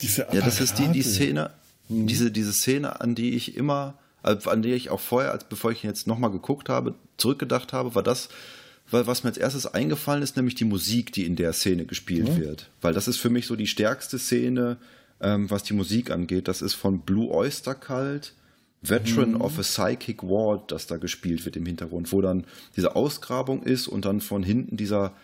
diese 0.00 0.26
ja, 0.32 0.40
das 0.40 0.60
ist 0.60 0.78
die, 0.78 0.88
die 0.88 1.02
Szene, 1.02 1.52
mhm. 1.88 2.06
diese, 2.08 2.30
diese 2.32 2.52
Szene, 2.52 3.00
an 3.00 3.14
die 3.14 3.34
ich 3.34 3.56
immer, 3.56 3.98
an 4.22 4.62
die 4.62 4.72
ich 4.72 4.90
auch 4.90 5.00
vorher, 5.00 5.30
als 5.32 5.44
bevor 5.44 5.70
ich 5.70 5.82
jetzt 5.82 6.06
nochmal 6.06 6.30
geguckt 6.30 6.68
habe, 6.68 6.94
zurückgedacht 7.16 7.72
habe, 7.72 7.94
war 7.94 8.02
das, 8.02 8.28
was 8.92 9.24
mir 9.24 9.30
als 9.30 9.38
erstes 9.38 9.66
eingefallen 9.66 10.22
ist, 10.22 10.36
nämlich 10.36 10.54
die 10.54 10.64
Musik, 10.64 11.12
die 11.12 11.26
in 11.26 11.36
der 11.36 11.52
Szene 11.52 11.86
gespielt 11.86 12.28
ja. 12.28 12.36
wird. 12.36 12.70
Weil 12.80 12.94
das 12.94 13.08
ist 13.08 13.18
für 13.18 13.30
mich 13.30 13.46
so 13.46 13.56
die 13.56 13.66
stärkste 13.66 14.18
Szene, 14.18 14.76
ähm, 15.20 15.50
was 15.50 15.62
die 15.62 15.74
Musik 15.74 16.10
angeht. 16.10 16.48
Das 16.48 16.62
ist 16.62 16.74
von 16.74 17.00
Blue 17.00 17.30
Oyster 17.30 17.74
Cult, 17.74 18.34
Veteran 18.82 19.32
mhm. 19.32 19.40
of 19.40 19.58
a 19.58 19.62
Psychic 19.62 20.22
Ward, 20.22 20.72
das 20.72 20.86
da 20.86 20.96
gespielt 20.96 21.44
wird 21.44 21.56
im 21.56 21.66
Hintergrund, 21.66 22.12
wo 22.12 22.20
dann 22.20 22.44
diese 22.76 22.96
Ausgrabung 22.96 23.62
ist 23.62 23.88
und 23.88 24.04
dann 24.04 24.20
von 24.20 24.42
hinten 24.42 24.76
dieser 24.76 25.14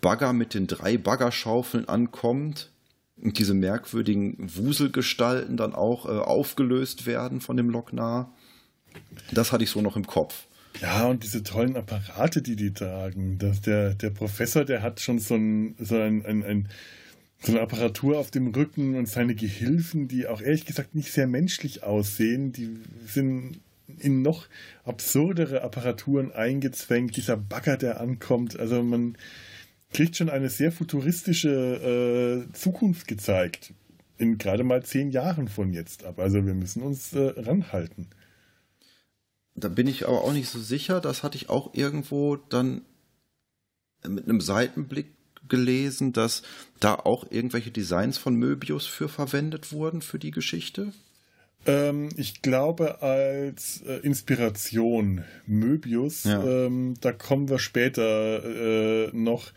Bagger 0.00 0.32
mit 0.32 0.52
den 0.52 0.66
drei 0.66 0.98
Baggerschaufeln 0.98 1.88
ankommt 1.88 2.70
und 3.16 3.38
diese 3.38 3.54
merkwürdigen 3.54 4.36
Wuselgestalten 4.38 5.56
dann 5.56 5.74
auch 5.74 6.06
äh, 6.06 6.10
aufgelöst 6.10 7.06
werden 7.06 7.40
von 7.40 7.56
dem 7.56 7.70
Loknar. 7.70 8.34
Das 9.32 9.52
hatte 9.52 9.64
ich 9.64 9.70
so 9.70 9.80
noch 9.80 9.96
im 9.96 10.06
Kopf. 10.06 10.46
Ja, 10.80 11.06
und 11.06 11.22
diese 11.22 11.42
tollen 11.42 11.76
Apparate, 11.76 12.42
die 12.42 12.56
die 12.56 12.72
tragen. 12.72 13.38
Das, 13.38 13.60
der, 13.60 13.94
der 13.94 14.10
Professor, 14.10 14.64
der 14.64 14.82
hat 14.82 15.00
schon 15.00 15.18
so, 15.18 15.34
ein, 15.36 15.76
so, 15.78 15.96
ein, 15.96 16.24
ein, 16.26 16.42
ein, 16.42 16.68
so 17.40 17.52
eine 17.52 17.60
Apparatur 17.60 18.18
auf 18.18 18.30
dem 18.30 18.48
Rücken 18.48 18.96
und 18.96 19.08
seine 19.08 19.34
Gehilfen, 19.34 20.08
die 20.08 20.26
auch 20.26 20.40
ehrlich 20.40 20.66
gesagt 20.66 20.94
nicht 20.94 21.12
sehr 21.12 21.26
menschlich 21.26 21.82
aussehen, 21.84 22.52
die 22.52 22.78
sind 23.06 23.60
in 23.98 24.22
noch 24.22 24.46
absurdere 24.84 25.62
Apparaturen 25.62 26.32
eingezwängt. 26.32 27.16
Dieser 27.16 27.36
Bagger, 27.36 27.76
der 27.76 28.00
ankommt, 28.00 28.58
also 28.58 28.82
man 28.82 29.16
kriegt 29.92 30.16
schon 30.16 30.30
eine 30.30 30.48
sehr 30.48 30.72
futuristische 30.72 32.46
äh, 32.48 32.52
Zukunft 32.52 33.06
gezeigt. 33.06 33.72
In 34.16 34.38
gerade 34.38 34.64
mal 34.64 34.82
zehn 34.82 35.10
Jahren 35.10 35.48
von 35.48 35.72
jetzt 35.72 36.04
ab. 36.04 36.18
Also 36.18 36.46
wir 36.46 36.54
müssen 36.54 36.82
uns 36.82 37.12
äh, 37.12 37.32
ranhalten. 37.36 38.08
Da 39.54 39.68
bin 39.68 39.86
ich 39.86 40.06
aber 40.06 40.22
auch 40.22 40.32
nicht 40.32 40.48
so 40.48 40.58
sicher. 40.58 41.00
Das 41.00 41.22
hatte 41.22 41.36
ich 41.36 41.48
auch 41.48 41.74
irgendwo 41.74 42.36
dann 42.36 42.82
mit 44.06 44.24
einem 44.24 44.40
Seitenblick 44.40 45.06
gelesen, 45.48 46.12
dass 46.12 46.42
da 46.80 46.94
auch 46.94 47.30
irgendwelche 47.30 47.70
Designs 47.70 48.18
von 48.18 48.34
Möbius 48.34 48.86
für 48.86 49.08
verwendet 49.08 49.72
wurden 49.72 50.02
für 50.02 50.18
die 50.18 50.30
Geschichte. 50.30 50.92
Ähm, 51.66 52.08
ich 52.16 52.42
glaube 52.42 53.02
als 53.02 53.82
äh, 53.86 53.98
Inspiration 53.98 55.24
Möbius, 55.46 56.24
ja. 56.24 56.42
ähm, 56.44 56.94
da 57.00 57.12
kommen 57.12 57.48
wir 57.48 57.58
später 57.58 58.44
äh, 58.44 59.10
noch 59.12 59.52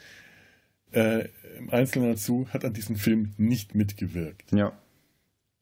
äh, 0.91 1.28
im 1.58 1.70
Einzelnen 1.70 2.12
dazu, 2.12 2.48
hat 2.50 2.64
an 2.64 2.74
diesem 2.74 2.95
Film 2.95 3.34
nicht 3.38 3.76
mitgewirkt. 3.76 4.52
Ja. 4.52 4.78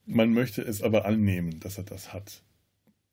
Man 0.05 0.33
möchte 0.33 0.61
es 0.61 0.83
aber 0.83 1.05
annehmen, 1.05 1.59
dass 1.61 1.77
er 1.77 1.83
das 1.83 2.13
hat. 2.13 2.43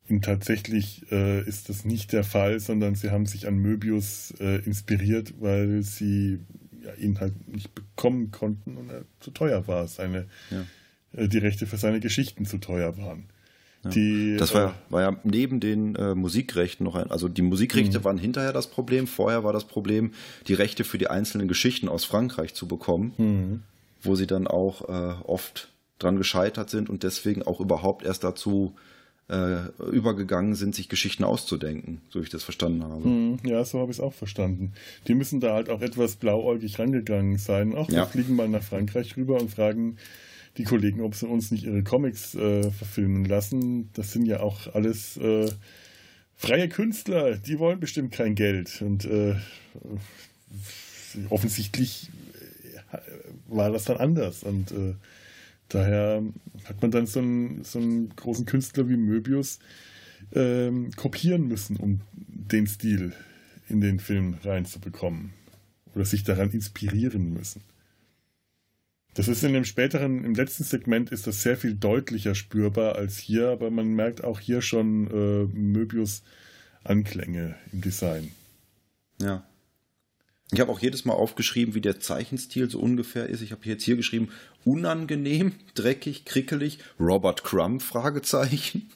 Und 0.09 0.25
tatsächlich 0.25 1.09
äh, 1.11 1.41
ist 1.47 1.69
das 1.69 1.85
nicht 1.85 2.11
der 2.11 2.23
Fall, 2.23 2.59
sondern 2.59 2.95
sie 2.95 3.09
haben 3.09 3.25
sich 3.25 3.47
an 3.47 3.55
Möbius 3.55 4.33
äh, 4.39 4.57
inspiriert, 4.65 5.35
weil 5.39 5.81
sie 5.83 6.39
ja, 6.83 6.93
ihn 6.95 7.19
halt 7.21 7.47
nicht 7.47 7.73
bekommen 7.73 8.31
konnten 8.31 8.75
und 8.75 8.89
er 8.89 9.05
zu 9.21 9.31
teuer 9.31 9.67
war. 9.67 9.87
Seine, 9.87 10.27
ja. 10.51 10.65
äh, 11.13 11.29
die 11.29 11.37
Rechte 11.37 11.67
für 11.67 11.77
seine 11.77 12.01
Geschichten 12.01 12.45
zu 12.45 12.57
teuer 12.57 12.97
waren. 12.97 13.29
Ja. 13.85 13.91
Die, 13.91 14.35
das 14.37 14.53
war, 14.53 14.71
äh, 14.71 14.91
war, 14.91 15.01
ja 15.01 15.17
neben 15.23 15.61
den 15.61 15.95
äh, 15.95 16.15
Musikrechten 16.15 16.83
noch 16.83 16.95
ein, 16.95 17.09
also 17.09 17.29
die 17.29 17.41
Musikrechte 17.41 17.99
mhm. 17.99 18.03
waren 18.03 18.17
hinterher 18.17 18.51
das 18.51 18.67
Problem, 18.67 19.07
vorher 19.07 19.45
war 19.45 19.53
das 19.53 19.65
Problem, 19.65 20.11
die 20.47 20.53
Rechte 20.53 20.83
für 20.83 20.97
die 20.97 21.07
einzelnen 21.07 21.47
Geschichten 21.47 21.87
aus 21.87 22.03
Frankreich 22.03 22.53
zu 22.53 22.67
bekommen, 22.67 23.13
mhm. 23.17 23.63
wo 24.01 24.15
sie 24.15 24.27
dann 24.27 24.47
auch 24.47 24.89
äh, 24.89 25.23
oft 25.23 25.69
dran 25.99 26.17
gescheitert 26.17 26.69
sind 26.69 26.89
und 26.89 27.03
deswegen 27.03 27.43
auch 27.43 27.61
überhaupt 27.61 28.03
erst 28.03 28.25
dazu 28.25 28.75
äh, 28.75 28.92
übergegangen 29.91 30.53
sind, 30.53 30.75
sich 30.75 30.89
Geschichten 30.89 31.23
auszudenken, 31.23 32.01
so 32.09 32.19
wie 32.19 32.23
ich 32.25 32.29
das 32.29 32.43
verstanden 32.43 32.83
habe. 32.83 33.03
Hm, 33.03 33.39
ja, 33.45 33.63
so 33.63 33.79
habe 33.79 33.89
ich 33.91 33.97
es 33.97 34.03
auch 34.03 34.13
verstanden. 34.13 34.73
Die 35.07 35.15
müssen 35.15 35.39
da 35.39 35.53
halt 35.53 35.69
auch 35.69 35.81
etwas 35.81 36.17
blauäugig 36.17 36.77
rangegangen 36.77 37.37
sein. 37.37 37.73
Auch 37.73 37.87
wir 37.87 37.95
Ja. 37.95 38.05
fliegen 38.05 38.35
mal 38.35 38.49
nach 38.49 38.61
Frankreich 38.63 39.15
rüber 39.17 39.39
und 39.39 39.49
fragen 39.49 39.97
die 40.57 40.65
Kollegen, 40.65 41.01
ob 41.01 41.15
sie 41.15 41.25
uns 41.25 41.49
nicht 41.51 41.63
ihre 41.63 41.83
Comics 41.83 42.35
äh, 42.35 42.69
verfilmen 42.69 43.25
lassen. 43.25 43.89
Das 43.93 44.11
sind 44.11 44.25
ja 44.25 44.41
auch 44.41 44.73
alles 44.75 45.17
äh, 45.17 45.49
freie 46.35 46.67
Künstler, 46.69 47.37
die 47.37 47.57
wollen 47.59 47.79
bestimmt 47.79 48.11
kein 48.11 48.35
Geld. 48.35 48.81
Und 48.81 49.05
äh, 49.05 49.35
offensichtlich 51.29 52.09
äh, 52.91 52.97
war 53.47 53.71
das 53.71 53.85
dann 53.85 53.97
anders. 53.97 54.43
Und 54.43 54.71
äh, 54.71 54.95
daher 55.73 56.23
hat 56.65 56.81
man 56.81 56.91
dann 56.91 57.05
so 57.05 57.19
einen, 57.19 57.63
so 57.63 57.79
einen 57.79 58.09
großen 58.15 58.45
Künstler 58.45 58.87
wie 58.89 58.97
Möbius 58.97 59.59
ähm, 60.33 60.91
kopieren 60.95 61.47
müssen, 61.47 61.77
um 61.77 62.01
den 62.13 62.67
Stil 62.67 63.13
in 63.69 63.81
den 63.81 63.99
Film 63.99 64.35
reinzubekommen. 64.43 65.33
Oder 65.95 66.05
sich 66.05 66.23
daran 66.23 66.49
inspirieren 66.51 67.33
müssen. 67.33 67.61
Das 69.13 69.27
ist 69.27 69.43
in 69.43 69.53
dem 69.53 69.63
späteren, 69.63 70.23
im 70.23 70.33
letzten 70.33 70.63
Segment 70.63 71.11
ist 71.11 71.27
das 71.27 71.43
sehr 71.43 71.55
viel 71.55 71.75
deutlicher 71.75 72.33
spürbar 72.33 72.95
als 72.95 73.17
hier, 73.17 73.49
aber 73.49 73.69
man 73.69 73.93
merkt 73.93 74.23
auch 74.23 74.39
hier 74.39 74.61
schon 74.61 75.07
äh, 75.11 75.45
Möbius 75.55 76.23
Anklänge 76.83 77.55
im 77.71 77.81
Design. 77.81 78.31
Ja. 79.21 79.45
Ich 80.53 80.59
habe 80.59 80.71
auch 80.71 80.79
jedes 80.79 81.03
Mal 81.03 81.13
aufgeschrieben, 81.13 81.73
wie 81.73 81.81
der 81.81 81.99
Zeichenstil 81.99 82.69
so 82.69 82.79
ungefähr 82.79 83.27
ist. 83.27 83.41
Ich 83.41 83.51
habe 83.51 83.65
jetzt 83.65 83.83
hier 83.83 83.95
geschrieben, 83.95 84.29
unangenehm, 84.63 85.53
dreckig, 85.73 86.25
krickelig, 86.25 86.77
Robert 86.99 87.43
Crumb, 87.43 87.81
Fragezeichen. 87.81 88.91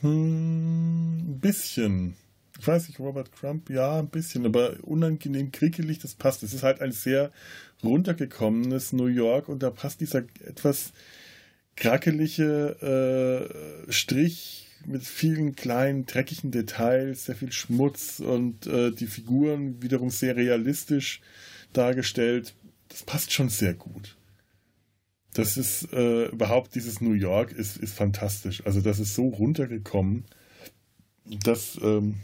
Hm, 0.00 1.18
ein 1.18 1.40
bisschen. 1.40 2.16
Ich 2.58 2.66
weiß 2.66 2.88
nicht, 2.88 2.98
Robert 2.98 3.30
Crump, 3.32 3.68
ja, 3.68 3.98
ein 3.98 4.08
bisschen, 4.08 4.46
aber 4.46 4.76
unangenehm 4.82 5.52
krickelig, 5.52 5.98
das 5.98 6.14
passt. 6.14 6.42
Es 6.42 6.54
ist 6.54 6.62
halt 6.62 6.80
ein 6.80 6.92
sehr 6.92 7.30
runtergekommenes 7.84 8.94
New 8.94 9.06
York 9.06 9.50
und 9.50 9.62
da 9.62 9.68
passt 9.70 10.00
dieser 10.00 10.24
etwas 10.46 10.92
krackelige 11.76 13.50
äh, 13.86 13.92
Strich 13.92 14.65
mit 14.84 15.02
vielen 15.04 15.56
kleinen, 15.56 16.06
dreckigen 16.06 16.50
Details, 16.50 17.24
sehr 17.24 17.36
viel 17.36 17.52
Schmutz 17.52 18.20
und 18.20 18.66
äh, 18.66 18.92
die 18.92 19.06
Figuren 19.06 19.82
wiederum 19.82 20.10
sehr 20.10 20.36
realistisch 20.36 21.20
dargestellt. 21.72 22.54
Das 22.88 23.02
passt 23.02 23.32
schon 23.32 23.48
sehr 23.48 23.74
gut. 23.74 24.16
Das 25.34 25.56
ist 25.56 25.92
äh, 25.92 26.26
überhaupt 26.26 26.74
dieses 26.74 27.00
New 27.00 27.12
York 27.12 27.52
ist, 27.52 27.76
ist 27.76 27.94
fantastisch. 27.94 28.64
Also 28.64 28.80
das 28.80 28.98
ist 28.98 29.14
so 29.14 29.28
runtergekommen, 29.28 30.24
dass 31.24 31.78
ähm, 31.82 32.16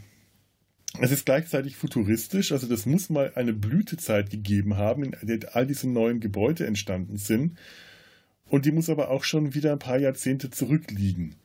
es 0.99 1.11
ist 1.11 1.25
gleichzeitig 1.25 1.75
futuristisch. 1.75 2.51
Also 2.51 2.67
das 2.67 2.85
muss 2.85 3.09
mal 3.09 3.31
eine 3.35 3.53
Blütezeit 3.53 4.29
gegeben 4.29 4.77
haben, 4.77 5.03
in 5.13 5.27
der 5.27 5.55
all 5.55 5.67
diese 5.67 5.89
neuen 5.89 6.19
Gebäude 6.19 6.65
entstanden 6.65 7.17
sind. 7.17 7.57
Und 8.47 8.65
die 8.65 8.71
muss 8.71 8.89
aber 8.89 9.09
auch 9.09 9.23
schon 9.23 9.53
wieder 9.53 9.71
ein 9.71 9.79
paar 9.79 9.97
Jahrzehnte 9.97 10.49
zurückliegen, 10.49 11.35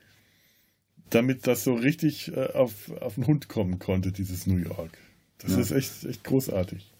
damit 1.10 1.46
das 1.46 1.64
so 1.64 1.74
richtig 1.74 2.32
äh, 2.36 2.52
auf, 2.52 2.90
auf 3.00 3.14
den 3.14 3.26
Hund 3.26 3.48
kommen 3.48 3.78
konnte, 3.78 4.12
dieses 4.12 4.46
New 4.46 4.56
York. 4.56 4.98
Das 5.38 5.52
Ja. 5.52 5.58
ist 5.60 5.70
echt, 5.70 6.04
echt 6.04 6.24
großartig. 6.24 6.90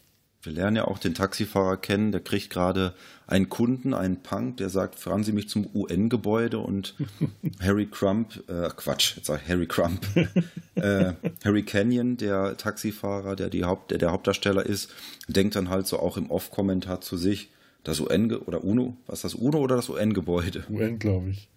Wir 0.42 0.52
lernen 0.52 0.76
ja 0.76 0.84
auch 0.84 0.98
den 0.98 1.14
Taxifahrer 1.14 1.76
kennen, 1.76 2.12
der 2.12 2.20
kriegt 2.20 2.48
gerade 2.48 2.94
einen 3.26 3.48
Kunden, 3.48 3.92
einen 3.92 4.22
Punk, 4.22 4.58
der 4.58 4.68
sagt, 4.70 4.94
fahren 4.98 5.24
Sie 5.24 5.32
mich 5.32 5.48
zum 5.48 5.66
UN-Gebäude 5.74 6.58
und 6.60 6.94
Harry 7.60 7.86
Crump, 7.86 8.44
äh, 8.48 8.68
Quatsch, 8.76 9.16
jetzt 9.16 9.26
sag 9.26 9.42
ich 9.42 9.48
Harry 9.48 9.66
Crump, 9.66 10.06
äh, 10.76 11.12
Harry 11.44 11.64
Canyon, 11.64 12.16
der 12.18 12.56
Taxifahrer, 12.56 13.34
der, 13.34 13.50
die 13.50 13.64
Haupt, 13.64 13.90
der 13.90 13.98
der 13.98 14.12
Hauptdarsteller 14.12 14.64
ist, 14.64 14.90
denkt 15.26 15.56
dann 15.56 15.70
halt 15.70 15.88
so 15.88 15.98
auch 15.98 16.16
im 16.16 16.30
Off-Kommentar 16.30 17.00
zu 17.00 17.16
sich, 17.16 17.50
das 17.82 17.98
UN 18.00 18.32
oder 18.32 18.62
UNO, 18.62 18.96
was 19.06 19.18
ist 19.18 19.24
das 19.24 19.34
UNO 19.34 19.58
oder 19.58 19.74
das 19.76 19.88
UN-Gebäude? 19.88 20.64
UN, 20.70 20.98
glaube 21.00 21.30
ich. 21.30 21.48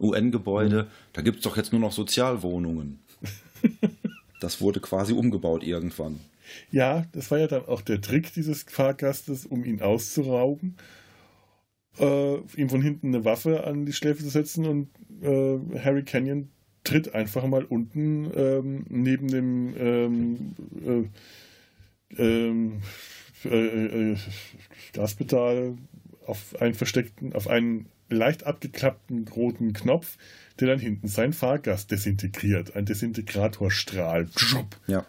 UN-Gebäude, 0.00 0.88
da 1.12 1.22
gibt 1.22 1.38
es 1.38 1.42
doch 1.42 1.56
jetzt 1.56 1.72
nur 1.72 1.80
noch 1.80 1.92
Sozialwohnungen. 1.92 2.98
Das 4.40 4.62
wurde 4.62 4.80
quasi 4.80 5.12
umgebaut 5.12 5.62
irgendwann. 5.62 6.18
Ja, 6.72 7.04
das 7.12 7.30
war 7.30 7.38
ja 7.38 7.46
dann 7.46 7.66
auch 7.66 7.82
der 7.82 8.00
Trick 8.00 8.32
dieses 8.32 8.62
Fahrgastes, 8.62 9.44
um 9.44 9.64
ihn 9.64 9.82
auszurauben, 9.82 10.76
äh, 11.98 12.36
ihm 12.56 12.70
von 12.70 12.80
hinten 12.80 13.08
eine 13.08 13.24
Waffe 13.26 13.64
an 13.64 13.84
die 13.84 13.92
Schläfe 13.92 14.22
zu 14.22 14.30
setzen 14.30 14.66
und 14.66 14.88
äh, 15.22 15.78
Harry 15.78 16.04
Canyon 16.04 16.48
tritt 16.84 17.14
einfach 17.14 17.46
mal 17.46 17.64
unten 17.64 18.30
ähm, 18.34 18.86
neben 18.88 19.28
dem 19.28 19.74
ähm, 19.76 20.54
äh, 22.18 22.22
ähm, 22.22 22.80
äh, 23.44 24.12
äh, 24.12 24.16
Gaspedal 24.92 25.76
auf 26.26 26.60
einen 26.60 26.74
versteckten, 26.74 27.34
auf 27.34 27.48
einen 27.48 27.86
leicht 28.10 28.44
abgeklappten 28.44 29.26
roten 29.28 29.72
Knopf, 29.72 30.16
der 30.58 30.68
dann 30.68 30.78
hinten 30.78 31.08
seinen 31.08 31.32
Fahrgast 31.32 31.90
desintegriert. 31.90 32.76
Ein 32.76 32.84
Desintegratorstrahl. 32.86 34.28
Ja. 34.86 35.06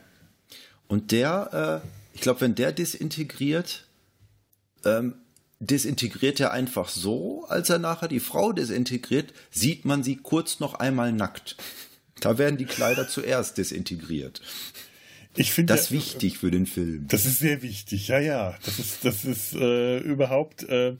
Und 0.88 1.12
der, 1.12 1.82
äh, 1.84 1.88
ich 2.16 2.22
glaube, 2.22 2.41
wenn 2.41 2.56
der 2.56 2.72
desintegriert, 2.72 3.88
ähm, 4.86 5.16
desintegriert 5.60 6.39
er 6.39 6.52
einfach 6.52 6.89
so, 6.89 7.45
als 7.47 7.70
er 7.70 7.80
nachher 7.80 8.08
die 8.08 8.20
Frau 8.20 8.52
desintegriert, 8.52 9.34
sieht 9.52 9.86
man 9.86 10.04
sie 10.04 10.16
kurz 10.18 10.60
noch 10.60 10.76
einmal 10.76 11.12
nackt. 11.12 11.56
Da 12.20 12.38
werden 12.38 12.58
die 12.58 12.66
Kleider 12.66 13.08
zuerst 13.08 13.58
desintegriert. 13.58 14.41
Ich 15.36 15.52
finde 15.54 15.74
Das 15.74 15.84
ist 15.84 15.89
ja- 15.91 15.97
wichtig 15.97 16.38
für 16.39 16.52
den 16.52 16.66
Film. 16.66 17.08
Das 17.08 17.26
ist 17.26 17.39
sehr 17.39 17.62
wichtig, 17.62 18.10
ja, 18.10 18.20
ja. 18.20 18.58
Das 18.66 18.80
ist, 18.80 19.06
das 19.06 19.24
ist 19.24 19.54
äh, 19.54 19.99
überhaupt 19.99 20.64
äh, 20.64 20.97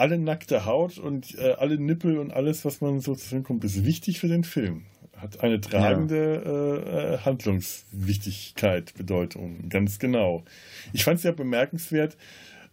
alle 0.00 0.18
nackte 0.18 0.64
Haut 0.64 0.98
und 0.98 1.36
äh, 1.38 1.52
alle 1.52 1.78
Nippel 1.78 2.18
und 2.18 2.32
alles, 2.32 2.64
was 2.64 2.80
man 2.80 3.00
so 3.00 3.14
zu 3.14 3.28
sehen 3.28 3.42
kommt, 3.42 3.64
ist 3.64 3.84
wichtig 3.84 4.20
für 4.20 4.28
den 4.28 4.44
Film. 4.44 4.86
Hat 5.16 5.40
eine 5.40 5.60
tragende 5.60 6.42
äh, 6.44 7.14
äh, 7.14 7.18
Handlungswichtigkeit, 7.18 8.94
Bedeutung, 8.94 9.68
ganz 9.68 9.98
genau. 9.98 10.44
Ich 10.92 11.04
fand 11.04 11.18
es 11.18 11.24
ja 11.24 11.32
bemerkenswert, 11.32 12.16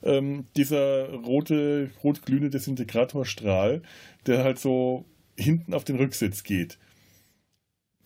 ähm, 0.03 0.47
dieser 0.55 1.09
rote, 1.13 1.91
rotglühende 2.03 2.49
Desintegratorstrahl, 2.49 3.83
der 4.25 4.43
halt 4.43 4.59
so 4.59 5.05
hinten 5.37 5.73
auf 5.73 5.83
den 5.83 5.97
Rücksitz 5.97 6.43
geht. 6.43 6.77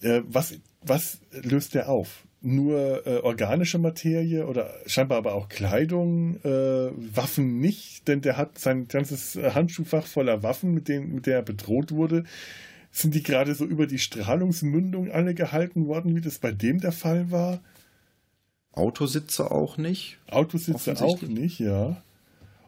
Äh, 0.01 0.21
was, 0.27 0.59
was 0.81 1.19
löst 1.31 1.73
der 1.73 1.89
auf? 1.89 2.25
Nur 2.47 3.07
äh, 3.07 3.21
organische 3.21 3.79
Materie 3.79 4.45
oder 4.45 4.71
scheinbar 4.85 5.17
aber 5.17 5.33
auch 5.33 5.49
Kleidung, 5.49 6.35
äh, 6.43 6.91
Waffen 7.15 7.59
nicht, 7.59 8.07
denn 8.07 8.21
der 8.21 8.37
hat 8.37 8.59
sein 8.59 8.87
ganzes 8.87 9.35
äh, 9.35 9.49
Handschuhfach 9.49 10.05
voller 10.05 10.43
Waffen, 10.43 10.71
mit 10.71 10.87
denen 10.87 11.15
mit 11.15 11.25
der 11.25 11.37
er 11.37 11.41
bedroht 11.41 11.91
wurde. 11.91 12.23
Sind 12.91 13.15
die 13.15 13.23
gerade 13.23 13.55
so 13.55 13.65
über 13.65 13.87
die 13.87 13.97
Strahlungsmündung 13.97 15.09
alle 15.09 15.33
gehalten 15.33 15.87
worden, 15.87 16.15
wie 16.15 16.21
das 16.21 16.37
bei 16.37 16.51
dem 16.51 16.79
der 16.79 16.91
Fall 16.91 17.31
war? 17.31 17.61
Autositze 18.73 19.49
auch 19.49 19.79
nicht. 19.79 20.19
Autositze 20.29 21.01
auch 21.01 21.23
nicht, 21.23 21.57
ja. 21.57 22.03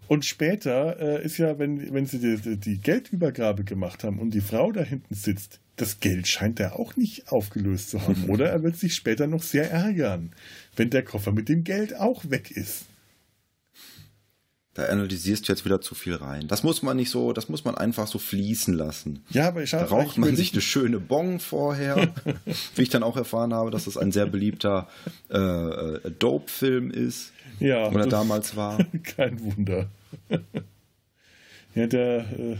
Und 0.07 0.25
später 0.25 0.99
äh, 0.99 1.23
ist 1.23 1.37
ja, 1.37 1.59
wenn, 1.59 1.93
wenn 1.93 2.07
sie 2.07 2.17
die, 2.17 2.57
die 2.57 2.79
Geldübergabe 2.79 3.63
gemacht 3.63 4.03
haben 4.03 4.17
und 4.17 4.31
die 4.31 4.41
Frau 4.41 4.71
da 4.71 4.81
hinten 4.81 5.13
sitzt, 5.13 5.59
das 5.77 5.99
Geld 5.99 6.27
scheint 6.27 6.59
er 6.59 6.77
auch 6.79 6.95
nicht 6.95 7.31
aufgelöst 7.31 7.91
zu 7.91 8.01
haben. 8.01 8.25
Oder 8.29 8.49
er 8.49 8.63
wird 8.63 8.75
sich 8.77 8.95
später 8.95 9.27
noch 9.27 9.43
sehr 9.43 9.71
ärgern, 9.71 10.31
wenn 10.75 10.89
der 10.89 11.03
Koffer 11.03 11.31
mit 11.31 11.49
dem 11.49 11.63
Geld 11.63 11.95
auch 11.95 12.29
weg 12.29 12.51
ist. 12.51 12.85
Da 14.73 14.85
analysierst 14.85 15.47
du 15.47 15.53
jetzt 15.53 15.65
wieder 15.65 15.81
zu 15.81 15.95
viel 15.95 16.15
rein. 16.15 16.47
Das 16.47 16.61
muss 16.61 16.83
man 16.83 16.97
nicht 16.97 17.09
so, 17.09 17.33
das 17.33 17.49
muss 17.49 17.65
man 17.65 17.75
einfach 17.75 18.05
so 18.05 18.19
fließen 18.19 18.75
lassen. 18.75 19.23
Ja, 19.29 19.47
aber 19.47 19.63
ich 19.63 19.71
Da 19.71 19.81
habe 19.81 19.89
raucht 19.89 20.17
man 20.19 20.35
sich 20.35 20.53
eine 20.53 20.61
schöne 20.61 20.99
Bong 20.99 21.39
vorher. 21.39 22.13
Wie 22.75 22.81
ich 22.83 22.89
dann 22.89 23.01
auch 23.01 23.17
erfahren 23.17 23.53
habe, 23.53 23.71
dass 23.71 23.85
das 23.85 23.97
ein 23.97 24.11
sehr 24.11 24.27
beliebter 24.27 24.87
äh, 25.31 25.37
äh, 25.37 26.11
Dope-Film 26.19 26.91
ist. 26.91 27.33
ja, 27.59 27.87
Oder 27.89 28.05
damals 28.05 28.55
war. 28.55 28.77
Kein 29.03 29.41
Wunder. 29.41 29.89
ja, 31.73 31.87
der 31.87 32.25
äh, 32.37 32.57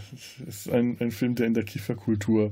ist 0.48 0.72
ein, 0.72 0.98
ein 1.00 1.12
Film, 1.12 1.36
der 1.36 1.46
in 1.46 1.54
der 1.54 1.66
Kifferkultur 1.66 2.52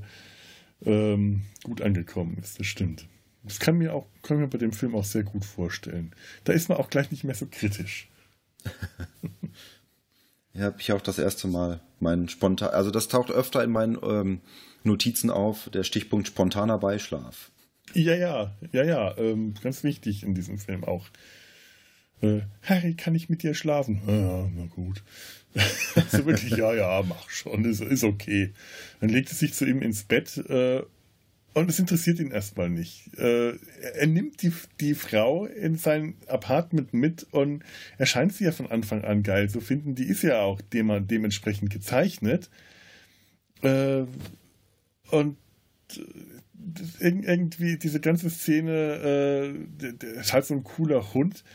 ähm, 0.83 1.41
gut 1.63 1.81
angekommen 1.81 2.37
ist, 2.41 2.59
das 2.59 2.67
stimmt. 2.67 3.07
Das 3.43 3.59
kann 3.59 3.77
mir 3.77 3.93
auch, 3.93 4.07
kann 4.23 4.37
mir 4.37 4.47
bei 4.47 4.57
dem 4.57 4.73
Film 4.73 4.95
auch 4.95 5.03
sehr 5.03 5.23
gut 5.23 5.45
vorstellen. 5.45 6.11
Da 6.43 6.53
ist 6.53 6.67
man 6.67 6.77
auch 6.79 6.89
gleich 6.89 7.11
nicht 7.11 7.23
mehr 7.23 7.35
so 7.35 7.47
kritisch. 7.49 8.09
Ja, 10.55 10.65
habe 10.65 10.77
ich 10.79 10.91
auch 10.93 11.01
das 11.01 11.19
erste 11.19 11.47
Mal 11.49 11.81
meinen 11.99 12.29
spontan, 12.29 12.69
also 12.69 12.89
das 12.89 13.09
taucht 13.09 13.29
öfter 13.29 13.61
in 13.61 13.71
meinen 13.71 13.97
ähm, 14.01 14.39
Notizen 14.83 15.29
auf, 15.29 15.69
der 15.69 15.83
Stichpunkt 15.83 16.27
spontaner 16.27 16.77
Beischlaf. 16.77 17.51
Ja, 17.93 18.15
ja, 18.15 18.55
ja, 18.71 18.83
ja, 18.83 19.17
ähm, 19.17 19.53
ganz 19.61 19.83
wichtig 19.83 20.23
in 20.23 20.33
diesem 20.33 20.57
Film 20.57 20.85
auch. 20.85 21.07
Äh, 22.21 22.41
Harry, 22.63 22.93
kann 22.95 23.15
ich 23.15 23.27
mit 23.29 23.43
dir 23.43 23.53
schlafen? 23.53 24.01
Ja, 24.07 24.49
na 24.55 24.65
gut. 24.67 25.03
also 25.95 26.25
wirklich, 26.25 26.57
ja, 26.57 26.73
ja, 26.73 27.03
mach 27.07 27.29
schon, 27.29 27.65
ist, 27.65 27.81
ist 27.81 28.03
okay. 28.03 28.53
Dann 28.99 29.09
legt 29.09 29.29
er 29.29 29.35
sich 29.35 29.53
zu 29.53 29.65
ihm 29.65 29.81
ins 29.81 30.03
Bett 30.03 30.37
äh, 30.37 30.83
und 31.53 31.69
es 31.69 31.79
interessiert 31.79 32.19
ihn 32.19 32.31
erstmal 32.31 32.69
nicht. 32.69 33.17
Äh, 33.17 33.53
er 33.93 34.07
nimmt 34.07 34.41
die, 34.41 34.51
die 34.81 34.93
Frau 34.93 35.45
in 35.45 35.77
sein 35.77 36.15
Apartment 36.27 36.93
mit 36.93 37.25
und 37.31 37.63
er 37.97 38.05
scheint 38.05 38.33
sie 38.33 38.43
ja 38.43 38.51
von 38.51 38.69
Anfang 38.69 39.05
an 39.05 39.23
geil 39.23 39.49
zu 39.49 39.61
finden. 39.61 39.95
Die 39.95 40.03
ist 40.03 40.21
ja 40.21 40.41
auch 40.41 40.59
dem, 40.59 41.07
dementsprechend 41.07 41.71
gezeichnet. 41.71 42.49
Äh, 43.61 44.03
und 45.11 45.37
irgendwie 46.99 47.77
diese 47.77 48.01
ganze 48.01 48.29
Szene, 48.29 49.55
äh, 49.81 50.17
ist 50.19 50.33
halt 50.33 50.45
so 50.45 50.55
ein 50.55 50.63
cooler 50.63 51.13
Hund, 51.13 51.45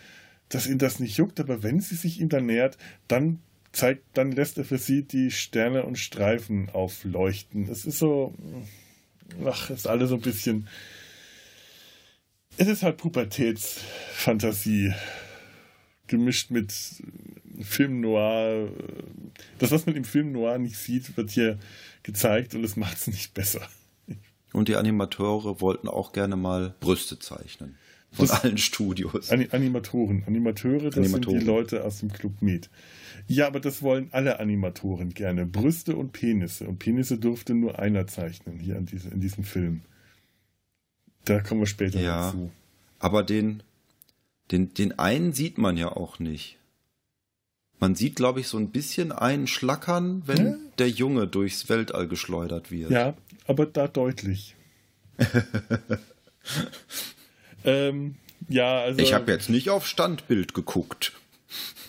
dass 0.48 0.66
ihn 0.66 0.78
das 0.78 0.98
nicht 0.98 1.18
juckt, 1.18 1.40
aber 1.40 1.62
wenn 1.62 1.80
sie 1.80 1.94
sich 1.94 2.20
ihm 2.20 2.30
dann 2.30 2.46
nähert, 2.46 2.78
dann 3.06 3.40
zeigt, 3.72 4.04
dann 4.14 4.32
lässt 4.32 4.58
er 4.58 4.64
für 4.64 4.78
sie 4.78 5.02
die 5.02 5.30
Sterne 5.30 5.84
und 5.84 5.98
Streifen 5.98 6.70
aufleuchten. 6.70 7.68
Es 7.68 7.84
ist 7.84 7.98
so, 7.98 8.34
ach, 9.44 9.70
ist 9.70 9.86
alles 9.86 10.10
so 10.10 10.16
ein 10.16 10.20
bisschen, 10.20 10.68
es 12.56 12.68
ist 12.68 12.82
halt 12.82 12.96
Pubertätsfantasie 12.96 14.92
gemischt 16.06 16.50
mit 16.50 16.74
Film 17.62 18.00
Noir. 18.00 18.68
Das, 19.58 19.70
was 19.70 19.86
man 19.86 19.96
im 19.96 20.04
Film 20.04 20.32
Noir 20.32 20.58
nicht 20.58 20.76
sieht, 20.76 21.16
wird 21.16 21.30
hier 21.30 21.58
gezeigt 22.02 22.54
und 22.54 22.64
es 22.64 22.76
macht 22.76 22.96
es 22.96 23.06
nicht 23.06 23.32
besser. 23.34 23.66
Und 24.52 24.68
die 24.68 24.76
Animateure 24.76 25.60
wollten 25.60 25.88
auch 25.88 26.12
gerne 26.12 26.36
mal 26.36 26.74
Brüste 26.80 27.18
zeichnen. 27.18 27.78
Von 28.12 28.26
das 28.26 28.42
allen 28.42 28.58
Studios. 28.58 29.30
Animatoren. 29.30 30.24
Animateure, 30.26 30.90
das 30.90 30.96
Animatoren. 30.96 31.38
sind 31.38 31.42
die 31.42 31.46
Leute 31.46 31.84
aus 31.84 32.00
dem 32.00 32.12
Club 32.12 32.42
Med. 32.42 32.68
Ja, 33.28 33.46
aber 33.46 33.60
das 33.60 33.82
wollen 33.82 34.08
alle 34.10 34.40
Animatoren 34.40 35.10
gerne. 35.10 35.46
Brüste 35.46 35.94
und 35.94 36.12
Penisse. 36.12 36.66
Und 36.66 36.78
Penisse 36.80 37.18
durfte 37.18 37.54
nur 37.54 37.78
einer 37.78 38.08
zeichnen 38.08 38.58
hier 38.58 38.76
in, 38.76 38.86
diese, 38.86 39.10
in 39.10 39.20
diesem 39.20 39.44
Film. 39.44 39.82
Da 41.24 41.40
kommen 41.40 41.60
wir 41.60 41.66
später 41.66 42.00
ja, 42.00 42.26
dazu. 42.26 42.50
Aber 42.98 43.22
den, 43.22 43.62
den, 44.50 44.74
den 44.74 44.98
einen 44.98 45.32
sieht 45.32 45.58
man 45.58 45.76
ja 45.76 45.92
auch 45.92 46.18
nicht. 46.18 46.58
Man 47.78 47.94
sieht, 47.94 48.16
glaube 48.16 48.40
ich, 48.40 48.48
so 48.48 48.58
ein 48.58 48.70
bisschen 48.70 49.12
einen 49.12 49.46
schlackern, 49.46 50.22
wenn 50.26 50.46
ja? 50.46 50.56
der 50.78 50.88
Junge 50.90 51.28
durchs 51.28 51.68
Weltall 51.68 52.08
geschleudert 52.08 52.70
wird. 52.70 52.90
Ja, 52.90 53.14
aber 53.46 53.66
da 53.66 53.86
deutlich. 53.88 54.56
ähm, 57.64 58.16
ja, 58.48 58.80
also. 58.80 59.00
Ich 59.00 59.12
habe 59.12 59.30
jetzt 59.32 59.50
nicht 59.50 59.70
auf 59.70 59.86
Standbild 59.86 60.54
geguckt. 60.54 61.12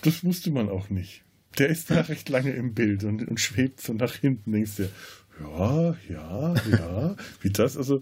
Das 0.02 0.24
wusste 0.24 0.50
man 0.50 0.68
auch 0.68 0.90
nicht. 0.90 1.22
Der 1.58 1.68
ist 1.68 1.90
da 1.90 2.00
recht 2.02 2.28
lange 2.28 2.50
im 2.52 2.74
Bild 2.74 3.04
und, 3.04 3.28
und 3.28 3.38
schwebt 3.38 3.80
so 3.80 3.92
nach 3.92 4.14
hinten. 4.14 4.52
Denkst 4.52 4.76
du, 4.76 4.88
ja, 5.40 5.96
ja, 6.08 6.54
ja, 6.70 7.16
wie 7.40 7.50
das, 7.50 7.76
also 7.76 8.00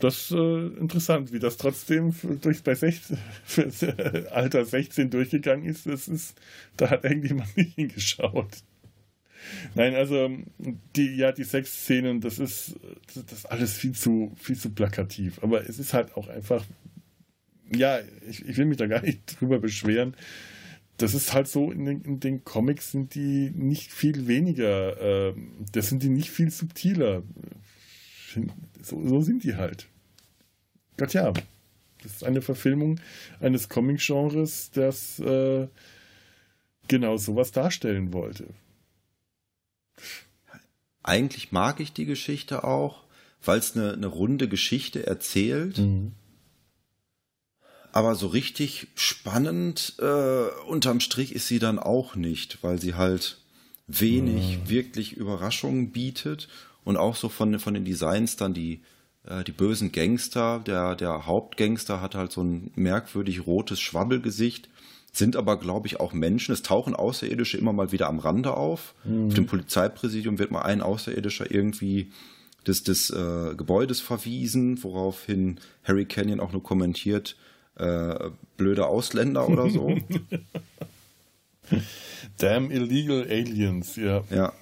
das 0.00 0.24
ist 0.24 0.30
äh, 0.32 0.66
interessant, 0.78 1.32
wie 1.32 1.38
das 1.38 1.56
trotzdem 1.56 2.14
durch 2.40 2.62
bei 2.62 2.74
16, 2.74 3.18
für, 3.44 3.98
äh, 3.98 4.28
Alter 4.28 4.64
16 4.64 5.10
durchgegangen 5.10 5.64
ist. 5.64 5.86
Das 5.86 6.08
ist, 6.08 6.34
da 6.76 6.90
hat 6.90 7.04
irgendjemand 7.04 7.56
nicht 7.56 7.74
hingeschaut. 7.74 8.62
Nein, 9.74 9.94
also 9.94 10.30
die, 10.96 11.16
ja, 11.16 11.32
die 11.32 11.44
Sexszenen, 11.44 12.20
das 12.20 12.38
ist, 12.38 12.76
das 13.14 13.32
ist 13.32 13.46
alles 13.46 13.74
viel 13.74 13.92
zu, 13.92 14.34
viel 14.36 14.56
zu 14.56 14.70
plakativ. 14.70 15.42
Aber 15.42 15.68
es 15.68 15.78
ist 15.78 15.92
halt 15.92 16.16
auch 16.16 16.28
einfach, 16.28 16.64
ja, 17.74 17.98
ich, 18.28 18.46
ich 18.46 18.56
will 18.56 18.66
mich 18.66 18.78
da 18.78 18.86
gar 18.86 19.02
nicht 19.02 19.20
drüber 19.40 19.58
beschweren. 19.58 20.16
Das 20.96 21.14
ist 21.14 21.32
halt 21.32 21.48
so, 21.48 21.72
in 21.72 21.84
den, 21.84 22.02
in 22.02 22.20
den 22.20 22.44
Comics 22.44 22.92
sind 22.92 23.14
die 23.16 23.50
nicht 23.50 23.92
viel 23.92 24.28
weniger, 24.28 25.30
äh, 25.30 25.34
das 25.72 25.88
sind 25.88 26.02
die 26.04 26.08
nicht 26.08 26.30
viel 26.30 26.50
subtiler 26.50 27.24
so, 28.82 29.06
so 29.06 29.20
sind 29.20 29.44
die 29.44 29.56
halt. 29.56 29.88
Gott 30.96 31.14
ja, 31.14 31.32
das 32.02 32.12
ist 32.12 32.24
eine 32.24 32.42
Verfilmung 32.42 33.00
eines 33.40 33.68
Comic-Genres, 33.68 34.70
das 34.72 35.18
äh, 35.20 35.68
genau 36.88 37.16
sowas 37.16 37.50
darstellen 37.50 38.12
wollte. 38.12 38.46
Eigentlich 41.02 41.52
mag 41.52 41.80
ich 41.80 41.92
die 41.92 42.06
Geschichte 42.06 42.64
auch, 42.64 43.04
weil 43.42 43.58
es 43.58 43.76
eine, 43.76 43.92
eine 43.92 44.06
runde 44.06 44.48
Geschichte 44.48 45.06
erzählt. 45.06 45.78
Mhm. 45.78 46.12
Aber 47.94 48.16
so 48.16 48.26
richtig 48.26 48.88
spannend 48.96 49.94
äh, 50.00 50.46
unterm 50.66 50.98
Strich 50.98 51.32
ist 51.32 51.46
sie 51.46 51.60
dann 51.60 51.78
auch 51.78 52.16
nicht, 52.16 52.60
weil 52.60 52.80
sie 52.80 52.94
halt 52.94 53.38
wenig 53.86 54.58
mhm. 54.58 54.68
wirklich 54.68 55.12
Überraschungen 55.12 55.92
bietet 55.92 56.48
und 56.82 56.96
auch 56.96 57.14
so 57.14 57.28
von, 57.28 57.56
von 57.60 57.72
den 57.72 57.84
Designs 57.84 58.34
dann 58.34 58.52
die, 58.52 58.80
äh, 59.28 59.44
die 59.44 59.52
bösen 59.52 59.92
Gangster. 59.92 60.58
Der, 60.66 60.96
der 60.96 61.26
Hauptgangster 61.26 62.00
hat 62.00 62.16
halt 62.16 62.32
so 62.32 62.42
ein 62.42 62.72
merkwürdig 62.74 63.46
rotes 63.46 63.78
Schwabbelgesicht, 63.78 64.68
sind 65.12 65.36
aber, 65.36 65.56
glaube 65.56 65.86
ich, 65.86 66.00
auch 66.00 66.12
Menschen. 66.12 66.52
Es 66.52 66.62
tauchen 66.62 66.96
Außerirdische 66.96 67.58
immer 67.58 67.72
mal 67.72 67.92
wieder 67.92 68.08
am 68.08 68.18
Rande 68.18 68.56
auf. 68.56 68.96
Mhm. 69.04 69.28
Auf 69.28 69.34
dem 69.34 69.46
Polizeipräsidium 69.46 70.40
wird 70.40 70.50
mal 70.50 70.62
ein 70.62 70.80
Außerirdischer 70.80 71.48
irgendwie 71.48 72.10
des, 72.66 72.82
des 72.82 73.10
äh, 73.10 73.54
Gebäudes 73.54 74.00
verwiesen, 74.00 74.82
woraufhin 74.82 75.60
Harry 75.84 76.06
Canyon 76.06 76.40
auch 76.40 76.50
nur 76.50 76.64
kommentiert, 76.64 77.36
äh, 77.76 78.30
blöde 78.56 78.86
Ausländer 78.86 79.48
oder 79.48 79.70
so. 79.70 79.96
Damn 82.38 82.70
illegal 82.70 83.22
aliens, 83.22 83.96
ja. 83.96 84.22
Ja, 84.30 84.52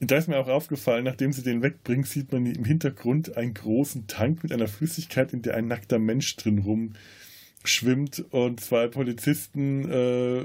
da 0.00 0.16
ist 0.16 0.28
mir 0.28 0.38
auch 0.38 0.48
aufgefallen, 0.48 1.04
nachdem 1.04 1.32
sie 1.32 1.42
den 1.42 1.60
wegbringt, 1.60 2.06
sieht 2.06 2.32
man 2.32 2.46
im 2.46 2.64
Hintergrund 2.64 3.36
einen 3.36 3.52
großen 3.52 4.06
Tank 4.06 4.42
mit 4.42 4.50
einer 4.50 4.66
Flüssigkeit, 4.66 5.34
in 5.34 5.42
der 5.42 5.54
ein 5.54 5.68
nackter 5.68 5.98
Mensch 5.98 6.36
drin 6.36 6.58
rumschwimmt 6.58 8.24
und 8.30 8.60
zwei 8.60 8.88
Polizisten 8.88 9.90
äh, 9.90 10.44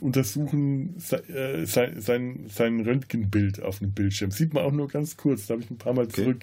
untersuchen 0.00 0.96
äh, 1.28 1.64
sein, 1.64 1.98
sein, 1.98 2.44
sein 2.48 2.80
Röntgenbild 2.80 3.62
auf 3.62 3.78
dem 3.78 3.92
Bildschirm. 3.92 4.30
Sieht 4.30 4.52
man 4.52 4.64
auch 4.64 4.72
nur 4.72 4.88
ganz 4.88 5.16
kurz, 5.16 5.46
da 5.46 5.54
habe 5.54 5.62
ich 5.62 5.70
ein 5.70 5.78
paar 5.78 5.94
Mal 5.94 6.04
okay. 6.04 6.36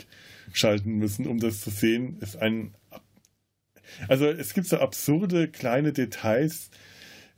zurückschalten 0.47 0.97
müssen, 0.97 1.27
um 1.27 1.39
das 1.39 1.61
zu 1.61 1.69
sehen. 1.69 2.17
Ist 2.21 2.37
ein 2.37 2.73
also 4.07 4.25
es 4.27 4.53
gibt 4.53 4.67
so 4.67 4.77
absurde 4.77 5.47
kleine 5.47 5.93
Details, 5.93 6.69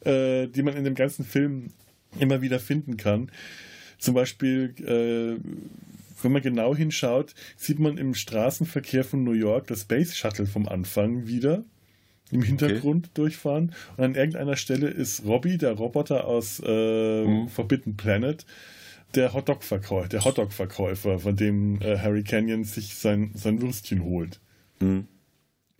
äh, 0.01 0.47
die 0.47 0.63
man 0.63 0.75
in 0.75 0.83
dem 0.83 0.95
ganzen 0.95 1.25
Film 1.25 1.71
immer 2.19 2.41
wieder 2.41 2.59
finden 2.59 2.97
kann. 2.97 3.31
Zum 3.97 4.13
Beispiel, 4.13 4.73
äh, 4.79 5.39
wenn 6.21 6.31
man 6.31 6.41
genau 6.41 6.75
hinschaut, 6.75 7.33
sieht 7.55 7.79
man 7.79 7.97
im 7.97 8.13
Straßenverkehr 8.13 9.03
von 9.03 9.23
New 9.23 9.33
York 9.33 9.67
das 9.67 9.81
Space 9.81 10.15
Shuttle 10.15 10.45
vom 10.45 10.67
Anfang 10.67 11.27
wieder 11.27 11.63
im 12.31 12.41
Hintergrund 12.41 13.05
okay. 13.05 13.13
durchfahren. 13.13 13.73
Und 13.95 14.03
an 14.03 14.15
irgendeiner 14.15 14.55
Stelle 14.55 14.87
ist 14.87 15.25
Robbie, 15.25 15.57
der 15.57 15.73
Roboter 15.73 16.25
aus 16.25 16.61
äh, 16.65 17.25
mhm. 17.25 17.47
Forbidden 17.47 17.95
Planet, 17.95 18.45
der 19.15 19.33
Hotdog-Verkäufer, 19.33 20.09
der 20.09 20.25
Hotdog-Verkäufer, 20.25 21.19
von 21.19 21.35
dem 21.35 21.79
äh, 21.81 21.97
Harry 21.99 22.23
Canyon 22.23 22.63
sich 22.63 22.95
sein, 22.95 23.31
sein 23.35 23.61
Würstchen 23.61 24.03
holt. 24.03 24.39
Mhm. 24.79 25.07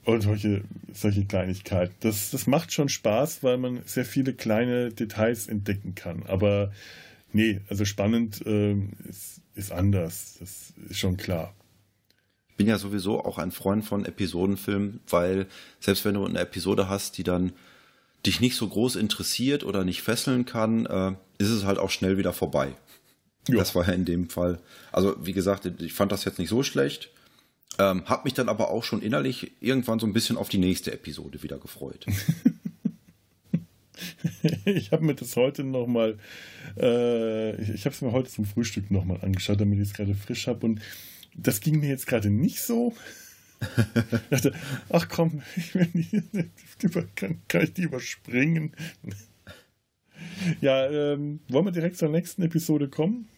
Und 0.05 0.21
solche, 0.21 0.63
solche 0.93 1.25
Kleinigkeiten. 1.25 1.95
Das, 2.01 2.31
das 2.31 2.45
macht 2.45 2.73
schon 2.73 2.89
Spaß, 2.89 3.41
weil 3.43 3.57
man 3.57 3.81
sehr 3.85 4.05
viele 4.05 4.33
kleine 4.33 4.91
Details 4.91 5.47
entdecken 5.47 5.95
kann. 5.95 6.23
Aber 6.27 6.71
nee, 7.31 7.61
also 7.69 7.85
spannend 7.85 8.45
äh, 8.45 8.73
ist, 9.07 9.41
ist 9.55 9.71
anders. 9.71 10.37
Das 10.39 10.73
ist 10.89 10.99
schon 10.99 11.15
klar. 11.15 11.53
Ich 12.49 12.57
bin 12.57 12.67
ja 12.67 12.77
sowieso 12.77 13.23
auch 13.23 13.37
ein 13.37 13.51
Freund 13.51 13.85
von 13.85 14.05
Episodenfilmen, 14.05 14.99
weil 15.09 15.47
selbst 15.79 16.05
wenn 16.05 16.15
du 16.15 16.25
eine 16.25 16.39
Episode 16.39 16.89
hast, 16.89 17.17
die 17.17 17.23
dann 17.23 17.53
dich 18.25 18.41
nicht 18.41 18.55
so 18.55 18.67
groß 18.67 18.95
interessiert 18.95 19.63
oder 19.63 19.83
nicht 19.83 20.01
fesseln 20.01 20.45
kann, 20.45 20.85
äh, 20.85 21.13
ist 21.37 21.49
es 21.49 21.63
halt 21.63 21.79
auch 21.79 21.89
schnell 21.89 22.17
wieder 22.17 22.33
vorbei. 22.33 22.73
Ja. 23.47 23.57
Das 23.57 23.75
war 23.75 23.87
ja 23.87 23.93
in 23.93 24.05
dem 24.05 24.29
Fall. 24.29 24.59
Also 24.91 25.15
wie 25.25 25.33
gesagt, 25.33 25.65
ich 25.81 25.93
fand 25.93 26.11
das 26.11 26.25
jetzt 26.25 26.39
nicht 26.39 26.49
so 26.49 26.63
schlecht. 26.63 27.09
Ähm, 27.80 28.03
hab 28.05 28.26
mich 28.26 28.34
dann 28.34 28.49
aber 28.49 28.69
auch 28.69 28.84
schon 28.84 29.01
innerlich 29.01 29.51
irgendwann 29.59 29.99
so 29.99 30.05
ein 30.05 30.13
bisschen 30.13 30.38
auf 30.38 30.49
die 30.49 30.59
nächste 30.59 30.93
Episode 30.93 31.41
wieder 31.41 31.57
gefreut. 31.57 32.05
ich 34.65 34.91
habe 34.91 35.03
mir 35.03 35.15
das 35.15 35.36
heute 35.36 35.63
nochmal, 35.63 36.17
äh, 36.78 37.55
ich, 37.61 37.86
habe 37.86 37.95
es 37.95 38.01
mir 38.01 38.11
heute 38.11 38.30
zum 38.30 38.45
Frühstück 38.45 38.91
nochmal 38.91 39.19
angeschaut, 39.21 39.59
damit 39.59 39.80
ich 39.80 39.88
es 39.88 39.93
gerade 39.93 40.13
frisch 40.13 40.47
habe. 40.47 40.65
Und 40.65 40.82
das 41.36 41.61
ging 41.61 41.80
mir 41.80 41.89
jetzt 41.89 42.07
gerade 42.07 42.30
nicht 42.30 42.61
so. 42.61 42.93
ich 43.61 44.30
dachte, 44.30 44.53
ach 44.89 45.07
komm, 45.09 45.41
ich 45.55 45.74
nicht, 45.93 46.11
kann, 47.15 47.41
kann 47.47 47.63
ich 47.63 47.74
die 47.74 47.84
überspringen? 47.84 48.74
ja, 50.61 50.86
ähm, 50.89 51.39
wollen 51.47 51.65
wir 51.65 51.71
direkt 51.71 51.97
zur 51.97 52.09
nächsten 52.09 52.43
Episode 52.43 52.88
kommen? 52.89 53.30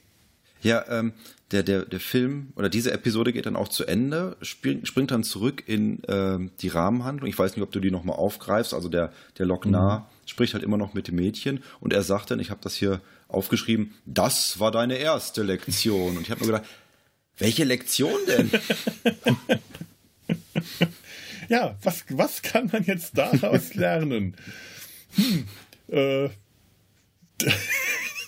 Ja, 0.66 0.84
ähm, 0.89 1.13
der, 1.51 1.61
der, 1.61 1.86
der 1.86 1.99
Film 1.99 2.51
oder 2.55 2.70
diese 2.70 2.91
Episode 2.91 3.32
geht 3.32 3.45
dann 3.45 3.55
auch 3.55 3.68
zu 3.68 3.86
Ende, 3.86 4.36
spiel, 4.41 4.84
springt 4.84 5.11
dann 5.11 5.24
zurück 5.24 5.61
in 5.68 6.01
ähm, 6.07 6.49
die 6.59 6.70
Rahmenhandlung. 6.70 7.30
Ich 7.30 7.38
weiß 7.38 7.55
nicht, 7.55 7.61
ob 7.61 7.72
du 7.72 7.80
die 7.80 7.91
nochmal 7.91 8.16
aufgreifst. 8.16 8.74
Also 8.74 8.89
der, 8.89 9.13
der 9.38 9.45
Loknar 9.45 9.99
mhm. 9.99 10.03
spricht 10.28 10.55
halt 10.55 10.63
immer 10.63 10.78
noch 10.78 10.95
mit 10.95 11.07
dem 11.07 11.18
Mädchen 11.18 11.63
und 11.82 11.93
er 11.93 12.01
sagt 12.01 12.32
dann, 12.32 12.39
ich 12.39 12.49
habe 12.49 12.61
das 12.63 12.76
hier 12.76 12.99
aufgeschrieben, 13.28 13.93
das 14.07 14.59
war 14.59 14.72
deine 14.72 14.95
erste 14.95 15.43
Lektion. 15.43 16.18
Und 16.18 16.24
ich 16.24 16.32
habe 16.32 16.41
mir 16.41 16.47
gedacht, 16.47 16.66
welche 17.38 17.63
Lektion 17.63 18.18
denn? 18.28 18.49
ja, 21.47 21.78
was, 21.84 22.05
was 22.09 22.41
kann 22.41 22.72
man 22.74 22.84
jetzt 22.86 23.16
daraus 23.16 23.76
lernen? 23.76 24.36
Hm, 25.16 25.47
äh, 25.89 26.30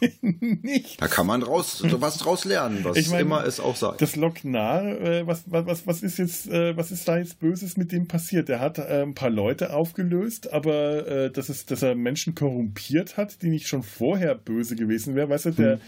Nichts. 0.22 0.98
Da 0.98 1.08
kann 1.08 1.28
man 1.28 1.44
raus, 1.44 1.84
was 1.84 2.18
draus 2.18 2.46
lernen, 2.46 2.84
was 2.84 2.98
ich 2.98 3.10
mein, 3.10 3.22
immer 3.22 3.46
es 3.46 3.60
auch 3.60 3.76
sagt. 3.76 4.02
Das 4.02 4.16
Loknar, 4.16 4.86
äh, 4.86 5.28
was, 5.28 5.44
was, 5.48 5.88
was 5.88 6.04
ist 6.04 6.18
jetzt, 6.18 6.48
äh, 6.48 6.76
was 6.78 6.92
ist 6.92 7.08
da 7.08 7.18
jetzt 7.18 7.40
Böses 7.40 7.78
mit 7.78 7.92
dem 7.92 8.08
passiert? 8.08 8.50
Er 8.50 8.60
hat 8.60 8.78
äh, 8.78 9.04
ein 9.04 9.14
paar 9.14 9.30
Leute 9.30 9.74
aufgelöst, 9.74 10.54
aber 10.54 11.08
äh, 11.08 11.32
dass, 11.32 11.50
es, 11.50 11.66
dass 11.66 11.82
er 11.82 11.96
Menschen 11.96 12.36
korrumpiert 12.36 13.18
hat, 13.18 13.42
die 13.42 13.50
nicht 13.50 13.68
schon 13.68 13.84
vorher 13.84 14.36
böse 14.36 14.76
gewesen 14.76 15.16
wären. 15.16 15.30
Weißt 15.30 15.46
du, 15.46 15.52
der, 15.52 15.74
hm. 15.74 15.82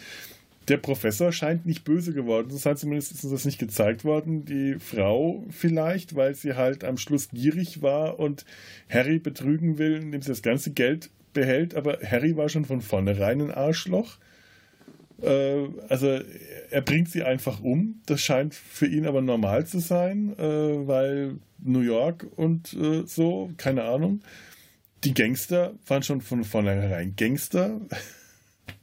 der 0.68 0.78
Professor 0.78 1.32
scheint 1.32 1.66
nicht 1.66 1.84
böse 1.84 2.14
geworden 2.14 2.50
zu 2.50 2.58
sein, 2.58 2.78
zumindest 2.78 3.12
ist 3.12 3.24
uns 3.24 3.34
das 3.34 3.46
nicht 3.46 3.60
gezeigt 3.60 4.04
worden. 4.04 4.46
Die 4.46 4.76
Frau 4.80 5.44
vielleicht, 5.50 6.16
weil 6.16 6.36
sie 6.36 6.56
halt 6.56 6.84
am 6.84 6.98
Schluss 6.98 7.30
gierig 7.30 7.82
war 7.82 8.20
und 8.20 8.46
Harry 8.90 9.20
betrügen 9.20 9.78
will, 9.78 9.96
indem 9.96 10.22
sie 10.22 10.30
das 10.30 10.42
ganze 10.42 10.72
Geld 10.72 11.10
behält, 11.34 11.76
aber 11.76 12.00
Harry 12.04 12.36
war 12.36 12.50
schon 12.50 12.66
von 12.66 12.82
vornherein 12.82 13.42
ein 13.42 13.52
Arschloch. 13.52 14.18
Äh, 15.22 15.68
also 15.90 16.20
er 16.70 16.82
bringt 16.82 17.10
sie 17.10 17.24
einfach 17.24 17.62
um. 17.62 18.02
Das 18.06 18.22
scheint 18.22 18.56
für 18.56 18.88
ihn 18.88 19.06
aber 19.06 19.22
normal 19.22 19.66
zu 19.66 19.80
sein, 19.80 20.38
äh, 20.38 20.88
weil 20.88 21.38
New 21.60 21.82
York 21.82 22.26
und 22.36 22.74
äh, 22.74 23.04
so, 23.06 23.52
keine 23.58 23.84
Ahnung. 23.84 24.22
Die 25.04 25.14
Gangster 25.14 25.74
waren 25.88 26.04
schon 26.04 26.22
von 26.22 26.44
vornherein 26.44 27.16
Gangster. 27.16 27.80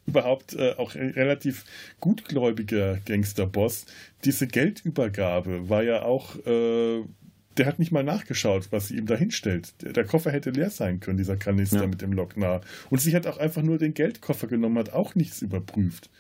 Überhaupt 0.07 0.57
auch 0.57 0.95
relativ 0.95 1.65
gutgläubiger 1.99 3.01
Gangsterboss. 3.05 3.87
Diese 4.25 4.47
Geldübergabe 4.47 5.69
war 5.69 5.83
ja 5.83 6.03
auch 6.03 6.37
der 7.57 7.67
hat 7.67 7.79
nicht 7.79 7.93
mal 7.93 8.05
nachgeschaut, 8.05 8.69
was 8.71 8.89
sie 8.89 8.97
ihm 8.97 9.07
da 9.07 9.17
hinstellt. 9.17 9.75
Der 9.81 10.05
Koffer 10.05 10.31
hätte 10.31 10.51
leer 10.51 10.71
sein 10.71 11.01
können, 11.01 11.19
dieser 11.19 11.37
Kanister 11.37 11.83
ja. 11.83 11.87
mit 11.87 12.03
dem 12.03 12.13
Locknar. 12.13 12.61
Und 12.91 13.01
sie 13.01 13.15
hat 13.15 13.27
auch 13.27 13.39
einfach 13.39 13.63
nur 13.63 13.79
den 13.79 13.95
Geldkoffer 13.95 14.47
genommen, 14.47 14.79
hat 14.79 14.93
auch 14.93 15.15
nichts 15.15 15.43
überprüft. 15.43 16.11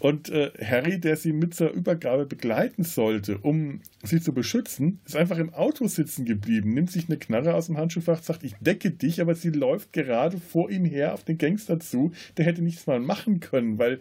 Und 0.00 0.30
äh, 0.30 0.50
Harry, 0.64 0.98
der 0.98 1.16
sie 1.16 1.32
mit 1.32 1.54
zur 1.54 1.72
Übergabe 1.72 2.24
begleiten 2.24 2.84
sollte, 2.84 3.36
um 3.36 3.82
sie 4.02 4.20
zu 4.20 4.32
beschützen, 4.32 5.00
ist 5.04 5.14
einfach 5.14 5.36
im 5.36 5.52
Auto 5.52 5.86
sitzen 5.88 6.24
geblieben, 6.24 6.72
nimmt 6.72 6.90
sich 6.90 7.08
eine 7.08 7.18
Knarre 7.18 7.54
aus 7.54 7.66
dem 7.66 7.76
Handschuhfach, 7.76 8.22
sagt, 8.22 8.42
ich 8.42 8.54
decke 8.60 8.90
dich, 8.90 9.20
aber 9.20 9.34
sie 9.34 9.50
läuft 9.50 9.92
gerade 9.92 10.38
vor 10.38 10.70
ihm 10.70 10.86
her 10.86 11.12
auf 11.12 11.24
den 11.24 11.36
Gangster 11.36 11.80
zu. 11.80 12.12
Der 12.38 12.46
hätte 12.46 12.62
nichts 12.62 12.86
mal 12.86 12.98
machen 12.98 13.40
können, 13.40 13.78
weil 13.78 14.00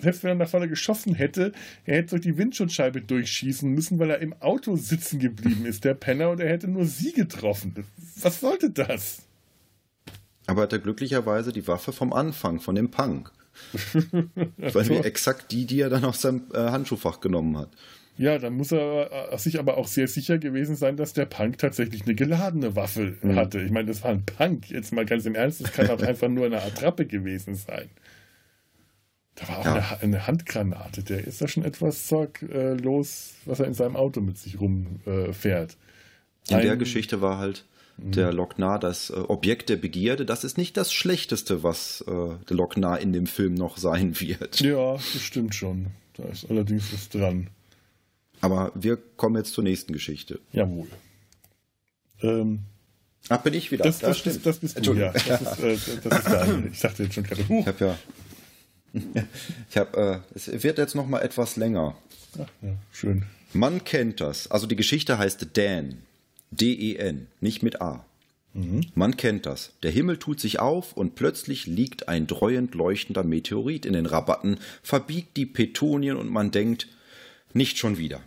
selbst 0.00 0.22
wenn 0.22 0.30
er 0.30 0.34
nach 0.36 0.48
vorne 0.48 0.68
geschossen 0.68 1.14
hätte, 1.14 1.52
er 1.84 1.98
hätte 1.98 2.10
durch 2.10 2.22
die 2.22 2.38
Windschutzscheibe 2.38 3.02
durchschießen 3.02 3.70
müssen, 3.70 3.98
weil 3.98 4.10
er 4.10 4.18
im 4.20 4.32
Auto 4.40 4.76
sitzen 4.76 5.18
geblieben 5.18 5.66
ist, 5.66 5.84
der 5.84 5.94
Penner, 5.94 6.30
und 6.30 6.40
er 6.40 6.48
hätte 6.48 6.68
nur 6.68 6.84
sie 6.84 7.12
getroffen. 7.12 7.74
Was 8.20 8.40
sollte 8.40 8.70
das? 8.70 9.22
Aber 10.46 10.62
hat 10.62 10.72
er 10.72 10.78
glücklicherweise 10.78 11.52
die 11.52 11.66
Waffe 11.66 11.92
vom 11.92 12.12
Anfang, 12.12 12.60
von 12.60 12.74
dem 12.74 12.90
Punk. 12.90 13.30
weil 14.58 14.88
wir 14.88 15.04
exakt 15.04 15.50
die, 15.50 15.66
die 15.66 15.80
er 15.80 15.90
dann 15.90 16.04
aus 16.04 16.20
seinem 16.20 16.42
äh, 16.52 16.58
Handschuhfach 16.58 17.20
genommen 17.20 17.58
hat. 17.58 17.70
Ja, 18.18 18.38
dann 18.38 18.54
muss 18.54 18.72
er 18.72 19.32
äh, 19.32 19.38
sich 19.38 19.60
aber 19.60 19.78
auch 19.78 19.86
sehr 19.86 20.08
sicher 20.08 20.38
gewesen 20.38 20.74
sein, 20.74 20.96
dass 20.96 21.12
der 21.12 21.26
Punk 21.26 21.58
tatsächlich 21.58 22.02
eine 22.02 22.16
geladene 22.16 22.74
Waffe 22.74 23.16
mhm. 23.22 23.36
hatte. 23.36 23.60
Ich 23.60 23.70
meine, 23.70 23.88
das 23.88 24.02
war 24.02 24.10
ein 24.10 24.24
Punk, 24.24 24.70
jetzt 24.70 24.92
mal 24.92 25.06
ganz 25.06 25.24
im 25.24 25.36
Ernst, 25.36 25.60
das 25.60 25.72
kann 25.72 25.88
auch 25.88 26.02
einfach 26.02 26.28
nur 26.28 26.46
eine 26.46 26.60
Attrappe 26.60 27.06
gewesen 27.06 27.54
sein. 27.54 27.88
Da 29.38 29.48
war 29.48 29.58
auch 29.58 29.64
ja. 29.64 29.74
eine, 29.74 30.00
eine, 30.00 30.26
Handgranate. 30.26 31.02
Der 31.04 31.24
ist 31.24 31.40
da 31.40 31.48
schon 31.48 31.64
etwas 31.64 32.06
Zeug 32.06 32.42
äh, 32.42 32.74
los, 32.74 33.34
was 33.44 33.60
er 33.60 33.66
in 33.66 33.74
seinem 33.74 33.94
Auto 33.94 34.20
mit 34.20 34.36
sich 34.36 34.60
rumfährt. 34.60 35.76
Äh, 36.48 36.54
in 36.54 36.60
der 36.60 36.76
Geschichte 36.76 37.20
war 37.20 37.38
halt 37.38 37.64
mhm. 37.98 38.12
der 38.12 38.32
Lochnar 38.32 38.80
das 38.80 39.10
äh, 39.10 39.14
Objekt 39.14 39.68
der 39.68 39.76
Begierde. 39.76 40.26
Das 40.26 40.42
ist 40.42 40.58
nicht 40.58 40.76
das 40.76 40.92
Schlechteste, 40.92 41.62
was 41.62 42.04
äh, 42.08 42.10
der 42.48 42.56
Lochnar 42.56 42.98
in 43.00 43.12
dem 43.12 43.26
Film 43.26 43.54
noch 43.54 43.76
sein 43.76 44.18
wird. 44.20 44.60
Ja, 44.60 44.94
das 44.94 45.20
stimmt 45.20 45.54
schon. 45.54 45.88
Da 46.14 46.24
ist 46.24 46.50
allerdings 46.50 46.92
was 46.92 47.08
dran. 47.08 47.48
Aber 48.40 48.72
wir 48.74 48.96
kommen 48.96 49.36
jetzt 49.36 49.52
zur 49.52 49.62
nächsten 49.64 49.92
Geschichte. 49.92 50.40
Jawohl. 50.52 50.88
Ähm, 52.22 52.60
Ach, 53.28 53.42
bin 53.42 53.54
ich 53.54 53.70
wieder. 53.70 53.84
Das, 53.84 53.98
das, 54.00 54.22
das, 54.22 54.42
das 54.42 54.58
bist 54.58 54.84
du, 54.84 54.94
ja. 54.94 55.12
Das 55.12 55.26
ist, 55.26 55.58
äh, 55.60 55.76
das 56.02 56.18
ist 56.18 56.32
Daniel. 56.32 56.70
Ich 56.72 56.80
dachte 56.80 57.02
jetzt 57.04 57.14
schon 57.14 57.24
gerade, 57.24 57.48
huch. 57.48 57.60
Ich 57.60 57.66
habe 57.66 57.84
ja 57.84 57.98
ich 59.70 59.76
habe, 59.76 60.22
äh, 60.34 60.36
es 60.36 60.62
wird 60.62 60.78
jetzt 60.78 60.94
noch 60.94 61.06
mal 61.06 61.20
etwas 61.20 61.56
länger. 61.56 61.96
Ach, 62.34 62.48
ja, 62.62 62.74
schön. 62.92 63.24
Man 63.52 63.84
kennt 63.84 64.20
das. 64.20 64.50
Also 64.50 64.66
die 64.66 64.76
Geschichte 64.76 65.18
heißt 65.18 65.48
Dan. 65.54 65.98
D-E-N, 66.50 67.26
nicht 67.40 67.62
mit 67.62 67.80
A. 67.80 68.04
Mhm. 68.54 68.86
Man 68.94 69.16
kennt 69.16 69.46
das. 69.46 69.72
Der 69.82 69.90
Himmel 69.90 70.18
tut 70.18 70.40
sich 70.40 70.58
auf 70.60 70.94
und 70.94 71.14
plötzlich 71.14 71.66
liegt 71.66 72.08
ein 72.08 72.26
dreuend 72.26 72.74
leuchtender 72.74 73.22
Meteorit 73.22 73.86
in 73.86 73.92
den 73.92 74.06
Rabatten, 74.06 74.58
verbiegt 74.82 75.36
die 75.36 75.46
Petonien 75.46 76.16
und 76.16 76.30
man 76.30 76.50
denkt, 76.50 76.88
nicht 77.52 77.78
schon 77.78 77.98
wieder. 77.98 78.20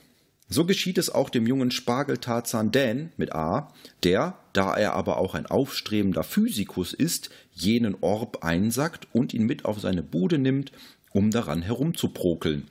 So 0.54 0.66
geschieht 0.66 0.97
es 0.97 1.10
auch 1.10 1.30
dem 1.30 1.47
jungen 1.47 1.72
Spargeltarzan 1.72 2.74
Dan 2.74 3.14
mit 3.16 3.34
A, 3.34 3.74
der, 4.04 4.38
da 4.52 4.76
er 4.76 4.93
aber 4.95 5.16
auch 5.16 5.34
ein 5.34 5.45
aufstrebender 5.45 6.24
Physikus 6.24 6.91
ist, 6.93 7.30
jenen 7.54 7.95
Orb 8.02 8.43
einsackt 8.43 9.08
und 9.14 9.34
ihn 9.34 9.45
mit 9.45 9.64
auf 9.64 9.80
seine 9.80 10.04
Bude 10.04 10.38
nimmt, 10.38 10.74
um 11.12 11.32
daran 11.32 11.62
herumzuprokeln. 11.62 12.68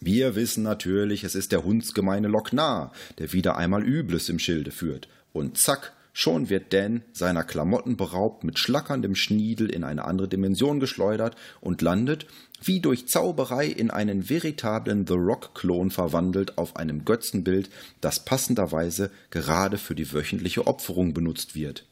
Wir 0.00 0.34
wissen 0.34 0.64
natürlich, 0.64 1.22
es 1.22 1.36
ist 1.36 1.52
der 1.52 1.62
hundsgemeine 1.62 2.26
Lochnar, 2.26 2.90
der 3.18 3.32
wieder 3.32 3.56
einmal 3.56 3.84
Übles 3.84 4.28
im 4.28 4.40
Schilde 4.40 4.72
führt. 4.72 5.06
Und 5.32 5.58
zack, 5.58 5.92
Schon 6.18 6.48
wird 6.48 6.72
Dan 6.72 7.02
seiner 7.12 7.44
Klamotten 7.44 7.98
beraubt, 7.98 8.42
mit 8.42 8.58
schlackerndem 8.58 9.14
Schniedel 9.14 9.68
in 9.68 9.84
eine 9.84 10.06
andere 10.06 10.28
Dimension 10.28 10.80
geschleudert 10.80 11.36
und 11.60 11.82
landet, 11.82 12.26
wie 12.64 12.80
durch 12.80 13.06
Zauberei 13.06 13.66
in 13.66 13.90
einen 13.90 14.30
veritablen 14.30 15.06
The 15.06 15.12
Rock-Klon 15.12 15.90
verwandelt, 15.90 16.56
auf 16.56 16.76
einem 16.76 17.04
Götzenbild, 17.04 17.68
das 18.00 18.24
passenderweise 18.24 19.10
gerade 19.28 19.76
für 19.76 19.94
die 19.94 20.10
wöchentliche 20.10 20.66
Opferung 20.66 21.12
benutzt 21.12 21.54
wird. 21.54 21.84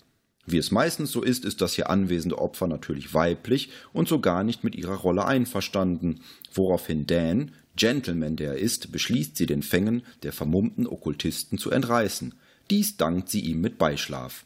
Wie 0.47 0.57
es 0.57 0.71
meistens 0.71 1.13
so 1.13 1.21
ist, 1.21 1.45
ist 1.45 1.61
das 1.61 1.75
hier 1.75 1.91
anwesende 1.91 2.39
Opfer 2.39 2.67
natürlich 2.67 3.13
weiblich 3.13 3.73
und 3.93 4.09
so 4.09 4.21
gar 4.21 4.43
nicht 4.43 4.65
mit 4.65 4.75
ihrer 4.75 4.97
Rolle 4.97 5.27
einverstanden, 5.27 6.21
woraufhin 6.51 7.07
Dan, 7.07 7.51
Gentleman 7.77 8.37
der 8.37 8.53
er 8.53 8.59
ist, 8.59 8.91
beschließt 8.91 9.37
sie 9.37 9.45
den 9.45 9.63
Fängen 9.63 10.03
der 10.23 10.33
vermummten 10.33 10.87
Okkultisten 10.87 11.59
zu 11.59 11.71
entreißen. 11.71 12.33
Dies 12.71 12.97
dankt 12.97 13.29
sie 13.29 13.41
ihm 13.41 13.61
mit 13.61 13.79
Beischlaf. 13.79 14.45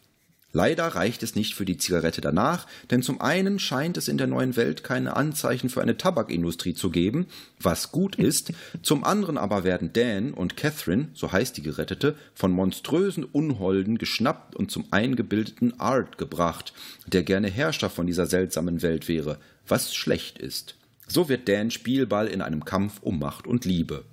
Leider 0.52 0.86
reicht 0.86 1.22
es 1.22 1.34
nicht 1.34 1.54
für 1.54 1.66
die 1.66 1.76
Zigarette 1.76 2.22
danach, 2.22 2.66
denn 2.90 3.02
zum 3.02 3.20
einen 3.20 3.58
scheint 3.58 3.98
es 3.98 4.08
in 4.08 4.16
der 4.16 4.26
neuen 4.26 4.56
Welt 4.56 4.82
keine 4.82 5.14
Anzeichen 5.14 5.68
für 5.68 5.82
eine 5.82 5.98
Tabakindustrie 5.98 6.72
zu 6.72 6.88
geben, 6.88 7.26
was 7.60 7.92
gut 7.92 8.16
ist, 8.16 8.52
zum 8.82 9.04
anderen 9.04 9.36
aber 9.36 9.62
werden 9.62 9.92
Dan 9.92 10.32
und 10.32 10.56
Catherine, 10.56 11.08
so 11.12 11.32
heißt 11.32 11.56
die 11.58 11.62
Gerettete, 11.62 12.16
von 12.34 12.50
monströsen 12.50 13.24
Unholden 13.24 13.98
geschnappt 13.98 14.56
und 14.56 14.70
zum 14.70 14.86
eingebildeten 14.90 15.78
Art 15.78 16.16
gebracht, 16.16 16.72
der 17.06 17.24
gerne 17.24 17.48
Herrscher 17.48 17.90
von 17.90 18.06
dieser 18.06 18.26
seltsamen 18.26 18.80
Welt 18.80 19.06
wäre, 19.06 19.38
was 19.66 19.94
schlecht 19.94 20.38
ist. 20.38 20.76
So 21.06 21.28
wird 21.28 21.48
Dan 21.48 21.70
Spielball 21.70 22.26
in 22.26 22.40
einem 22.40 22.64
Kampf 22.64 23.02
um 23.02 23.18
Macht 23.18 23.46
und 23.46 23.66
Liebe. 23.66 24.04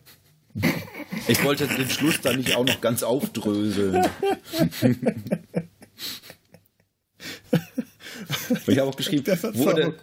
Ich 1.28 1.44
wollte 1.44 1.68
den 1.68 1.90
Schluss 1.90 2.22
da 2.22 2.34
nicht 2.34 2.56
auch 2.56 2.66
noch 2.66 2.82
ganz 2.82 3.02
aufdröseln. 3.02 4.06
ich 8.68 8.78
habe 8.78 8.90
auch 8.90 8.96
geschrieben, 8.96 9.26
wurde, 9.54 9.96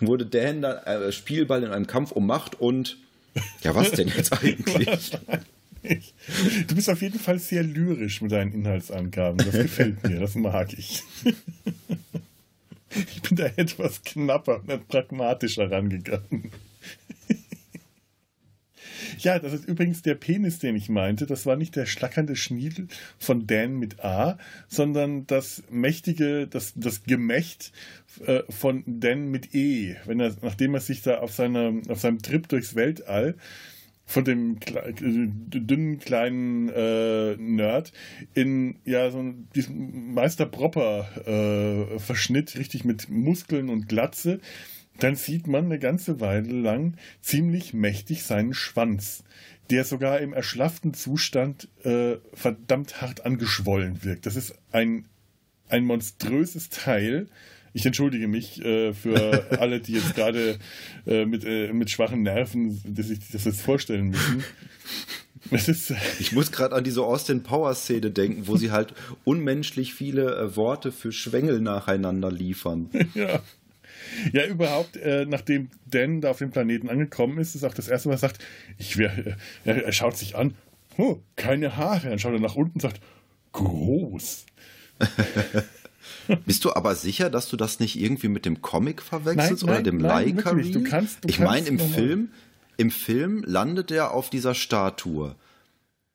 wurde 0.00 0.26
Dan 0.26 0.62
da, 0.62 0.82
äh, 0.82 1.12
Spielball 1.12 1.62
in 1.62 1.70
einem 1.70 1.86
Kampf 1.86 2.10
um 2.12 2.26
Macht 2.26 2.60
und 2.60 2.96
ja, 3.62 3.74
was 3.74 3.92
denn 3.92 4.08
jetzt 4.08 4.32
eigentlich? 4.32 5.12
Du 6.66 6.74
bist 6.74 6.90
auf 6.90 7.00
jeden 7.00 7.20
Fall 7.20 7.38
sehr 7.38 7.62
lyrisch 7.62 8.20
mit 8.20 8.32
deinen 8.32 8.52
Inhaltsangaben. 8.52 9.38
Das 9.38 9.52
gefällt 9.52 10.02
mir, 10.02 10.18
das 10.18 10.34
mag 10.34 10.72
ich. 10.76 11.04
Ich 12.90 13.20
bin 13.22 13.36
da 13.36 13.44
etwas 13.56 14.02
knapper 14.02 14.62
und 14.66 14.88
pragmatischer 14.88 15.70
rangegangen. 15.70 16.50
Ja, 19.18 19.38
das 19.38 19.52
ist 19.52 19.64
übrigens 19.66 20.02
der 20.02 20.14
Penis, 20.14 20.58
den 20.58 20.76
ich 20.76 20.88
meinte. 20.88 21.26
Das 21.26 21.46
war 21.46 21.56
nicht 21.56 21.76
der 21.76 21.86
schlackernde 21.86 22.36
Schniedel 22.36 22.88
von 23.18 23.46
Dan 23.46 23.78
mit 23.78 24.04
A, 24.04 24.38
sondern 24.68 25.26
das 25.26 25.62
mächtige, 25.70 26.46
das, 26.46 26.72
das 26.76 27.04
Gemächt 27.04 27.72
äh, 28.26 28.42
von 28.48 28.82
Dan 28.86 29.30
mit 29.30 29.54
E. 29.54 29.96
Wenn 30.06 30.20
er, 30.20 30.34
nachdem 30.42 30.74
er 30.74 30.80
sich 30.80 31.02
da 31.02 31.18
auf, 31.18 31.32
seiner, 31.32 31.72
auf 31.88 32.00
seinem 32.00 32.20
Trip 32.20 32.48
durchs 32.48 32.74
Weltall 32.74 33.34
von 34.08 34.24
dem 34.24 34.56
äh, 34.74 34.92
dünnen 34.94 35.98
kleinen 35.98 36.70
äh, 36.70 37.36
Nerd 37.36 37.92
in 38.32 38.76
ja 38.86 39.10
so 39.10 39.22
diesen 39.54 40.14
Meister 40.14 40.46
Propper 40.46 41.06
äh, 41.26 41.98
Verschnitt, 41.98 42.56
richtig 42.56 42.86
mit 42.86 43.10
Muskeln 43.10 43.68
und 43.68 43.86
Glatze 43.86 44.40
dann 44.98 45.16
sieht 45.16 45.46
man 45.46 45.66
eine 45.66 45.78
ganze 45.78 46.20
Weile 46.20 46.52
lang 46.52 46.94
ziemlich 47.20 47.72
mächtig 47.72 48.24
seinen 48.24 48.54
Schwanz, 48.54 49.24
der 49.70 49.84
sogar 49.84 50.20
im 50.20 50.32
erschlafften 50.32 50.94
Zustand 50.94 51.68
äh, 51.84 52.16
verdammt 52.32 53.00
hart 53.00 53.24
angeschwollen 53.24 54.02
wirkt. 54.04 54.26
Das 54.26 54.36
ist 54.36 54.54
ein, 54.72 55.06
ein 55.68 55.84
monströses 55.84 56.70
Teil. 56.70 57.28
Ich 57.74 57.84
entschuldige 57.86 58.28
mich 58.28 58.64
äh, 58.64 58.92
für 58.94 59.46
alle, 59.60 59.80
die 59.80 59.92
jetzt 59.92 60.14
gerade 60.14 60.58
äh, 61.06 61.26
mit, 61.26 61.44
äh, 61.44 61.72
mit 61.72 61.90
schwachen 61.90 62.22
Nerven 62.22 62.80
die 62.84 63.02
sich 63.02 63.18
das 63.30 63.44
jetzt 63.44 63.60
vorstellen 63.60 64.10
müssen. 64.10 64.44
Ist, 65.50 65.94
ich 66.18 66.32
muss 66.32 66.52
gerade 66.52 66.74
an 66.74 66.84
diese 66.84 67.02
Austin 67.02 67.42
Power 67.42 67.74
Szene 67.74 68.10
denken, 68.10 68.48
wo 68.48 68.56
sie 68.56 68.70
halt 68.70 68.92
unmenschlich 69.24 69.94
viele 69.94 70.36
äh, 70.36 70.56
Worte 70.56 70.92
für 70.92 71.12
Schwengel 71.12 71.60
nacheinander 71.60 72.30
liefern. 72.30 72.90
ja. 73.14 73.40
Ja, 74.32 74.46
überhaupt, 74.46 74.96
äh, 74.96 75.26
nachdem 75.26 75.70
Dan 75.86 76.20
da 76.20 76.30
auf 76.30 76.38
dem 76.38 76.50
Planeten 76.50 76.88
angekommen 76.88 77.38
ist, 77.38 77.54
ist 77.54 77.64
auch 77.64 77.74
das 77.74 77.88
erste 77.88 78.08
Mal 78.08 78.18
sagt, 78.18 78.44
ich 78.78 78.96
wär, 78.96 79.16
äh, 79.18 79.34
er, 79.64 79.84
er, 79.84 79.92
schaut 79.92 80.16
sich 80.16 80.36
an, 80.36 80.54
oh, 80.96 81.18
keine 81.36 81.76
Haare. 81.76 82.10
Dann 82.10 82.18
schaut 82.18 82.32
er 82.32 82.40
nach 82.40 82.56
unten 82.56 82.74
und 82.74 82.80
sagt, 82.80 83.00
groß. 83.52 84.46
Bist 86.44 86.64
du 86.64 86.72
aber 86.72 86.94
sicher, 86.94 87.30
dass 87.30 87.48
du 87.48 87.56
das 87.56 87.80
nicht 87.80 87.98
irgendwie 87.98 88.28
mit 88.28 88.44
dem 88.44 88.60
Comic 88.60 89.02
verwechselst 89.02 89.64
nein, 89.64 89.74
nein, 89.74 89.82
oder 89.82 89.90
dem 89.90 90.00
Leica? 90.00 90.52
Du 90.52 90.82
kannst, 90.82 91.24
du 91.24 91.28
ich 91.28 91.38
meine, 91.38 91.66
im 91.66 91.78
Film, 91.78 92.30
im 92.76 92.90
Film 92.90 93.42
landet 93.46 93.90
er 93.90 94.12
auf 94.12 94.30
dieser 94.30 94.54
Statue 94.54 95.36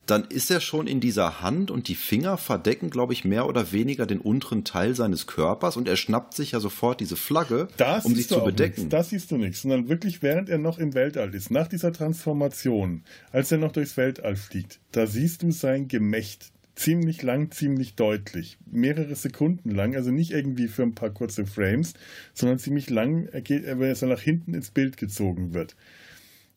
dann 0.06 0.26
ist 0.26 0.52
er 0.52 0.60
schon 0.60 0.88
in 0.88 1.00
dieser 1.00 1.42
Hand 1.42 1.72
und 1.72 1.88
die 1.88 1.96
Finger 1.96 2.38
verdecken, 2.38 2.90
glaube 2.90 3.14
ich, 3.14 3.24
mehr 3.24 3.48
oder 3.48 3.72
weniger 3.72 4.06
den 4.06 4.20
unteren 4.20 4.64
Teil 4.64 4.96
seines 4.96 5.28
Körpers 5.28 5.78
und 5.78 5.88
er 5.88 5.96
schnappt 5.96 6.34
sich 6.34 6.52
ja 6.52 6.60
sofort 6.60 7.00
diese 7.00 7.16
Flagge, 7.16 7.68
das 7.78 8.06
um 8.06 8.14
sich 8.14 8.28
zu 8.28 8.44
bedecken. 8.44 8.82
Nichts. 8.82 8.92
Das 8.92 9.10
siehst 9.10 9.32
du 9.32 9.38
nicht, 9.38 9.58
sondern 9.58 9.88
wirklich 9.88 10.22
während 10.22 10.50
er 10.50 10.58
noch 10.58 10.78
im 10.78 10.94
Weltall 10.94 11.34
ist, 11.34 11.52
nach 11.52 11.68
dieser 11.68 11.94
Transformation, 11.94 13.04
als 13.32 13.52
er 13.52 13.58
noch 13.58 13.72
durchs 13.72 13.96
Weltall 13.96 14.36
fliegt, 14.36 14.80
da 14.92 15.08
siehst 15.08 15.44
du 15.44 15.52
sein 15.52 15.88
Gemächt. 15.88 16.52
Ziemlich 16.76 17.22
lang, 17.22 17.52
ziemlich 17.52 17.94
deutlich. 17.94 18.58
Mehrere 18.66 19.14
Sekunden 19.14 19.70
lang, 19.70 19.96
also 19.96 20.10
nicht 20.10 20.32
irgendwie 20.32 20.68
für 20.68 20.82
ein 20.82 20.96
paar 20.96 21.12
kurze 21.12 21.46
Frames, 21.46 21.94
sondern 22.34 22.58
ziemlich 22.58 22.90
lang, 22.90 23.30
wenn 23.32 23.82
er 23.82 23.96
so 23.96 24.08
nach 24.08 24.20
hinten 24.20 24.56
ins 24.56 24.72
Bild 24.72 24.98
gezogen 24.98 25.54
wird. 25.54 25.76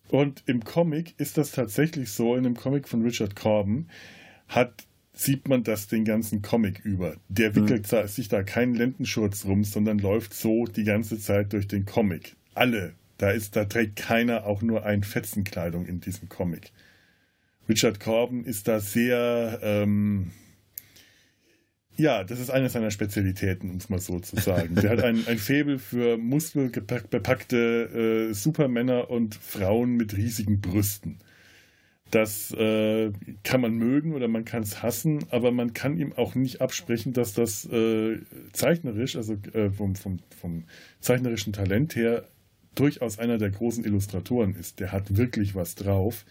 Und 0.09 0.43
im 0.47 0.65
Comic 0.65 1.15
ist 1.19 1.37
das 1.37 1.51
tatsächlich 1.53 2.11
so, 2.11 2.37
in 2.37 2.45
dem 2.45 2.55
Comic 2.55 2.89
von 2.89 3.03
Richard 3.03 3.35
Corbin 3.35 3.89
hat, 4.49 4.87
sieht 5.13 5.49
man 5.49 5.65
das 5.65 5.89
den 5.89 6.05
ganzen 6.05 6.43
Comic 6.43 6.85
über. 6.85 7.17
Der 7.29 7.55
wickelt 7.55 7.91
mhm. 7.91 8.07
sich 8.07 8.29
da 8.29 8.43
keinen 8.43 8.75
Lendenschurz 8.75 9.47
rum, 9.47 9.65
sondern 9.65 9.99
läuft 9.99 10.35
so 10.35 10.67
die 10.67 10.85
ganze 10.85 11.19
Zeit 11.19 11.53
durch 11.53 11.67
den 11.67 11.87
Comic. 11.87 12.37
Alle. 12.55 12.95
Da 13.19 13.31
ist, 13.31 13.57
da 13.57 13.65
trägt 13.65 13.97
keiner 13.97 14.45
auch 14.45 14.61
nur 14.61 14.85
ein 14.85 15.03
Fetzenkleidung 15.03 15.87
in 15.87 16.01
diesem 16.01 16.29
Comic. 16.29 16.71
Richard 17.67 17.99
Corbin 17.99 18.45
ist 18.45 18.69
da 18.69 18.79
sehr, 18.79 19.59
ähm, 19.63 20.33
ja, 21.97 22.25
das 22.25 22.41
ist 22.41 22.51
eine 22.51 22.69
seiner 22.69 22.91
Spezialitäten, 22.91 23.71
um 23.71 23.77
es 23.77 23.89
mal 23.89 24.01
so 24.01 24.21
zu 24.21 24.37
sagen. 24.37 24.75
Der 24.75 24.91
hat 24.91 25.03
ein, 25.03 25.27
ein 25.27 25.39
Faible 25.39 25.79
für 25.79 26.19
muskelbepackte 26.19 28.29
äh, 28.31 28.35
Supermänner 28.35 29.11
und 29.11 29.35
Frauen 29.35 29.97
mit 29.97 30.17
riesigen 30.17 30.61
Brüsten. 30.61 31.19
Das 32.11 32.53
äh, 32.53 33.11
kann 33.43 33.61
man 33.61 33.75
mögen 33.75 34.15
oder 34.15 34.29
man 34.29 34.45
kann 34.45 34.63
es 34.63 34.83
hassen, 34.83 35.25
aber 35.31 35.51
man 35.51 35.73
kann 35.73 35.99
ihm 35.99 36.13
auch 36.13 36.35
nicht 36.35 36.61
absprechen, 36.61 37.13
dass 37.13 37.33
das 37.33 37.65
äh, 37.67 38.19
zeichnerisch, 38.53 39.17
also 39.17 39.37
äh, 39.53 39.71
vom, 39.71 39.97
vom, 39.97 40.19
vom 40.41 40.65
zeichnerischen 41.01 41.53
Talent 41.53 41.97
her, 41.97 42.29
durchaus 42.77 43.19
einer 43.19 43.39
der 43.39 43.51
großen 43.51 43.85
Illustratoren 43.85 44.55
ist. 44.55 44.79
Der 44.79 44.93
hat 44.93 45.17
wirklich 45.17 45.55
was 45.55 45.75
drauf 45.75 46.25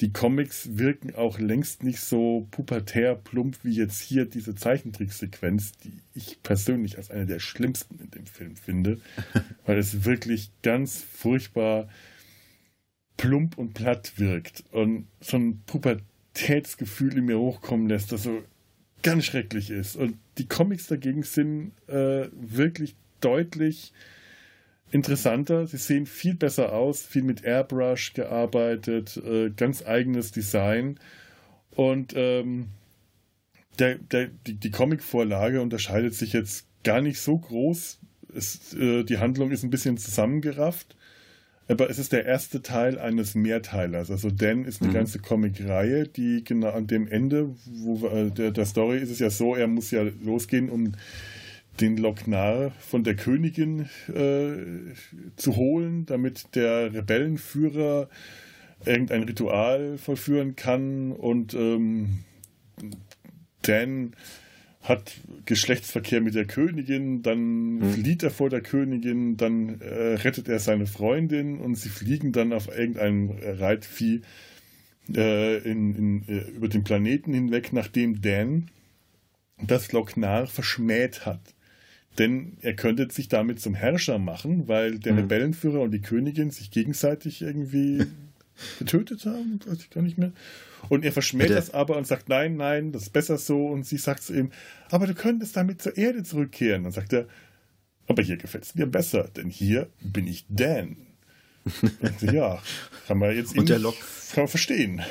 die 0.00 0.12
Comics 0.12 0.78
wirken 0.78 1.14
auch 1.14 1.38
längst 1.38 1.82
nicht 1.82 2.00
so 2.00 2.46
pubertär 2.50 3.14
plump 3.14 3.58
wie 3.62 3.72
jetzt 3.72 4.00
hier 4.00 4.24
diese 4.24 4.54
Zeichentricksequenz, 4.54 5.72
die 5.72 5.92
ich 6.14 6.42
persönlich 6.42 6.96
als 6.96 7.10
eine 7.10 7.26
der 7.26 7.38
schlimmsten 7.38 7.98
in 8.00 8.10
dem 8.10 8.26
Film 8.26 8.56
finde, 8.56 9.00
weil 9.66 9.78
es 9.78 10.04
wirklich 10.04 10.50
ganz 10.62 11.02
furchtbar 11.02 11.88
plump 13.16 13.58
und 13.58 13.74
platt 13.74 14.14
wirkt 14.16 14.64
und 14.72 15.06
so 15.20 15.36
ein 15.36 15.62
Pubertätsgefühl 15.66 17.18
in 17.18 17.26
mir 17.26 17.38
hochkommen 17.38 17.88
lässt, 17.88 18.10
das 18.10 18.24
so 18.24 18.42
ganz 19.02 19.24
schrecklich 19.24 19.70
ist. 19.70 19.96
Und 19.96 20.18
die 20.38 20.48
Comics 20.48 20.86
dagegen 20.86 21.22
sind 21.22 21.72
äh, 21.86 22.28
wirklich 22.32 22.96
deutlich 23.20 23.92
interessanter. 24.92 25.66
Sie 25.66 25.78
sehen 25.78 26.06
viel 26.06 26.34
besser 26.34 26.72
aus, 26.72 27.04
viel 27.04 27.22
mit 27.22 27.44
Airbrush 27.44 28.12
gearbeitet, 28.12 29.16
äh, 29.16 29.50
ganz 29.50 29.84
eigenes 29.84 30.30
Design. 30.30 31.00
Und 31.74 32.12
ähm, 32.14 32.68
der, 33.78 33.96
der, 33.96 34.28
die, 34.46 34.54
die 34.54 34.70
Comic-Vorlage 34.70 35.60
unterscheidet 35.60 36.14
sich 36.14 36.32
jetzt 36.34 36.66
gar 36.84 37.00
nicht 37.00 37.18
so 37.18 37.38
groß. 37.38 37.98
Es, 38.34 38.74
äh, 38.74 39.02
die 39.04 39.18
Handlung 39.18 39.50
ist 39.50 39.64
ein 39.64 39.70
bisschen 39.70 39.96
zusammengerafft. 39.96 40.96
Aber 41.68 41.88
es 41.88 41.98
ist 41.98 42.12
der 42.12 42.26
erste 42.26 42.60
Teil 42.60 42.98
eines 42.98 43.34
Mehrteilers. 43.34 44.10
Also 44.10 44.30
Dan 44.30 44.64
ist 44.64 44.82
eine 44.82 44.90
mhm. 44.90 44.94
ganze 44.94 45.20
Comic-Reihe, 45.20 46.06
die 46.06 46.44
genau 46.44 46.70
an 46.70 46.86
dem 46.86 47.08
Ende, 47.08 47.54
wo 47.64 48.06
äh, 48.08 48.30
der, 48.30 48.50
der 48.50 48.66
Story 48.66 48.98
ist 48.98 49.10
es 49.10 49.20
ja 49.20 49.30
so, 49.30 49.54
er 49.54 49.68
muss 49.68 49.90
ja 49.90 50.02
losgehen, 50.22 50.68
um 50.68 50.92
den 51.80 51.96
Loknar 51.96 52.72
von 52.80 53.04
der 53.04 53.16
Königin 53.16 53.88
äh, 54.08 54.94
zu 55.36 55.56
holen, 55.56 56.06
damit 56.06 56.54
der 56.54 56.92
Rebellenführer 56.92 58.08
irgendein 58.84 59.22
Ritual 59.22 59.98
vollführen 59.98 60.56
kann 60.56 61.12
und 61.12 61.54
ähm, 61.54 62.24
Dan 63.62 64.14
hat 64.82 65.14
Geschlechtsverkehr 65.46 66.20
mit 66.20 66.34
der 66.34 66.46
Königin, 66.46 67.22
dann 67.22 67.76
mhm. 67.76 67.92
flieht 67.92 68.22
er 68.24 68.30
vor 68.30 68.50
der 68.50 68.62
Königin, 68.62 69.36
dann 69.36 69.80
äh, 69.80 70.14
rettet 70.14 70.48
er 70.48 70.58
seine 70.58 70.86
Freundin 70.86 71.58
und 71.58 71.76
sie 71.76 71.88
fliegen 71.88 72.32
dann 72.32 72.52
auf 72.52 72.68
irgendeinem 72.68 73.30
Reitvieh 73.40 74.22
äh, 75.14 75.58
in, 75.58 75.94
in, 75.94 76.28
äh, 76.28 76.50
über 76.50 76.68
den 76.68 76.82
Planeten 76.82 77.32
hinweg, 77.32 77.72
nachdem 77.72 78.20
Dan 78.22 78.70
das 79.64 79.92
Loknar 79.92 80.48
verschmäht 80.48 81.26
hat. 81.26 81.40
Denn 82.18 82.58
er 82.60 82.74
könnte 82.74 83.08
sich 83.10 83.28
damit 83.28 83.60
zum 83.60 83.74
Herrscher 83.74 84.18
machen, 84.18 84.68
weil 84.68 84.98
der 84.98 85.14
mhm. 85.14 85.20
Rebellenführer 85.20 85.80
und 85.80 85.92
die 85.92 86.02
Königin 86.02 86.50
sich 86.50 86.70
gegenseitig 86.70 87.40
irgendwie 87.40 88.04
getötet 88.78 89.24
haben, 89.24 89.60
weiß 89.64 89.78
ich 89.78 89.90
gar 89.90 90.02
nicht 90.02 90.18
mehr. 90.18 90.32
Und 90.88 91.04
er 91.04 91.12
verschmäht 91.12 91.48
Bitte? 91.48 91.54
das 91.54 91.72
aber 91.72 91.96
und 91.96 92.06
sagt, 92.06 92.28
nein, 92.28 92.56
nein, 92.56 92.92
das 92.92 93.04
ist 93.04 93.12
besser 93.12 93.38
so. 93.38 93.66
Und 93.66 93.86
sie 93.86 93.96
sagt 93.96 94.22
zu 94.22 94.34
ihm, 94.34 94.50
aber 94.90 95.06
du 95.06 95.14
könntest 95.14 95.56
damit 95.56 95.80
zur 95.80 95.96
Erde 95.96 96.22
zurückkehren. 96.22 96.82
Dann 96.82 96.92
sagt 96.92 97.12
er, 97.12 97.26
aber 98.08 98.22
hier 98.22 98.36
gefällt 98.36 98.64
es 98.64 98.74
mir 98.74 98.86
besser, 98.86 99.28
denn 99.36 99.48
hier 99.48 99.88
bin 100.00 100.26
ich 100.26 100.44
Dan. 100.48 100.96
ja, 102.20 102.60
kann 103.06 103.18
man 103.18 103.34
jetzt 103.34 103.56
und 103.56 103.68
der 103.68 103.78
Lok 103.78 103.94
kann 104.32 104.42
man 104.42 104.48
verstehen. 104.48 105.02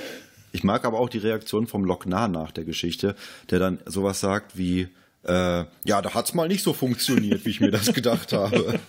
Ich 0.51 0.63
mag 0.63 0.83
aber 0.83 0.99
auch 0.99 1.09
die 1.09 1.17
Reaktion 1.17 1.65
vom 1.65 1.85
Loknar 1.85 2.27
nach 2.27 2.51
der 2.51 2.65
Geschichte, 2.65 3.15
der 3.49 3.59
dann 3.59 3.79
sowas 3.85 4.19
sagt 4.19 4.57
wie, 4.57 4.89
äh, 5.23 5.65
ja, 5.83 6.01
da 6.01 6.13
hat 6.13 6.27
es 6.27 6.33
mal 6.33 6.47
nicht 6.47 6.63
so 6.63 6.73
funktioniert, 6.73 7.45
wie 7.45 7.49
ich 7.49 7.59
mir 7.59 7.71
das 7.71 7.93
gedacht 7.93 8.33
habe. 8.33 8.79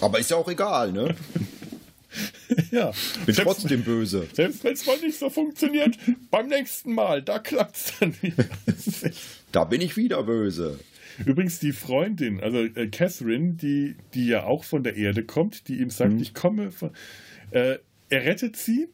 Aber 0.00 0.18
ist 0.18 0.30
ja 0.30 0.36
auch 0.36 0.48
egal, 0.48 0.92
ne? 0.92 1.14
Ja. 2.70 2.92
Bin 3.24 3.34
selbst, 3.34 3.42
trotzdem 3.42 3.82
böse. 3.82 4.26
Selbst 4.34 4.62
wenn 4.64 4.74
es 4.74 4.86
mal 4.86 4.98
nicht 4.98 5.18
so 5.18 5.30
funktioniert, 5.30 5.96
beim 6.30 6.48
nächsten 6.48 6.94
Mal, 6.94 7.22
da 7.22 7.38
klappt 7.38 7.76
es 7.76 7.92
dann 7.98 8.14
wieder. 8.20 8.44
da 9.52 9.64
bin 9.64 9.80
ich 9.80 9.96
wieder 9.96 10.22
böse. 10.22 10.78
Übrigens 11.24 11.58
die 11.58 11.72
Freundin, 11.72 12.40
also 12.40 12.58
äh, 12.58 12.88
Catherine, 12.88 13.54
die, 13.54 13.96
die 14.14 14.26
ja 14.26 14.44
auch 14.44 14.64
von 14.64 14.82
der 14.82 14.96
Erde 14.96 15.24
kommt, 15.24 15.68
die 15.68 15.80
ihm 15.80 15.90
sagt, 15.90 16.12
mhm. 16.12 16.20
ich 16.20 16.34
komme 16.34 16.70
von, 16.70 16.90
äh, 17.50 17.78
er 18.08 18.24
rettet 18.24 18.56
sie 18.56 18.88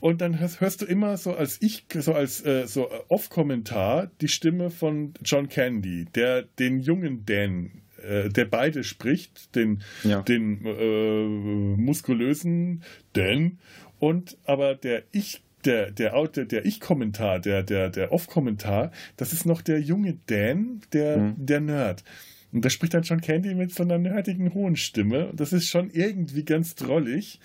und 0.00 0.20
dann 0.20 0.38
hörst 0.38 0.82
du 0.82 0.86
immer 0.86 1.16
so 1.16 1.34
als 1.34 1.60
ich, 1.60 1.86
so 1.94 2.12
als 2.12 2.44
äh, 2.44 2.66
so 2.66 2.88
Off-Kommentar 3.08 4.10
die 4.20 4.28
Stimme 4.28 4.70
von 4.70 5.14
John 5.24 5.48
Candy, 5.48 6.06
der 6.14 6.42
den 6.42 6.80
jungen 6.80 7.24
Dan, 7.24 7.82
äh, 8.02 8.28
der 8.28 8.44
beide 8.44 8.84
spricht, 8.84 9.54
den, 9.54 9.82
ja. 10.04 10.22
den 10.22 10.64
äh, 10.64 11.80
muskulösen 11.80 12.82
Dan 13.14 13.58
und 13.98 14.36
aber 14.44 14.74
der 14.74 15.04
ich 15.12 15.42
der, 15.64 15.90
der, 15.90 16.26
der, 16.28 16.44
der 16.44 16.64
Ich-Kommentar, 16.64 17.40
der, 17.40 17.62
der, 17.62 17.90
der 17.90 18.12
Off-Kommentar, 18.12 18.92
das 19.16 19.32
ist 19.32 19.46
noch 19.46 19.62
der 19.62 19.80
junge 19.80 20.16
Dan, 20.26 20.80
der, 20.92 21.18
mhm. 21.18 21.34
der 21.38 21.60
Nerd. 21.60 22.04
Und 22.52 22.64
da 22.64 22.70
spricht 22.70 22.94
dann 22.94 23.02
John 23.02 23.20
Candy 23.20 23.54
mit 23.54 23.74
so 23.74 23.82
einer 23.82 23.98
nerdigen 23.98 24.54
hohen 24.54 24.76
Stimme. 24.76 25.32
Das 25.34 25.52
ist 25.52 25.68
schon 25.68 25.90
irgendwie 25.90 26.44
ganz 26.44 26.76
drollig. 26.76 27.40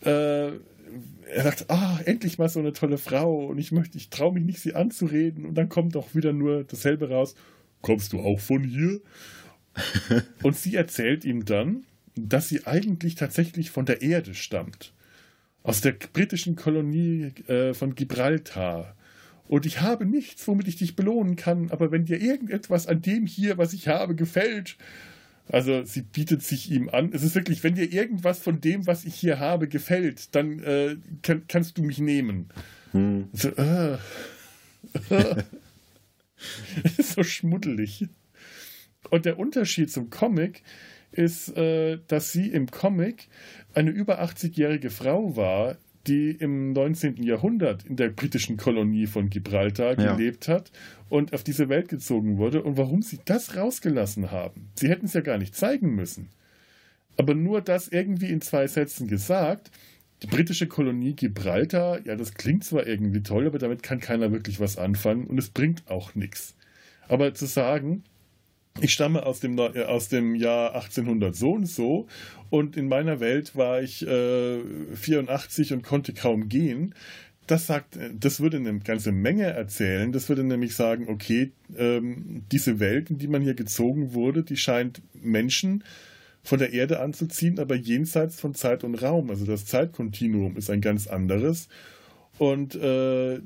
Äh, 0.00 0.52
er 1.26 1.42
sagt, 1.42 1.66
ah, 1.68 2.00
endlich 2.04 2.38
mal 2.38 2.48
so 2.48 2.60
eine 2.60 2.72
tolle 2.72 2.98
Frau 2.98 3.46
und 3.46 3.58
ich 3.58 3.72
möchte, 3.72 3.98
ich 3.98 4.10
traue 4.10 4.34
mich 4.34 4.44
nicht, 4.44 4.60
sie 4.60 4.74
anzureden. 4.74 5.44
Und 5.44 5.54
dann 5.54 5.68
kommt 5.68 5.94
doch 5.94 6.14
wieder 6.14 6.32
nur 6.32 6.64
dasselbe 6.64 7.10
raus. 7.10 7.34
Kommst 7.82 8.12
du 8.12 8.20
auch 8.20 8.40
von 8.40 8.64
hier? 8.64 9.00
und 10.42 10.56
sie 10.56 10.74
erzählt 10.74 11.24
ihm 11.24 11.44
dann, 11.44 11.84
dass 12.14 12.48
sie 12.48 12.66
eigentlich 12.66 13.14
tatsächlich 13.14 13.70
von 13.70 13.86
der 13.86 14.02
Erde 14.02 14.34
stammt. 14.34 14.92
Aus 15.62 15.80
der 15.80 15.92
britischen 15.92 16.56
Kolonie 16.56 17.32
äh, 17.48 17.74
von 17.74 17.94
Gibraltar. 17.94 18.94
Und 19.48 19.66
ich 19.66 19.80
habe 19.80 20.06
nichts, 20.06 20.46
womit 20.48 20.68
ich 20.68 20.76
dich 20.76 20.96
belohnen 20.96 21.36
kann, 21.36 21.70
aber 21.70 21.90
wenn 21.90 22.04
dir 22.04 22.20
irgendetwas 22.20 22.86
an 22.86 23.02
dem 23.02 23.26
hier, 23.26 23.58
was 23.58 23.72
ich 23.72 23.88
habe, 23.88 24.14
gefällt, 24.14 24.76
also 25.48 25.84
sie 25.84 26.02
bietet 26.02 26.42
sich 26.42 26.70
ihm 26.70 26.88
an. 26.88 27.10
Es 27.12 27.22
ist 27.22 27.34
wirklich, 27.34 27.62
wenn 27.62 27.74
dir 27.74 27.92
irgendwas 27.92 28.38
von 28.38 28.60
dem, 28.60 28.86
was 28.86 29.04
ich 29.04 29.14
hier 29.14 29.38
habe, 29.38 29.68
gefällt, 29.68 30.34
dann 30.34 30.60
äh, 30.60 30.96
kann, 31.22 31.44
kannst 31.46 31.78
du 31.78 31.82
mich 31.82 31.98
nehmen. 31.98 32.48
Hm. 32.92 33.28
So, 33.32 33.50
äh, 33.50 33.94
äh. 35.10 35.42
so 36.98 37.22
schmuddelig. 37.22 38.08
Und 39.10 39.24
der 39.24 39.38
Unterschied 39.38 39.90
zum 39.90 40.10
Comic 40.10 40.62
ist, 41.12 41.56
äh, 41.56 41.98
dass 42.08 42.32
sie 42.32 42.48
im 42.48 42.70
Comic 42.70 43.28
eine 43.74 43.90
über 43.90 44.22
80-jährige 44.22 44.90
Frau 44.90 45.36
war, 45.36 45.76
die 46.06 46.30
im 46.30 46.72
19. 46.72 47.22
Jahrhundert 47.22 47.84
in 47.84 47.96
der 47.96 48.08
britischen 48.08 48.56
Kolonie 48.56 49.06
von 49.06 49.30
Gibraltar 49.30 49.98
ja. 49.98 50.14
gelebt 50.14 50.48
hat 50.48 50.70
und 51.08 51.32
auf 51.32 51.42
diese 51.42 51.68
Welt 51.68 51.88
gezogen 51.88 52.38
wurde 52.38 52.62
und 52.62 52.76
warum 52.76 53.02
sie 53.02 53.18
das 53.24 53.56
rausgelassen 53.56 54.30
haben. 54.30 54.68
Sie 54.74 54.88
hätten 54.88 55.06
es 55.06 55.14
ja 55.14 55.20
gar 55.20 55.38
nicht 55.38 55.54
zeigen 55.54 55.94
müssen. 55.94 56.28
Aber 57.16 57.34
nur 57.34 57.60
das 57.60 57.88
irgendwie 57.88 58.30
in 58.30 58.40
zwei 58.40 58.66
Sätzen 58.66 59.08
gesagt. 59.08 59.70
Die 60.22 60.26
britische 60.28 60.66
Kolonie 60.66 61.14
Gibraltar, 61.14 62.00
ja, 62.06 62.16
das 62.16 62.34
klingt 62.34 62.64
zwar 62.64 62.86
irgendwie 62.86 63.22
toll, 63.22 63.46
aber 63.46 63.58
damit 63.58 63.82
kann 63.82 64.00
keiner 64.00 64.32
wirklich 64.32 64.60
was 64.60 64.78
anfangen 64.78 65.26
und 65.26 65.38
es 65.38 65.50
bringt 65.50 65.88
auch 65.90 66.14
nichts. 66.14 66.54
Aber 67.08 67.34
zu 67.34 67.46
sagen, 67.46 68.02
ich 68.80 68.92
stamme 68.92 69.24
aus 69.24 69.40
dem, 69.40 69.58
äh, 69.58 69.84
aus 69.84 70.08
dem 70.08 70.34
Jahr 70.34 70.74
1800 70.74 71.34
so 71.34 71.52
und 71.52 71.66
so 71.66 72.06
und 72.50 72.76
in 72.76 72.88
meiner 72.88 73.20
Welt 73.20 73.56
war 73.56 73.82
ich 73.82 74.06
äh, 74.06 74.60
84 74.94 75.72
und 75.72 75.82
konnte 75.82 76.12
kaum 76.12 76.48
gehen. 76.48 76.94
Das 77.46 77.66
sagt, 77.66 77.96
das 78.12 78.40
würde 78.40 78.56
eine 78.56 78.80
ganze 78.80 79.12
Menge 79.12 79.44
erzählen. 79.44 80.10
Das 80.10 80.28
würde 80.28 80.42
nämlich 80.42 80.74
sagen, 80.74 81.06
okay, 81.08 81.52
ähm, 81.76 82.42
diese 82.50 82.80
Welt, 82.80 83.10
in 83.10 83.18
die 83.18 83.28
man 83.28 83.40
hier 83.40 83.54
gezogen 83.54 84.14
wurde, 84.14 84.42
die 84.42 84.56
scheint 84.56 85.00
Menschen 85.14 85.84
von 86.42 86.58
der 86.58 86.72
Erde 86.72 87.00
anzuziehen, 87.00 87.58
aber 87.58 87.76
jenseits 87.76 88.40
von 88.40 88.54
Zeit 88.54 88.82
und 88.84 88.96
Raum. 88.96 89.30
Also 89.30 89.44
das 89.44 89.64
Zeitkontinuum 89.64 90.56
ist 90.56 90.70
ein 90.70 90.80
ganz 90.80 91.06
anderes. 91.06 91.68
Und 92.38 92.74
äh, 92.74 93.40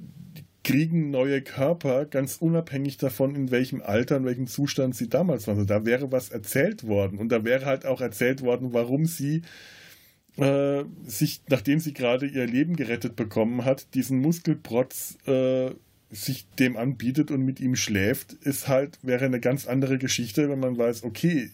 kriegen 0.62 1.10
neue 1.10 1.40
Körper, 1.40 2.04
ganz 2.04 2.36
unabhängig 2.36 2.98
davon, 2.98 3.34
in 3.34 3.50
welchem 3.50 3.80
Alter, 3.80 4.18
in 4.18 4.24
welchem 4.24 4.46
Zustand 4.46 4.94
sie 4.94 5.08
damals 5.08 5.46
waren. 5.46 5.56
Also 5.56 5.66
da 5.66 5.86
wäre 5.86 6.12
was 6.12 6.30
erzählt 6.30 6.86
worden. 6.86 7.18
Und 7.18 7.30
da 7.30 7.44
wäre 7.44 7.64
halt 7.64 7.86
auch 7.86 8.00
erzählt 8.00 8.42
worden, 8.42 8.72
warum 8.72 9.06
sie 9.06 9.42
äh, 10.36 10.84
sich, 11.06 11.42
nachdem 11.48 11.80
sie 11.80 11.94
gerade 11.94 12.26
ihr 12.26 12.46
Leben 12.46 12.76
gerettet 12.76 13.16
bekommen 13.16 13.64
hat, 13.64 13.94
diesen 13.94 14.20
Muskelprotz 14.20 15.16
äh, 15.26 15.70
sich 16.10 16.46
dem 16.58 16.76
anbietet 16.76 17.30
und 17.30 17.44
mit 17.44 17.60
ihm 17.60 17.76
schläft, 17.76 18.32
ist 18.32 18.68
halt, 18.68 18.98
wäre 19.02 19.24
eine 19.24 19.40
ganz 19.40 19.66
andere 19.66 19.96
Geschichte, 19.96 20.50
wenn 20.50 20.60
man 20.60 20.76
weiß, 20.76 21.04
okay, 21.04 21.50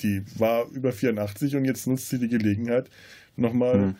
die 0.00 0.22
war 0.36 0.66
über 0.70 0.92
84 0.92 1.54
und 1.56 1.66
jetzt 1.66 1.86
nutzt 1.86 2.08
sie 2.08 2.18
die 2.18 2.28
Gelegenheit, 2.28 2.88
nochmal 3.36 3.78
mhm 3.78 3.94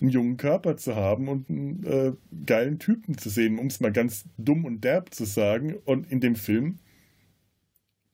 einen 0.00 0.10
jungen 0.10 0.36
Körper 0.36 0.76
zu 0.76 0.94
haben 0.94 1.28
und 1.28 1.48
einen 1.48 1.84
äh, 1.84 2.12
geilen 2.44 2.78
Typen 2.78 3.16
zu 3.16 3.30
sehen, 3.30 3.58
um 3.58 3.66
es 3.66 3.80
mal 3.80 3.92
ganz 3.92 4.24
dumm 4.36 4.64
und 4.64 4.82
derb 4.84 5.14
zu 5.14 5.24
sagen. 5.24 5.74
Und 5.84 6.10
in 6.10 6.20
dem 6.20 6.36
Film 6.36 6.78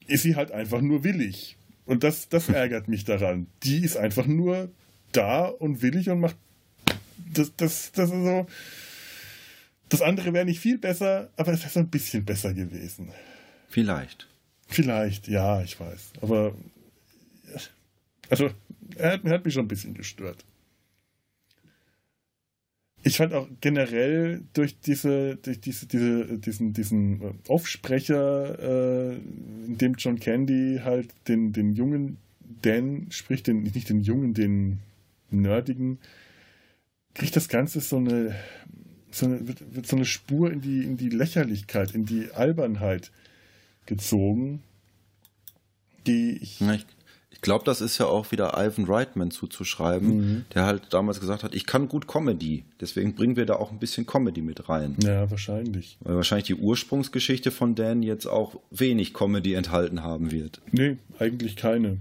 ist 0.07 0.23
sie 0.23 0.35
halt 0.35 0.51
einfach 0.51 0.81
nur 0.81 1.03
willig. 1.03 1.57
Und 1.85 2.03
das, 2.03 2.29
das 2.29 2.47
ärgert 2.49 2.87
mich 2.87 3.03
daran. 3.03 3.47
Die 3.63 3.83
ist 3.83 3.97
einfach 3.97 4.25
nur 4.25 4.71
da 5.11 5.45
und 5.45 5.81
willig 5.81 6.09
und 6.09 6.21
macht. 6.21 6.37
Das, 7.33 7.53
das, 7.57 7.91
das 7.91 8.09
ist 8.09 8.23
so. 8.23 8.47
Das 9.89 10.01
andere 10.01 10.33
wäre 10.33 10.45
nicht 10.45 10.59
viel 10.59 10.77
besser, 10.77 11.29
aber 11.35 11.51
es 11.51 11.61
wäre 11.61 11.69
so 11.69 11.79
ein 11.79 11.89
bisschen 11.89 12.25
besser 12.25 12.53
gewesen. 12.53 13.09
Vielleicht. 13.69 14.27
Vielleicht, 14.67 15.27
ja, 15.27 15.61
ich 15.61 15.79
weiß. 15.79 16.13
Aber. 16.21 16.55
Also, 18.29 18.49
er 18.95 19.13
hat, 19.13 19.25
er 19.25 19.31
hat 19.31 19.45
mich 19.45 19.53
schon 19.53 19.65
ein 19.65 19.67
bisschen 19.67 19.93
gestört 19.93 20.45
ich 23.03 23.17
fand 23.17 23.33
auch 23.33 23.47
generell 23.59 24.43
durch 24.53 24.79
diese, 24.79 25.35
durch 25.35 25.59
diese, 25.59 25.85
diese, 25.87 26.37
diesen, 26.37 26.73
diesen 26.73 27.21
Aufsprecher, 27.47 28.59
äh, 28.59 29.15
in 29.65 29.77
dem 29.77 29.95
John 29.95 30.19
Candy 30.19 30.79
halt 30.83 31.13
den, 31.27 31.51
den 31.51 31.73
jungen 31.73 32.17
Dan 32.61 33.07
spricht, 33.09 33.47
den, 33.47 33.63
nicht 33.63 33.89
den 33.89 34.01
jungen, 34.01 34.33
den 34.33 34.79
nerdigen, 35.31 35.99
kriegt 37.13 37.35
das 37.35 37.49
Ganze 37.49 37.81
so 37.81 37.97
eine, 37.97 38.35
so 39.11 39.25
eine, 39.25 39.47
wird, 39.47 39.75
wird 39.75 39.85
so 39.85 39.97
eine 39.97 40.05
Spur 40.05 40.51
in 40.51 40.61
die, 40.61 40.83
in 40.83 40.95
die 40.95 41.09
Lächerlichkeit, 41.09 41.93
in 41.93 42.05
die 42.05 42.31
Albernheit 42.31 43.11
gezogen, 43.85 44.63
die 46.07 46.37
ich. 46.37 46.61
Ich 46.61 46.85
glaube, 47.43 47.63
das 47.65 47.81
ist 47.81 47.99
ja 47.99 48.07
auch 48.07 48.31
wieder 48.31 48.53
Ivan 48.57 48.85
Reitman 48.85 49.29
zuzuschreiben, 49.29 50.17
mhm. 50.17 50.45
der 50.55 50.65
halt 50.65 50.87
damals 50.91 51.19
gesagt 51.19 51.43
hat, 51.43 51.53
ich 51.53 51.65
kann 51.65 51.87
gut 51.87 52.07
Comedy. 52.07 52.63
Deswegen 52.81 53.13
bringen 53.13 53.35
wir 53.35 53.45
da 53.45 53.55
auch 53.55 53.71
ein 53.71 53.79
bisschen 53.79 54.07
Comedy 54.07 54.41
mit 54.41 54.67
rein. 54.67 54.95
Ja, 55.03 55.29
wahrscheinlich. 55.29 55.97
Weil 56.01 56.15
wahrscheinlich 56.15 56.47
die 56.47 56.55
Ursprungsgeschichte 56.55 57.51
von 57.51 57.75
Dan 57.75 58.01
jetzt 58.01 58.25
auch 58.25 58.59
wenig 58.71 59.13
Comedy 59.13 59.53
enthalten 59.53 60.01
haben 60.03 60.31
wird. 60.31 60.61
Nee, 60.71 60.97
eigentlich 61.19 61.55
keine. 61.55 61.97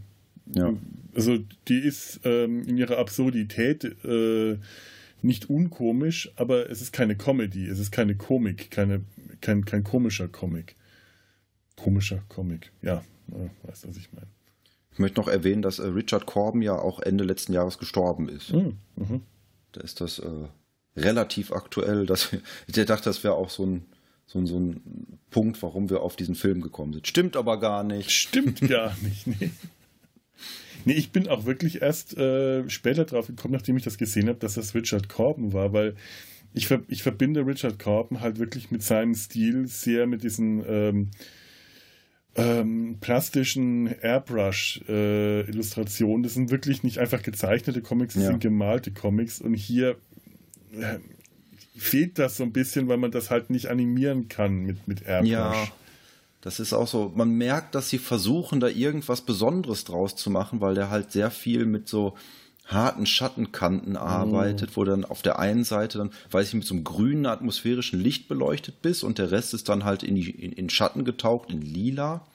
Ja. 0.55 0.73
Also 1.15 1.39
die 1.69 1.79
ist 1.79 2.21
ähm, 2.25 2.67
in 2.67 2.79
ihrer 2.79 2.99
Absurdität 2.99 3.85
äh, 4.05 4.57
nicht 5.21 5.51
unkomisch, 5.51 6.33
aber 6.37 6.71
es 6.71 6.81
ist 6.81 6.93
keine 6.93 7.17
Comedy, 7.17 7.67
es 7.67 7.79
ist 7.79 7.93
keine 7.93 8.17
Komik, 8.17 8.71
keine, 8.71 9.03
kein, 9.41 9.65
kein 9.65 9.85
komischer 9.85 10.29
Comic. 10.29 10.77
Komischer 11.77 12.23
Comic, 12.29 12.73
ja, 12.83 13.05
äh, 13.31 13.69
weißt 13.69 13.85
du, 13.85 13.89
was 13.89 13.97
ich 13.97 14.13
meine. 14.13 14.27
Ich 14.93 14.99
möchte 14.99 15.21
noch 15.21 15.29
erwähnen, 15.29 15.63
dass 15.63 15.79
äh, 15.79 15.87
Richard 15.87 16.27
Corbin 16.27 16.63
ja 16.63 16.79
auch 16.79 17.01
Ende 17.01 17.25
letzten 17.25 17.53
Jahres 17.53 17.79
gestorben 17.79 18.29
ist. 18.29 18.53
Mhm. 18.53 18.79
mhm. 18.97 19.23
Da 19.73 19.81
ist 19.81 20.03
das 20.03 20.19
äh, 20.19 20.29
relativ 20.97 21.51
aktuell. 21.53 22.05
Dass, 22.07 22.31
ich 22.67 22.75
dachte, 22.87 23.05
das 23.05 23.25
wäre 23.25 23.35
auch 23.35 23.51
so 23.51 23.65
ein, 23.65 23.87
so, 24.27 24.39
ein, 24.39 24.47
so 24.47 24.59
ein 24.59 25.19
Punkt, 25.31 25.63
warum 25.63 25.89
wir 25.89 26.03
auf 26.03 26.17
diesen 26.17 26.35
Film 26.35 26.61
gekommen 26.61 26.93
sind. 26.93 27.07
Stimmt 27.07 27.37
aber 27.37 27.59
gar 27.59 27.83
nicht. 27.85 28.11
Stimmt 28.11 28.61
gar 28.69 28.95
nicht, 29.03 29.27
nee. 29.27 29.51
Nee, 30.85 30.95
ich 30.95 31.13
bin 31.13 31.29
auch 31.29 31.45
wirklich 31.45 31.81
erst 31.81 32.17
äh, 32.17 32.69
später 32.69 33.05
drauf 33.05 33.29
gekommen, 33.29 33.55
nachdem 33.55 33.77
ich 33.77 33.85
das 33.85 33.99
gesehen 33.99 34.29
habe, 34.29 34.39
dass 34.39 34.55
das 34.55 34.75
Richard 34.75 35.09
Corbin 35.09 35.53
war, 35.53 35.73
weil 35.73 35.95
ich, 36.55 36.67
ver 36.67 36.83
ich 36.89 37.03
verbinde 37.03 37.47
Richard 37.47 37.79
Corbin 37.79 38.21
halt 38.21 38.39
wirklich 38.39 38.71
mit 38.71 38.83
seinem 38.83 39.15
Stil 39.15 39.69
sehr 39.69 40.07
mit 40.07 40.23
diesen 40.23 40.65
ähm, 40.67 41.11
ähm, 42.35 42.97
plastischen 43.01 43.95
Airbrush-Illustrationen. 44.01 46.23
Äh, 46.23 46.27
das 46.27 46.35
sind 46.35 46.51
wirklich 46.51 46.83
nicht 46.83 46.99
einfach 46.99 47.23
gezeichnete 47.23 47.83
Comics, 47.83 48.15
das 48.15 48.25
ja. 48.25 48.31
sind 48.31 48.41
gemalte 48.41 48.91
Comics. 48.91 49.41
Und 49.41 49.55
hier 49.55 49.97
äh, 50.73 50.99
fehlt 51.77 52.19
das 52.19 52.39
so 52.39 52.45
ein 52.45 52.53
bisschen, 52.53 52.89
weil 52.89 52.97
man 52.97 53.11
das 53.11 53.31
halt 53.31 53.51
nicht 53.51 53.67
animieren 53.67 54.29
kann 54.29 54.61
mit, 54.61 54.89
mit 54.89 55.03
Airbrush. 55.03 55.31
Ja. 55.31 55.69
Das 56.41 56.59
ist 56.59 56.73
auch 56.73 56.89
so, 56.89 57.13
man 57.15 57.37
merkt, 57.37 57.75
dass 57.75 57.89
sie 57.89 57.99
versuchen, 57.99 58.61
da 58.61 58.67
irgendwas 58.67 59.21
Besonderes 59.21 59.85
draus 59.85 60.17
zu 60.17 60.29
machen, 60.29 60.61
weil 60.61 60.75
der 60.75 60.91
halt 60.91 61.13
sehr 61.13 61.31
viel 61.31 61.67
mit 61.67 61.89
so 61.89 62.17
harten 62.67 63.07
Schattenkanten 63.07 63.97
arbeitet, 63.97 64.71
mm. 64.71 64.77
wo 64.77 64.85
dann 64.85 65.05
auf 65.05 65.23
der 65.23 65.39
einen 65.39 65.65
Seite 65.65 65.99
dann, 65.99 66.11
weiß 66.31 66.49
ich, 66.49 66.55
mit 66.55 66.65
so 66.65 66.75
einem 66.75 66.85
grünen 66.85 67.27
atmosphärischen 67.27 68.01
Licht 68.01 68.29
beleuchtet 68.29 68.83
bist 68.83 69.05
und 69.05 69.19
der 69.19 69.31
Rest 69.31 69.55
ist 69.55 69.69
dann 69.69 69.85
halt 69.85 70.03
in, 70.03 70.15
die, 70.15 70.31
in, 70.31 70.53
in 70.53 70.71
Schatten 70.71 71.05
getaucht, 71.05 71.51
in 71.51 71.61
lila. 71.61 72.27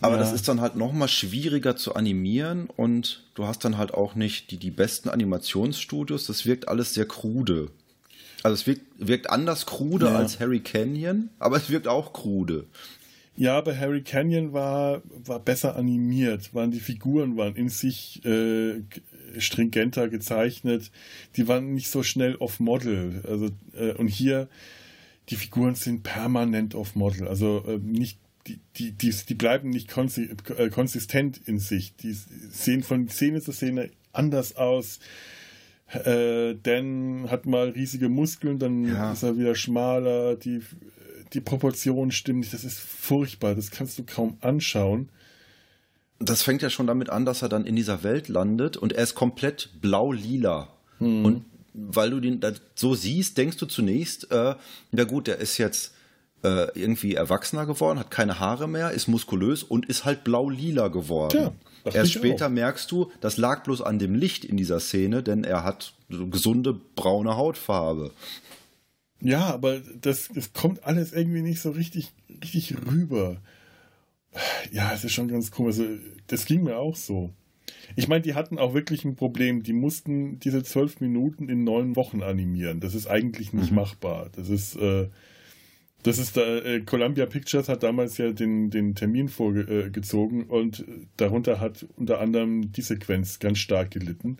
Aber 0.00 0.16
ja. 0.16 0.20
das 0.20 0.32
ist 0.32 0.48
dann 0.48 0.60
halt 0.60 0.74
nochmal 0.74 1.08
schwieriger 1.08 1.76
zu 1.76 1.94
animieren 1.94 2.68
und 2.76 3.22
du 3.34 3.46
hast 3.46 3.64
dann 3.64 3.78
halt 3.78 3.94
auch 3.94 4.16
nicht 4.16 4.50
die, 4.50 4.56
die 4.56 4.72
besten 4.72 5.08
Animationsstudios. 5.08 6.26
Das 6.26 6.44
wirkt 6.44 6.66
alles 6.66 6.94
sehr 6.94 7.06
krude. 7.06 7.70
Also 8.42 8.54
es 8.54 8.66
wirkt, 8.66 8.82
wirkt 8.98 9.30
anders 9.30 9.66
krude 9.66 10.06
ja. 10.06 10.16
als 10.16 10.40
Harry 10.40 10.58
Canyon, 10.58 11.30
aber 11.38 11.56
es 11.56 11.70
wirkt 11.70 11.86
auch 11.86 12.12
krude. 12.12 12.66
Ja, 13.34 13.56
aber 13.56 13.78
Harry 13.78 14.02
Canyon 14.02 14.52
war, 14.52 15.02
war 15.24 15.40
besser 15.40 15.76
animiert, 15.76 16.54
waren 16.54 16.70
die 16.70 16.80
Figuren 16.80 17.36
waren 17.36 17.56
in 17.56 17.70
sich 17.70 18.24
äh, 18.26 18.82
stringenter 19.38 20.08
gezeichnet, 20.08 20.90
die 21.36 21.48
waren 21.48 21.72
nicht 21.72 21.88
so 21.88 22.02
schnell 22.02 22.36
off-Model. 22.36 23.22
Also, 23.26 23.48
äh, 23.74 23.94
und 23.94 24.08
hier, 24.08 24.48
die 25.30 25.36
Figuren 25.36 25.74
sind 25.74 26.02
permanent 26.02 26.74
off-Model, 26.74 27.26
also 27.26 27.64
äh, 27.66 27.78
nicht 27.78 28.18
die, 28.46 28.58
die, 28.76 28.92
die, 28.92 29.10
die 29.10 29.34
bleiben 29.34 29.70
nicht 29.70 29.88
konsi 29.88 30.30
äh, 30.56 30.68
konsistent 30.68 31.40
in 31.46 31.58
sich. 31.58 31.94
Die 31.96 32.12
sehen 32.12 32.82
von 32.82 33.08
Szene 33.08 33.40
zu 33.40 33.52
Szene 33.52 33.90
anders 34.12 34.56
aus. 34.56 34.98
Äh, 35.92 36.56
Dan 36.62 37.26
hat 37.30 37.46
mal 37.46 37.68
riesige 37.70 38.08
Muskeln, 38.08 38.58
dann 38.58 38.84
ja. 38.84 39.12
ist 39.12 39.22
er 39.22 39.38
wieder 39.38 39.54
schmaler. 39.54 40.36
Die 40.36 40.60
die 41.34 41.40
Proportionen 41.40 42.12
stimmen 42.12 42.40
nicht. 42.40 42.52
Das 42.52 42.64
ist 42.64 42.78
furchtbar. 42.78 43.54
Das 43.54 43.70
kannst 43.70 43.98
du 43.98 44.04
kaum 44.04 44.36
anschauen. 44.40 45.08
das 46.18 46.42
fängt 46.42 46.62
ja 46.62 46.70
schon 46.70 46.86
damit 46.86 47.10
an, 47.10 47.24
dass 47.24 47.42
er 47.42 47.48
dann 47.48 47.66
in 47.66 47.74
dieser 47.74 48.02
Welt 48.04 48.28
landet 48.28 48.76
und 48.76 48.92
er 48.92 49.02
ist 49.02 49.14
komplett 49.14 49.70
blau-lila. 49.80 50.68
Hm. 50.98 51.24
Und 51.24 51.44
weil 51.74 52.10
du 52.10 52.20
den 52.20 52.40
so 52.74 52.94
siehst, 52.94 53.38
denkst 53.38 53.56
du 53.56 53.66
zunächst, 53.66 54.30
äh, 54.30 54.54
na 54.90 55.04
gut, 55.04 55.26
der 55.26 55.38
ist 55.38 55.58
jetzt 55.58 55.94
äh, 56.44 56.78
irgendwie 56.78 57.14
erwachsener 57.14 57.66
geworden, 57.66 57.98
hat 57.98 58.10
keine 58.10 58.38
Haare 58.38 58.68
mehr, 58.68 58.90
ist 58.90 59.08
muskulös 59.08 59.62
und 59.62 59.86
ist 59.86 60.04
halt 60.04 60.24
blau-lila 60.24 60.88
geworden. 60.88 61.50
Ja, 61.84 61.92
Erst 61.92 62.12
später 62.12 62.46
auch. 62.46 62.50
merkst 62.50 62.90
du, 62.90 63.10
das 63.20 63.36
lag 63.36 63.64
bloß 63.64 63.82
an 63.82 63.98
dem 63.98 64.14
Licht 64.14 64.44
in 64.44 64.56
dieser 64.56 64.80
Szene, 64.80 65.22
denn 65.22 65.44
er 65.44 65.64
hat 65.64 65.94
so 66.08 66.26
gesunde 66.26 66.78
braune 66.94 67.36
Hautfarbe. 67.36 68.12
Ja, 69.22 69.46
aber 69.46 69.80
das, 70.00 70.30
das 70.34 70.52
kommt 70.52 70.84
alles 70.84 71.12
irgendwie 71.12 71.42
nicht 71.42 71.60
so 71.60 71.70
richtig, 71.70 72.12
richtig 72.42 72.74
rüber. 72.86 73.40
Ja, 74.72 74.92
es 74.92 75.04
ist 75.04 75.12
schon 75.12 75.28
ganz 75.28 75.50
komisch. 75.50 75.78
Also, 75.78 75.98
das 76.26 76.44
ging 76.44 76.64
mir 76.64 76.76
auch 76.78 76.96
so. 76.96 77.30
Ich 77.94 78.08
meine, 78.08 78.22
die 78.22 78.34
hatten 78.34 78.58
auch 78.58 78.74
wirklich 78.74 79.04
ein 79.04 79.14
Problem. 79.14 79.62
Die 79.62 79.72
mussten 79.72 80.40
diese 80.40 80.62
zwölf 80.64 81.00
Minuten 81.00 81.48
in 81.48 81.62
neun 81.62 81.94
Wochen 81.94 82.22
animieren. 82.22 82.80
Das 82.80 82.94
ist 82.94 83.06
eigentlich 83.06 83.52
nicht 83.52 83.70
mhm. 83.70 83.76
machbar. 83.76 84.30
Das 84.34 84.48
ist, 84.48 84.76
äh, 84.76 85.08
das 86.02 86.18
ist 86.18 86.36
da, 86.36 86.58
äh, 86.58 86.80
Columbia 86.80 87.26
Pictures 87.26 87.68
hat 87.68 87.84
damals 87.84 88.18
ja 88.18 88.32
den, 88.32 88.70
den 88.70 88.96
Termin 88.96 89.28
vorgezogen 89.28 90.42
äh, 90.42 90.52
und 90.52 90.84
darunter 91.16 91.60
hat 91.60 91.86
unter 91.96 92.20
anderem 92.20 92.72
die 92.72 92.82
Sequenz 92.82 93.38
ganz 93.38 93.58
stark 93.58 93.92
gelitten. 93.92 94.38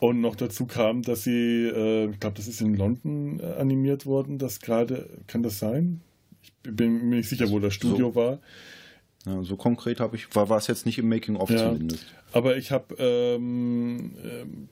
Und 0.00 0.20
noch 0.20 0.36
dazu 0.36 0.66
kam, 0.66 1.02
dass 1.02 1.24
sie, 1.24 1.66
äh, 1.66 2.10
ich 2.10 2.20
glaube, 2.20 2.36
das 2.36 2.46
ist 2.46 2.60
in 2.60 2.74
London 2.74 3.40
äh, 3.40 3.58
animiert 3.58 4.06
worden, 4.06 4.38
das 4.38 4.60
gerade, 4.60 5.08
kann 5.26 5.42
das 5.42 5.58
sein? 5.58 6.00
Ich 6.42 6.52
bin 6.62 7.08
mir 7.08 7.16
nicht 7.16 7.28
sicher, 7.28 7.50
wo 7.50 7.58
das 7.58 7.74
Studio 7.74 8.10
so. 8.10 8.14
war. 8.14 8.38
Ja, 9.26 9.42
so 9.42 9.56
konkret 9.56 10.00
habe 10.00 10.16
ich, 10.16 10.34
war, 10.34 10.48
war 10.48 10.58
es 10.58 10.68
jetzt 10.68 10.86
nicht 10.86 10.98
im 10.98 11.08
Making-of 11.08 11.50
ja, 11.50 11.58
zumindest. 11.58 12.06
Aber 12.32 12.56
ich 12.56 12.70
habe 12.70 12.94
ähm, 12.98 14.14
ähm, 14.24 14.68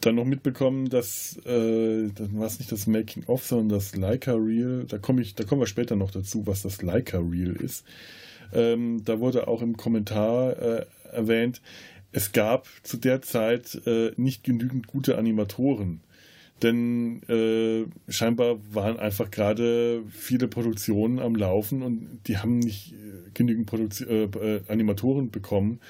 dann 0.00 0.14
noch 0.14 0.24
mitbekommen, 0.24 0.88
dass 0.88 1.36
äh, 1.44 2.08
das 2.14 2.32
war 2.32 2.46
es 2.46 2.58
nicht 2.58 2.70
das 2.70 2.86
Making-of, 2.86 3.44
sondern 3.44 3.68
das 3.70 3.96
Leica 3.96 4.32
Reel. 4.32 4.84
Da 4.88 4.98
komme 4.98 5.20
ich, 5.20 5.34
da 5.34 5.44
kommen 5.44 5.60
wir 5.60 5.66
später 5.66 5.96
noch 5.96 6.10
dazu, 6.12 6.46
was 6.46 6.62
das 6.62 6.80
Leica 6.82 7.18
Reel 7.18 7.56
ist. 7.56 7.84
Ähm, 8.52 9.02
da 9.04 9.20
wurde 9.20 9.48
auch 9.48 9.62
im 9.62 9.76
Kommentar 9.76 10.56
äh, 10.58 10.86
erwähnt, 11.12 11.60
es 12.12 12.32
gab 12.32 12.66
zu 12.82 12.96
der 12.96 13.22
Zeit 13.22 13.80
äh, 13.86 14.12
nicht 14.16 14.44
genügend 14.44 14.86
gute 14.86 15.18
Animatoren 15.18 16.00
denn 16.62 17.22
äh, 17.28 17.86
scheinbar 18.10 18.58
waren 18.72 18.98
einfach 18.98 19.30
gerade 19.30 20.02
viele 20.10 20.48
Produktionen 20.48 21.18
am 21.18 21.34
Laufen 21.34 21.82
und 21.82 22.20
die 22.26 22.38
haben 22.38 22.58
nicht 22.58 22.92
äh, 22.92 23.30
genügend 23.34 23.66
Produktio 23.66 24.06
äh, 24.08 24.24
äh, 24.24 24.60
Animatoren 24.68 25.30
bekommen 25.30 25.80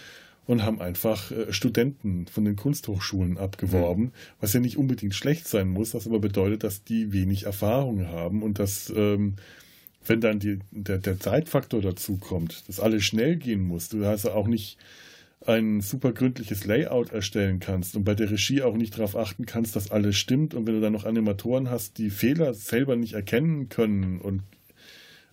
und 0.47 0.63
haben 0.63 0.81
einfach 0.81 1.31
äh, 1.33 1.53
Studenten 1.53 2.27
von 2.27 2.45
den 2.45 2.57
Kunsthochschulen 2.57 3.37
abgeworben, 3.39 4.05
mhm. 4.05 4.13
was 4.41 4.53
ja 4.53 4.61
nicht 4.61 4.77
unbedingt 4.77 5.15
schlecht 5.15 5.49
sein 5.49 5.69
muss, 5.69 5.95
was 5.95 6.07
aber 6.07 6.21
bedeutet, 6.21 6.63
dass 6.63 6.85
die 6.85 7.13
wenig 7.13 7.47
Erfahrung 7.47 8.07
haben 8.07 8.43
und 8.43 8.59
dass 8.59 8.93
ähm, 8.95 9.37
wenn 10.07 10.21
dann 10.21 10.39
die, 10.39 10.61
der, 10.71 10.99
der 10.99 11.19
Zeitfaktor 11.19 11.83
dazu 11.83 12.17
kommt, 12.17 12.69
dass 12.69 12.81
alles 12.81 13.05
schnell 13.05 13.37
gehen 13.37 13.63
muss, 13.63 13.89
du 13.89 14.05
hast 14.07 14.25
ja 14.25 14.35
auch 14.35 14.47
nicht 14.47 14.79
ein 15.47 15.81
super 15.81 16.13
gründliches 16.13 16.67
Layout 16.67 17.13
erstellen 17.13 17.61
kannst 17.61 17.97
und 17.97 18.05
bei 18.05 18.15
der 18.15 18.31
Regie 18.31 18.63
auch 18.63 18.77
nicht 18.77 18.99
darauf 18.99 19.17
achten 19.17 19.47
kannst, 19.47 19.75
dass 19.75 19.91
alles 19.91 20.17
stimmt 20.17 20.55
und 20.55 20.67
wenn 20.67 20.75
du 20.75 20.81
dann 20.81 20.93
noch 20.93 21.07
Animatoren 21.07 21.71
hast, 21.71 21.97
die 21.99 22.11
Fehler 22.11 22.53
selber 22.53 22.97
nicht 22.97 23.15
erkennen 23.15 23.71
können 23.71 24.21
und 24.21 24.43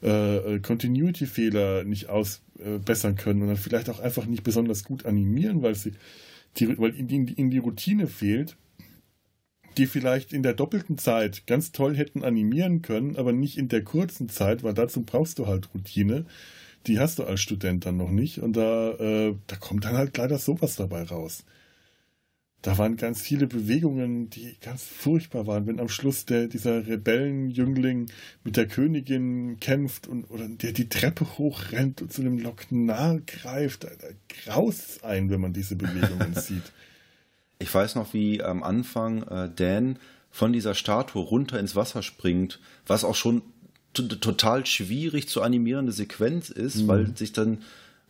äh, 0.01 0.55
äh 0.55 0.59
Continuity-Fehler 0.59 1.83
nicht 1.83 2.07
ausbessern 2.07 3.13
äh, 3.13 3.21
können 3.21 3.41
und 3.41 3.47
dann 3.49 3.57
vielleicht 3.57 3.89
auch 3.89 3.99
einfach 3.99 4.25
nicht 4.25 4.43
besonders 4.43 4.85
gut 4.85 5.05
animieren, 5.05 5.61
weil 5.61 5.75
sie 5.75 5.93
die, 6.55 6.77
weil 6.79 6.95
ihnen 6.95 7.27
in 7.27 7.49
die 7.49 7.57
Routine 7.57 8.07
fehlt, 8.07 8.55
die 9.77 9.87
vielleicht 9.87 10.31
in 10.31 10.41
der 10.41 10.53
doppelten 10.53 10.97
Zeit 10.97 11.45
ganz 11.47 11.71
toll 11.73 11.95
hätten 11.95 12.23
animieren 12.23 12.81
können, 12.81 13.17
aber 13.17 13.33
nicht 13.33 13.57
in 13.57 13.67
der 13.67 13.83
kurzen 13.83 14.29
Zeit, 14.29 14.63
weil 14.63 14.73
dazu 14.73 15.03
brauchst 15.03 15.37
du 15.37 15.47
halt 15.47 15.69
Routine 15.73 16.25
die 16.85 16.99
hast 16.99 17.19
du 17.19 17.23
als 17.23 17.41
Student 17.41 17.85
dann 17.85 17.97
noch 17.97 18.11
nicht. 18.11 18.39
Und 18.39 18.53
da, 18.53 18.91
äh, 18.91 19.35
da 19.47 19.55
kommt 19.55 19.85
dann 19.85 19.97
halt 19.97 20.15
leider 20.17 20.37
sowas 20.37 20.75
dabei 20.75 21.03
raus. 21.03 21.43
Da 22.61 22.77
waren 22.77 22.97
ganz 22.97 23.21
viele 23.21 23.47
Bewegungen, 23.47 24.29
die 24.29 24.57
ganz 24.61 24.83
furchtbar 24.83 25.45
waren, 25.47 25.67
wenn 25.67 25.79
am 25.79 25.89
Schluss 25.89 26.25
der, 26.25 26.47
dieser 26.47 26.87
Rebellenjüngling 26.87 28.09
mit 28.43 28.57
der 28.57 28.67
Königin 28.67 29.59
kämpft 29.59 30.07
und 30.07 30.25
oder 30.31 30.47
der 30.47 30.71
die 30.71 30.89
Treppe 30.89 31.37
hochrennt 31.37 32.01
und 32.01 32.11
zu 32.11 32.23
dem 32.23 32.39
Loknar 32.39 33.19
greift. 33.25 33.83
Da, 33.83 33.89
da 33.89 34.07
graust 34.43 35.03
ein, 35.03 35.29
wenn 35.29 35.39
man 35.39 35.53
diese 35.53 35.75
Bewegungen 35.75 36.33
sieht. 36.35 36.73
Ich 37.59 37.73
weiß 37.73 37.95
noch, 37.95 38.13
wie 38.13 38.43
am 38.43 38.63
Anfang 38.63 39.23
äh, 39.23 39.49
Dan 39.55 39.99
von 40.29 40.51
dieser 40.51 40.75
Statue 40.75 41.23
runter 41.23 41.59
ins 41.59 41.75
Wasser 41.75 42.03
springt, 42.03 42.59
was 42.85 43.03
auch 43.03 43.15
schon 43.15 43.41
total 44.03 44.65
schwierig 44.65 45.27
zu 45.27 45.41
animierende 45.41 45.91
Sequenz 45.91 46.49
ist, 46.49 46.83
mhm. 46.83 46.87
weil 46.87 47.17
sich 47.17 47.33
dann 47.33 47.59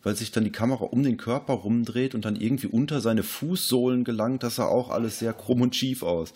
weil 0.02 0.14
sich 0.14 0.30
dann 0.30 0.44
die 0.44 0.52
Kamera 0.52 0.84
um 0.84 1.02
den 1.02 1.16
Körper 1.16 1.54
rumdreht 1.54 2.14
und 2.14 2.24
dann 2.24 2.36
irgendwie 2.36 2.68
unter 2.68 3.00
seine 3.00 3.24
Fußsohlen 3.24 4.04
gelangt, 4.04 4.42
das 4.42 4.56
sah 4.56 4.66
auch 4.66 4.90
alles 4.90 5.18
sehr 5.18 5.32
krumm 5.32 5.60
und 5.60 5.74
schief 5.74 6.02
aus. 6.02 6.32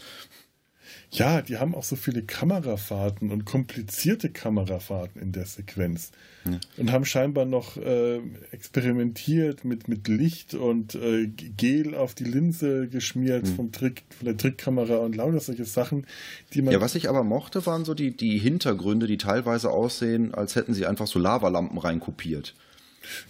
Ja, 1.14 1.42
die 1.42 1.58
haben 1.58 1.74
auch 1.74 1.82
so 1.82 1.94
viele 1.94 2.22
Kamerafahrten 2.22 3.30
und 3.30 3.44
komplizierte 3.44 4.30
Kamerafahrten 4.30 5.20
in 5.20 5.32
der 5.32 5.44
Sequenz. 5.44 6.10
Ja. 6.46 6.58
Und 6.78 6.90
haben 6.90 7.04
scheinbar 7.04 7.44
noch 7.44 7.76
äh, 7.76 8.18
experimentiert 8.50 9.62
mit, 9.62 9.88
mit 9.88 10.08
Licht 10.08 10.54
und 10.54 10.94
äh, 10.94 11.26
Gel 11.26 11.94
auf 11.94 12.14
die 12.14 12.24
Linse 12.24 12.88
geschmiert 12.88 13.44
mhm. 13.44 13.54
vom 13.54 13.72
Trick, 13.72 14.04
von 14.16 14.24
der 14.24 14.38
Trickkamera 14.38 14.96
und 14.96 15.14
lauter 15.14 15.40
solche 15.40 15.66
Sachen, 15.66 16.06
die 16.54 16.62
man. 16.62 16.72
Ja, 16.72 16.80
was 16.80 16.94
ich 16.94 17.10
aber 17.10 17.24
mochte, 17.24 17.66
waren 17.66 17.84
so 17.84 17.92
die, 17.92 18.16
die 18.16 18.38
Hintergründe, 18.38 19.06
die 19.06 19.18
teilweise 19.18 19.70
aussehen, 19.70 20.32
als 20.32 20.56
hätten 20.56 20.72
sie 20.72 20.86
einfach 20.86 21.06
so 21.06 21.18
Lavalampen 21.18 21.76
reinkopiert 21.76 22.54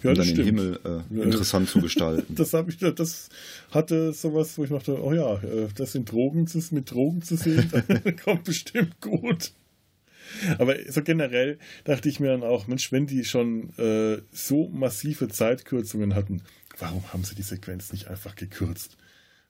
ja, 0.01 0.11
um 0.11 0.15
dann 0.15 0.27
den 0.27 0.43
Himmel 0.43 0.79
äh, 0.83 1.21
interessant 1.21 1.69
zu 1.69 1.81
gestalten. 1.81 2.35
Das 2.43 2.53
habe 2.53 2.71
ich, 2.71 2.77
das 2.77 3.29
hatte 3.71 4.13
sowas, 4.13 4.57
wo 4.57 4.63
ich 4.63 4.69
dachte, 4.69 5.01
oh 5.01 5.13
ja, 5.13 5.35
äh, 5.43 5.67
das 5.75 5.93
sind 5.93 6.11
Drogen 6.11 6.47
zu, 6.47 6.61
mit 6.71 6.91
Drogen 6.91 7.21
zu 7.21 7.35
sehen, 7.37 7.69
kommt 8.23 8.43
bestimmt 8.43 8.99
gut. 9.01 9.51
Aber 10.57 10.75
so 10.89 11.03
generell 11.03 11.59
dachte 11.83 12.09
ich 12.09 12.19
mir 12.19 12.29
dann 12.29 12.43
auch, 12.43 12.67
Mensch, 12.67 12.91
wenn 12.91 13.05
die 13.07 13.23
schon 13.23 13.77
äh, 13.77 14.21
so 14.31 14.69
massive 14.69 15.27
Zeitkürzungen 15.27 16.15
hatten, 16.15 16.41
warum 16.79 17.13
haben 17.13 17.23
sie 17.23 17.35
die 17.35 17.43
Sequenz 17.43 17.91
nicht 17.91 18.07
einfach 18.07 18.35
gekürzt? 18.35 18.97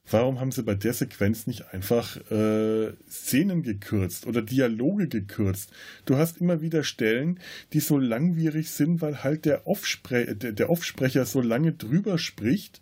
Warum 0.09 0.39
haben 0.39 0.51
sie 0.51 0.63
bei 0.63 0.75
der 0.75 0.93
Sequenz 0.93 1.47
nicht 1.47 1.73
einfach 1.73 2.17
äh, 2.29 2.91
Szenen 3.09 3.63
gekürzt 3.63 4.27
oder 4.27 4.41
Dialoge 4.41 5.07
gekürzt? 5.07 5.71
Du 6.05 6.17
hast 6.17 6.41
immer 6.41 6.61
wieder 6.61 6.83
Stellen, 6.83 7.39
die 7.71 7.79
so 7.79 7.97
langwierig 7.97 8.69
sind, 8.69 9.01
weil 9.01 9.23
halt 9.23 9.45
der, 9.45 9.65
Offspre 9.65 10.35
der, 10.35 10.51
der 10.51 10.69
Offsprecher 10.69 11.25
so 11.25 11.39
lange 11.39 11.71
drüber 11.71 12.17
spricht, 12.17 12.81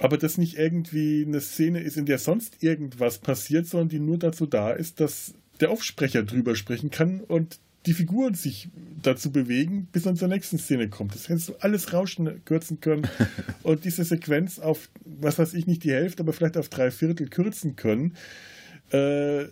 aber 0.00 0.18
das 0.18 0.38
nicht 0.38 0.58
irgendwie 0.58 1.24
eine 1.26 1.40
Szene 1.40 1.80
ist, 1.80 1.96
in 1.96 2.06
der 2.06 2.18
sonst 2.18 2.62
irgendwas 2.62 3.18
passiert, 3.18 3.66
sondern 3.66 3.88
die 3.88 4.00
nur 4.00 4.18
dazu 4.18 4.46
da 4.46 4.72
ist, 4.72 5.00
dass 5.00 5.34
der 5.60 5.70
Offsprecher 5.70 6.24
drüber 6.24 6.56
sprechen 6.56 6.90
kann 6.90 7.20
und 7.20 7.60
die 7.88 7.94
Figuren 7.94 8.34
sich 8.34 8.68
dazu 9.02 9.32
bewegen, 9.32 9.88
bis 9.90 10.04
man 10.04 10.14
zur 10.14 10.28
nächsten 10.28 10.58
Szene 10.58 10.90
kommt. 10.90 11.14
Das 11.14 11.30
hättest 11.30 11.48
du 11.48 11.54
alles 11.60 11.94
rauschen 11.94 12.44
kürzen 12.44 12.80
können 12.80 13.08
und 13.62 13.86
diese 13.86 14.04
Sequenz 14.04 14.58
auf, 14.58 14.90
was 15.06 15.38
weiß 15.38 15.54
ich, 15.54 15.66
nicht 15.66 15.84
die 15.84 15.92
Hälfte, 15.92 16.22
aber 16.22 16.34
vielleicht 16.34 16.58
auf 16.58 16.68
drei 16.68 16.90
Viertel 16.90 17.28
kürzen 17.28 17.76
können. 17.76 18.14
Äh, 18.90 19.46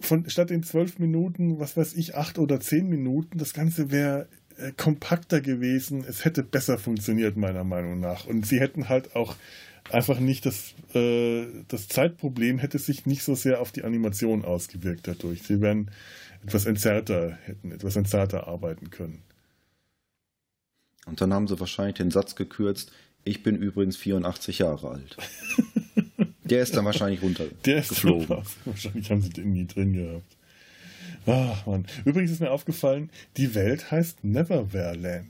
von, 0.00 0.28
statt 0.30 0.50
in 0.50 0.62
zwölf 0.62 0.98
Minuten, 0.98 1.60
was 1.60 1.76
weiß 1.76 1.94
ich, 1.94 2.14
acht 2.16 2.38
oder 2.38 2.58
zehn 2.58 2.88
Minuten, 2.88 3.36
das 3.36 3.52
Ganze 3.52 3.90
wäre 3.90 4.28
äh, 4.56 4.72
kompakter 4.72 5.42
gewesen. 5.42 6.02
Es 6.08 6.24
hätte 6.24 6.42
besser 6.42 6.78
funktioniert, 6.78 7.36
meiner 7.36 7.64
Meinung 7.64 8.00
nach. 8.00 8.26
Und 8.26 8.46
sie 8.46 8.60
hätten 8.60 8.88
halt 8.88 9.14
auch 9.14 9.36
einfach 9.90 10.20
nicht 10.20 10.46
das, 10.46 10.74
äh, 10.94 11.44
das 11.68 11.88
Zeitproblem 11.88 12.58
hätte 12.58 12.78
sich 12.78 13.04
nicht 13.04 13.24
so 13.24 13.34
sehr 13.34 13.60
auf 13.60 13.72
die 13.72 13.84
Animation 13.84 14.42
ausgewirkt 14.42 15.06
dadurch. 15.06 15.42
Sie 15.42 15.60
wären 15.60 15.90
etwas 16.44 16.66
entzerrter, 16.66 17.38
hätten 17.44 17.72
etwas 17.72 17.96
entzerrter 17.96 18.46
arbeiten 18.46 18.90
können. 18.90 19.22
Und 21.06 21.20
dann 21.20 21.32
haben 21.32 21.48
sie 21.48 21.58
wahrscheinlich 21.60 21.96
den 21.96 22.10
Satz 22.10 22.34
gekürzt, 22.34 22.92
ich 23.24 23.42
bin 23.42 23.56
übrigens 23.56 23.96
84 23.96 24.58
Jahre 24.58 24.90
alt. 24.90 25.16
Der 26.44 26.62
ist 26.62 26.76
dann 26.76 26.84
wahrscheinlich 26.84 27.22
runtergeflogen. 27.22 28.26
Der 28.28 28.38
ist 28.38 28.56
wahrscheinlich 28.66 29.10
haben 29.10 29.22
sie 29.22 29.30
den 29.30 29.52
nie 29.52 29.66
drin 29.66 29.94
gehabt. 29.94 30.36
Ach 31.26 31.64
man. 31.64 31.86
Übrigens 32.04 32.32
ist 32.32 32.40
mir 32.40 32.50
aufgefallen, 32.50 33.08
die 33.38 33.54
Welt 33.54 33.90
heißt 33.90 34.24
Neverwhere 34.24 35.24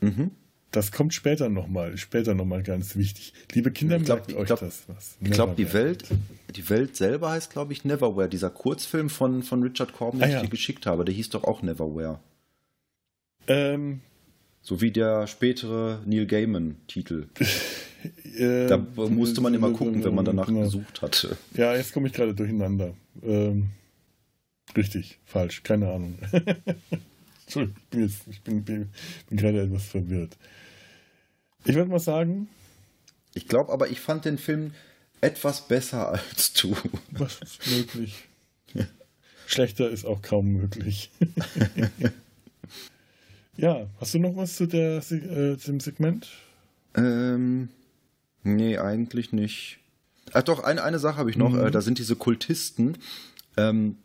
Mhm. 0.00 0.32
Das 0.70 0.92
kommt 0.92 1.14
später 1.14 1.48
nochmal, 1.48 1.96
später 1.96 2.34
nochmal 2.34 2.62
ganz 2.62 2.94
wichtig. 2.94 3.32
Liebe 3.52 3.70
Kinder, 3.70 3.96
ich 3.96 4.04
glaub, 4.04 4.18
merkt 4.26 4.34
euch 4.34 4.46
glaub, 4.46 4.60
das 4.60 4.84
was. 4.86 5.16
Ich 5.20 5.30
glaube, 5.30 5.54
die 5.56 5.72
Welt, 5.72 6.04
die 6.54 6.68
Welt 6.68 6.94
selber 6.94 7.30
heißt, 7.30 7.50
glaube 7.50 7.72
ich, 7.72 7.84
Neverwhere. 7.86 8.28
Dieser 8.28 8.50
Kurzfilm 8.50 9.08
von, 9.08 9.42
von 9.42 9.62
Richard 9.62 9.94
Corbin, 9.94 10.20
den 10.20 10.28
ah, 10.28 10.32
ja. 10.32 10.36
ich 10.38 10.42
dir 10.44 10.50
geschickt 10.50 10.84
habe, 10.84 11.06
der 11.06 11.14
hieß 11.14 11.30
doch 11.30 11.44
auch 11.44 11.62
Neverwhere. 11.62 12.20
Ähm, 13.46 14.00
So 14.60 14.82
wie 14.82 14.90
der 14.90 15.26
spätere 15.26 16.02
Neil 16.04 16.26
Gaiman-Titel. 16.26 17.28
Äh, 18.36 18.68
Da 18.68 18.76
musste 18.76 19.40
man 19.40 19.52
immer 19.54 19.72
gucken, 19.72 20.04
wenn 20.04 20.14
man 20.14 20.24
danach 20.24 20.46
genau. 20.46 20.60
gesucht 20.60 21.02
hatte. 21.02 21.36
Ja, 21.54 21.74
jetzt 21.74 21.92
komme 21.92 22.06
ich 22.06 22.12
gerade 22.12 22.32
durcheinander. 22.32 22.94
Ähm, 23.24 23.70
richtig, 24.76 25.18
falsch, 25.24 25.64
keine 25.64 25.90
Ahnung. 25.92 26.16
Entschuldigung, 27.48 27.80
ich 27.82 27.88
bin, 27.88 28.02
jetzt, 28.02 28.18
ich 28.28 28.42
bin, 28.42 28.62
bin, 28.62 28.88
bin 29.30 29.38
gerade 29.38 29.62
etwas 29.62 29.86
verwirrt. 29.86 30.36
Ich 31.64 31.74
würde 31.74 31.90
mal 31.90 31.98
sagen, 31.98 32.48
Ich 33.32 33.48
glaube 33.48 33.72
aber, 33.72 33.88
ich 33.88 34.00
fand 34.00 34.26
den 34.26 34.36
Film 34.36 34.74
etwas 35.22 35.66
besser 35.66 36.08
als 36.12 36.52
du. 36.52 36.76
was 37.12 37.40
ist 37.40 37.66
möglich? 37.66 38.24
Schlechter 39.46 39.88
ist 39.88 40.04
auch 40.04 40.20
kaum 40.20 40.48
möglich. 40.48 41.10
ja, 43.56 43.86
hast 43.98 44.12
du 44.12 44.18
noch 44.18 44.36
was 44.36 44.56
zu 44.56 44.66
der, 44.66 44.98
äh, 45.10 45.56
dem 45.56 45.80
Segment? 45.80 46.28
Ähm, 46.94 47.70
nee, 48.42 48.76
eigentlich 48.76 49.32
nicht. 49.32 49.78
Ach 50.34 50.42
doch, 50.42 50.62
eine, 50.62 50.82
eine 50.82 50.98
Sache 50.98 51.16
habe 51.16 51.30
ich 51.30 51.38
noch. 51.38 51.52
Mhm. 51.52 51.66
Äh, 51.66 51.70
da 51.70 51.80
sind 51.80 51.98
diese 51.98 52.14
Kultisten. 52.14 52.98
Ähm, 53.56 53.96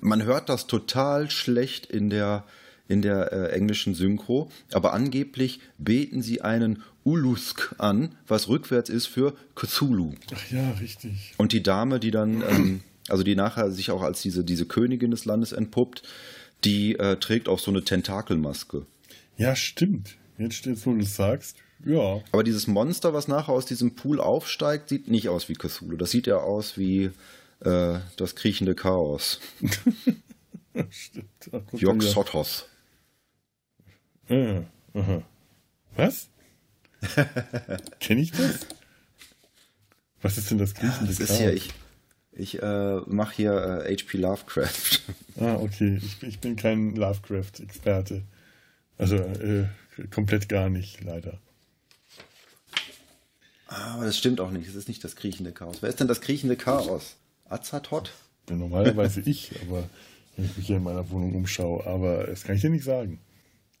man 0.00 0.22
hört 0.24 0.48
das 0.48 0.66
total 0.66 1.30
schlecht 1.30 1.86
in 1.86 2.10
der, 2.10 2.44
in 2.88 3.02
der 3.02 3.32
äh, 3.32 3.52
englischen 3.52 3.94
Synchro, 3.94 4.50
aber 4.72 4.92
angeblich 4.92 5.60
beten 5.78 6.22
sie 6.22 6.40
einen 6.42 6.82
Ulusk 7.04 7.74
an, 7.78 8.14
was 8.26 8.48
rückwärts 8.48 8.90
ist 8.90 9.06
für 9.06 9.34
Cthulhu. 9.54 10.14
Ach 10.34 10.50
ja, 10.50 10.70
richtig. 10.72 11.34
Und 11.36 11.52
die 11.52 11.62
Dame, 11.62 12.00
die 12.00 12.10
dann, 12.10 12.42
ähm, 12.42 12.80
also 13.08 13.22
die 13.22 13.34
nachher 13.36 13.70
sich 13.70 13.90
auch 13.90 14.02
als 14.02 14.22
diese, 14.22 14.44
diese 14.44 14.66
Königin 14.66 15.10
des 15.10 15.24
Landes 15.24 15.52
entpuppt, 15.52 16.02
die 16.64 16.98
äh, 16.98 17.16
trägt 17.16 17.48
auch 17.48 17.58
so 17.58 17.70
eine 17.70 17.84
Tentakelmaske. 17.84 18.86
Ja, 19.36 19.54
stimmt. 19.54 20.16
Jetzt 20.38 20.56
steht 20.56 20.84
wo 20.86 20.94
du 20.94 21.00
es 21.00 21.16
sagst. 21.16 21.56
Ja, 21.84 22.22
Aber 22.32 22.42
dieses 22.42 22.66
Monster, 22.66 23.12
was 23.12 23.28
nachher 23.28 23.52
aus 23.52 23.66
diesem 23.66 23.94
Pool 23.94 24.20
aufsteigt, 24.20 24.88
sieht 24.88 25.08
nicht 25.08 25.28
aus 25.28 25.48
wie 25.48 25.54
Cthulhu. 25.54 25.96
Das 25.96 26.10
sieht 26.10 26.26
ja 26.26 26.38
aus 26.38 26.78
wie 26.78 27.10
äh, 27.64 28.00
das 28.16 28.34
kriechende 28.34 28.74
Chaos. 28.74 29.40
stimmt. 30.90 31.28
Jörg. 31.72 32.16
Äh, 34.28 34.62
aha. 34.94 35.22
Was? 35.96 36.28
Kenne 38.00 38.20
ich 38.20 38.32
das? 38.32 38.66
Was 40.22 40.38
ist 40.38 40.50
denn 40.50 40.58
das 40.58 40.74
kriechende 40.74 41.06
Das 41.06 41.20
ist 41.20 41.28
Chaos? 41.28 41.38
hier, 41.38 41.52
ich, 41.52 41.70
ich 42.32 42.62
äh, 42.62 43.00
mache 43.06 43.36
hier 43.36 43.84
äh, 43.86 43.96
HP 43.96 44.18
Lovecraft. 44.18 45.02
Ah, 45.40 45.56
okay. 45.56 46.00
Ich, 46.00 46.22
ich 46.22 46.38
bin 46.38 46.54
kein 46.54 46.94
Lovecraft-Experte. 46.94 48.22
Also 48.98 49.16
äh, 49.16 49.66
komplett 50.10 50.48
gar 50.48 50.68
nicht, 50.68 51.02
leider. 51.02 51.40
Aber 53.66 54.04
das 54.04 54.16
stimmt 54.16 54.40
auch 54.40 54.52
nicht. 54.52 54.68
Es 54.68 54.76
ist 54.76 54.86
nicht 54.86 55.02
das 55.02 55.16
kriechende 55.16 55.50
Chaos. 55.50 55.78
Wer 55.80 55.88
ist 55.88 55.98
denn 55.98 56.06
das 56.06 56.20
kriechende 56.20 56.56
Chaos? 56.56 57.16
Azathoth? 57.54 58.12
Ja, 58.50 58.56
normalerweise 58.56 59.20
ich, 59.24 59.52
aber 59.66 59.88
wenn 60.36 60.44
ich 60.44 60.56
mich 60.56 60.66
hier 60.66 60.76
in 60.76 60.82
meiner 60.82 61.08
Wohnung 61.10 61.34
umschaue. 61.34 61.86
Aber 61.86 62.24
das 62.24 62.42
kann 62.44 62.56
ich 62.56 62.60
dir 62.62 62.70
nicht 62.70 62.84
sagen. 62.84 63.20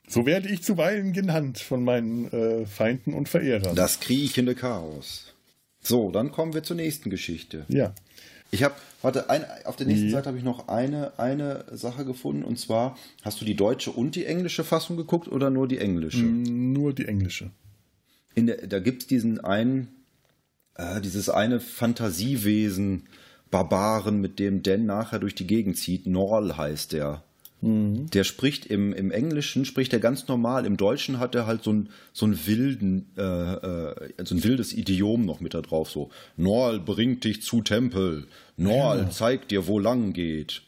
So 0.06 0.24
werde 0.26 0.48
ich 0.48 0.62
zuweilen 0.62 1.12
genannt 1.12 1.58
von 1.58 1.82
meinen 1.84 2.30
äh, 2.32 2.66
Feinden 2.66 3.14
und 3.14 3.28
Verehrern. 3.28 3.74
Das 3.74 4.00
kriechende 4.00 4.54
Chaos. 4.54 5.32
So, 5.80 6.10
dann 6.10 6.30
kommen 6.30 6.54
wir 6.54 6.62
zur 6.62 6.76
nächsten 6.76 7.10
Geschichte. 7.10 7.66
ja. 7.68 7.94
Ich 8.50 8.62
habe, 8.62 8.74
warte, 9.02 9.30
ein, 9.30 9.44
auf 9.64 9.74
der 9.74 9.86
nächsten 9.88 10.06
Die- 10.06 10.12
Seite 10.12 10.28
habe 10.28 10.38
ich 10.38 10.44
noch 10.44 10.68
eine, 10.68 11.18
eine 11.18 11.64
Sache 11.72 12.04
gefunden 12.04 12.44
und 12.44 12.56
zwar, 12.56 12.96
hast 13.22 13.40
du 13.40 13.44
die 13.44 13.56
deutsche 13.56 13.90
und 13.90 14.14
die 14.14 14.26
englische 14.26 14.62
Fassung 14.62 14.96
geguckt 14.96 15.26
oder 15.26 15.50
nur 15.50 15.66
die 15.66 15.78
englische? 15.78 16.22
Nur 16.24 16.92
die 16.92 17.06
englische. 17.06 17.50
In 18.36 18.46
der, 18.46 18.64
da 18.68 18.78
gibt 18.78 19.02
es 19.02 19.08
diesen 19.08 19.40
einen, 19.42 19.88
äh, 20.76 21.00
dieses 21.00 21.28
eine 21.30 21.58
Fantasiewesen, 21.58 23.08
Barbaren, 23.50 24.20
mit 24.20 24.38
dem 24.38 24.62
Dan 24.62 24.86
nachher 24.86 25.18
durch 25.18 25.34
die 25.34 25.46
Gegend 25.46 25.76
zieht. 25.78 26.06
Norl 26.06 26.56
heißt 26.56 26.92
der. 26.92 27.22
Der 27.66 28.24
spricht 28.24 28.66
im, 28.66 28.92
im 28.92 29.10
Englischen, 29.10 29.64
spricht 29.64 29.94
er 29.94 29.98
ganz 29.98 30.28
normal. 30.28 30.66
Im 30.66 30.76
Deutschen 30.76 31.18
hat 31.18 31.34
er 31.34 31.46
halt 31.46 31.62
so 31.62 31.72
ein, 31.72 31.88
so 32.12 32.26
ein 32.26 32.46
wilden, 32.46 33.06
äh, 33.16 33.22
äh, 33.22 34.12
so 34.22 34.34
ein 34.34 34.44
wildes 34.44 34.74
Idiom 34.74 35.24
noch 35.24 35.40
mit 35.40 35.54
da 35.54 35.62
drauf. 35.62 35.90
So, 35.90 36.10
Norl 36.36 36.78
bringt 36.78 37.24
dich 37.24 37.40
zu 37.40 37.62
Tempel. 37.62 38.26
Norl 38.58 39.10
zeigt 39.10 39.50
dir, 39.50 39.66
wo 39.66 39.78
lang 39.78 40.12
geht. 40.12 40.62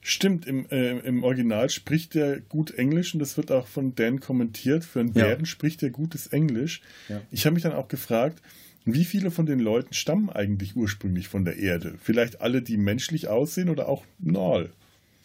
Stimmt, 0.00 0.44
im, 0.46 0.66
äh, 0.70 0.98
im 0.98 1.22
Original 1.22 1.70
spricht 1.70 2.16
er 2.16 2.40
gut 2.40 2.72
Englisch 2.72 3.14
und 3.14 3.20
das 3.20 3.36
wird 3.36 3.52
auch 3.52 3.68
von 3.68 3.94
Dan 3.94 4.18
kommentiert. 4.18 4.84
Für 4.84 4.98
einen 4.98 5.14
Ja. 5.14 5.26
Bären 5.26 5.46
spricht 5.46 5.84
er 5.84 5.90
gutes 5.90 6.26
Englisch. 6.26 6.80
Ja. 7.08 7.20
Ich 7.30 7.46
habe 7.46 7.54
mich 7.54 7.62
dann 7.62 7.74
auch 7.74 7.86
gefragt, 7.86 8.42
wie 8.84 9.04
viele 9.04 9.30
von 9.30 9.46
den 9.46 9.60
Leuten 9.60 9.94
stammen 9.94 10.30
eigentlich 10.30 10.76
ursprünglich 10.76 11.28
von 11.28 11.44
der 11.44 11.56
Erde? 11.56 11.94
Vielleicht 12.02 12.40
alle, 12.40 12.62
die 12.62 12.76
menschlich 12.76 13.28
aussehen 13.28 13.68
oder 13.68 13.88
auch 13.88 14.04
Norl? 14.18 14.70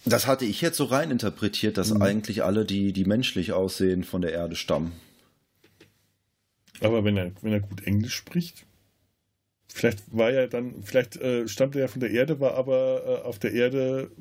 Das 0.05 0.27
hatte 0.27 0.45
ich 0.45 0.61
jetzt 0.61 0.77
so 0.77 0.85
rein 0.85 1.11
interpretiert, 1.11 1.77
dass 1.77 1.91
eigentlich 1.91 2.43
alle, 2.43 2.65
die, 2.65 2.93
die 2.93 3.05
menschlich 3.05 3.51
aussehen, 3.51 4.03
von 4.03 4.21
der 4.21 4.31
Erde 4.31 4.55
stammen. 4.55 4.93
Aber 6.81 7.03
wenn 7.03 7.17
er, 7.17 7.31
wenn 7.41 7.51
er 7.51 7.59
gut 7.59 7.85
Englisch 7.85 8.13
spricht, 8.13 8.65
vielleicht 9.67 10.03
war 10.15 10.29
er 10.29 10.47
dann, 10.47 10.83
vielleicht 10.83 11.17
äh, 11.17 11.47
stammt 11.47 11.75
er 11.75 11.81
ja 11.81 11.87
von 11.87 11.99
der 11.99 12.11
Erde, 12.11 12.39
war 12.39 12.53
aber 12.53 13.21
äh, 13.23 13.27
auf 13.27 13.39
der 13.39 13.53
Erde 13.53 14.11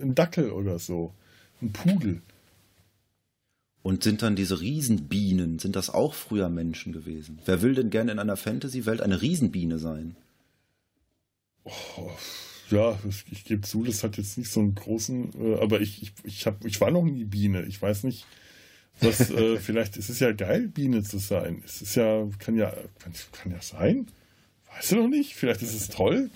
ein 0.00 0.14
Dackel 0.14 0.50
oder 0.50 0.78
so. 0.78 1.12
Ein 1.60 1.72
Pudel. 1.72 2.22
Und 3.86 4.02
sind 4.02 4.22
dann 4.22 4.34
diese 4.34 4.60
Riesenbienen, 4.60 5.60
sind 5.60 5.76
das 5.76 5.90
auch 5.90 6.12
früher 6.12 6.48
Menschen 6.48 6.92
gewesen? 6.92 7.38
Wer 7.44 7.62
will 7.62 7.76
denn 7.76 7.88
gerne 7.88 8.10
in 8.10 8.18
einer 8.18 8.36
Fantasy-Welt 8.36 9.00
eine 9.00 9.22
Riesenbiene 9.22 9.78
sein? 9.78 10.16
Oh, 11.62 12.10
ja, 12.68 12.98
ich, 13.08 13.26
ich 13.30 13.44
gebe 13.44 13.60
zu, 13.60 13.84
das 13.84 14.02
hat 14.02 14.16
jetzt 14.16 14.38
nicht 14.38 14.50
so 14.50 14.58
einen 14.58 14.74
großen, 14.74 15.30
äh, 15.40 15.60
aber 15.60 15.80
ich, 15.80 16.02
ich, 16.02 16.12
ich, 16.24 16.46
hab, 16.48 16.64
ich 16.64 16.80
war 16.80 16.90
noch 16.90 17.04
nie 17.04 17.22
Biene. 17.26 17.62
Ich 17.66 17.80
weiß 17.80 18.02
nicht, 18.02 18.26
was, 18.98 19.30
äh, 19.30 19.56
vielleicht 19.60 19.96
ist 19.96 20.08
es 20.08 20.18
ja 20.18 20.32
geil, 20.32 20.66
Biene 20.66 21.04
zu 21.04 21.18
sein. 21.18 21.62
Es 21.64 21.80
ist 21.80 21.94
ja, 21.94 22.28
kann 22.40 22.56
ja, 22.56 22.72
kann, 22.98 23.12
kann 23.30 23.52
ja 23.52 23.62
sein. 23.62 24.08
Weißt 24.74 24.90
du 24.90 24.96
noch 24.96 25.08
nicht? 25.08 25.36
Vielleicht 25.36 25.62
ist 25.62 25.74
es 25.74 25.90
toll, 25.90 26.32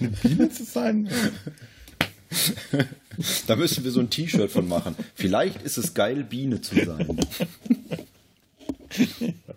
eine 0.00 0.08
Biene 0.22 0.48
zu 0.48 0.64
sein. 0.64 1.10
Da 3.46 3.56
müssen 3.56 3.82
wir 3.82 3.90
so 3.90 4.00
ein 4.00 4.10
T-Shirt 4.10 4.50
von 4.50 4.68
machen. 4.68 4.94
Vielleicht 5.14 5.62
ist 5.62 5.78
es 5.78 5.94
geil, 5.94 6.22
Biene 6.22 6.60
zu 6.60 6.74
sein. 6.74 7.18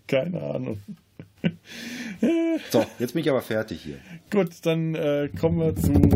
Keine 0.08 0.42
Ahnung. 0.42 0.80
So, 2.72 2.86
jetzt 3.00 3.14
bin 3.14 3.22
ich 3.22 3.30
aber 3.30 3.42
fertig 3.42 3.82
hier. 3.82 3.98
Gut, 4.30 4.50
dann 4.64 4.96
äh, 4.96 5.30
kommen 5.40 5.60
wir 5.60 5.76
zu 5.76 6.10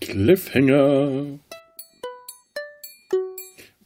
Cliffhanger. 0.00 1.38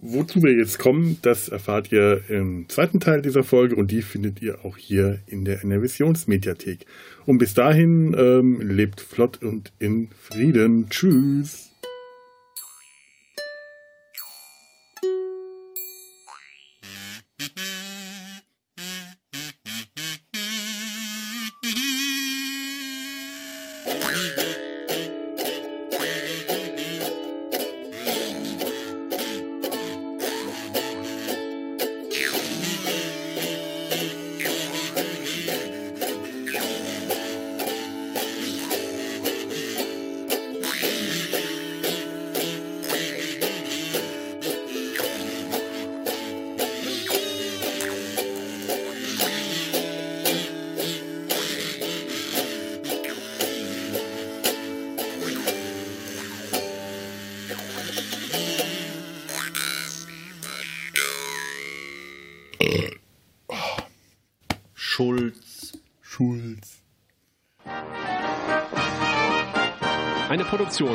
Wozu 0.01 0.43
wir 0.43 0.53
jetzt 0.53 0.79
kommen, 0.79 1.19
das 1.23 1.49
erfahrt 1.49 1.91
ihr 1.91 2.23
im 2.29 2.69
zweiten 2.69 3.01
Teil 3.01 3.21
dieser 3.21 3.43
Folge 3.43 3.75
und 3.75 3.91
die 3.91 4.03
findet 4.03 4.41
ihr 4.41 4.65
auch 4.65 4.77
hier 4.77 5.19
in 5.27 5.45
der 5.45 5.63
Innovationsmediathek. 5.63 6.87
Und 7.27 7.39
bis 7.39 7.55
dahin 7.55 8.15
ähm, 8.17 8.61
lebt 8.61 9.01
flott 9.01 9.43
und 9.43 9.73
in 9.81 10.09
Frieden. 10.23 10.89
Tschüss. 10.89 11.68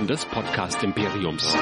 Eine 0.04 0.08
Produktion 0.08 0.08
des 0.08 0.26
Podcast 0.26 0.84
Imperiums. 0.84 1.56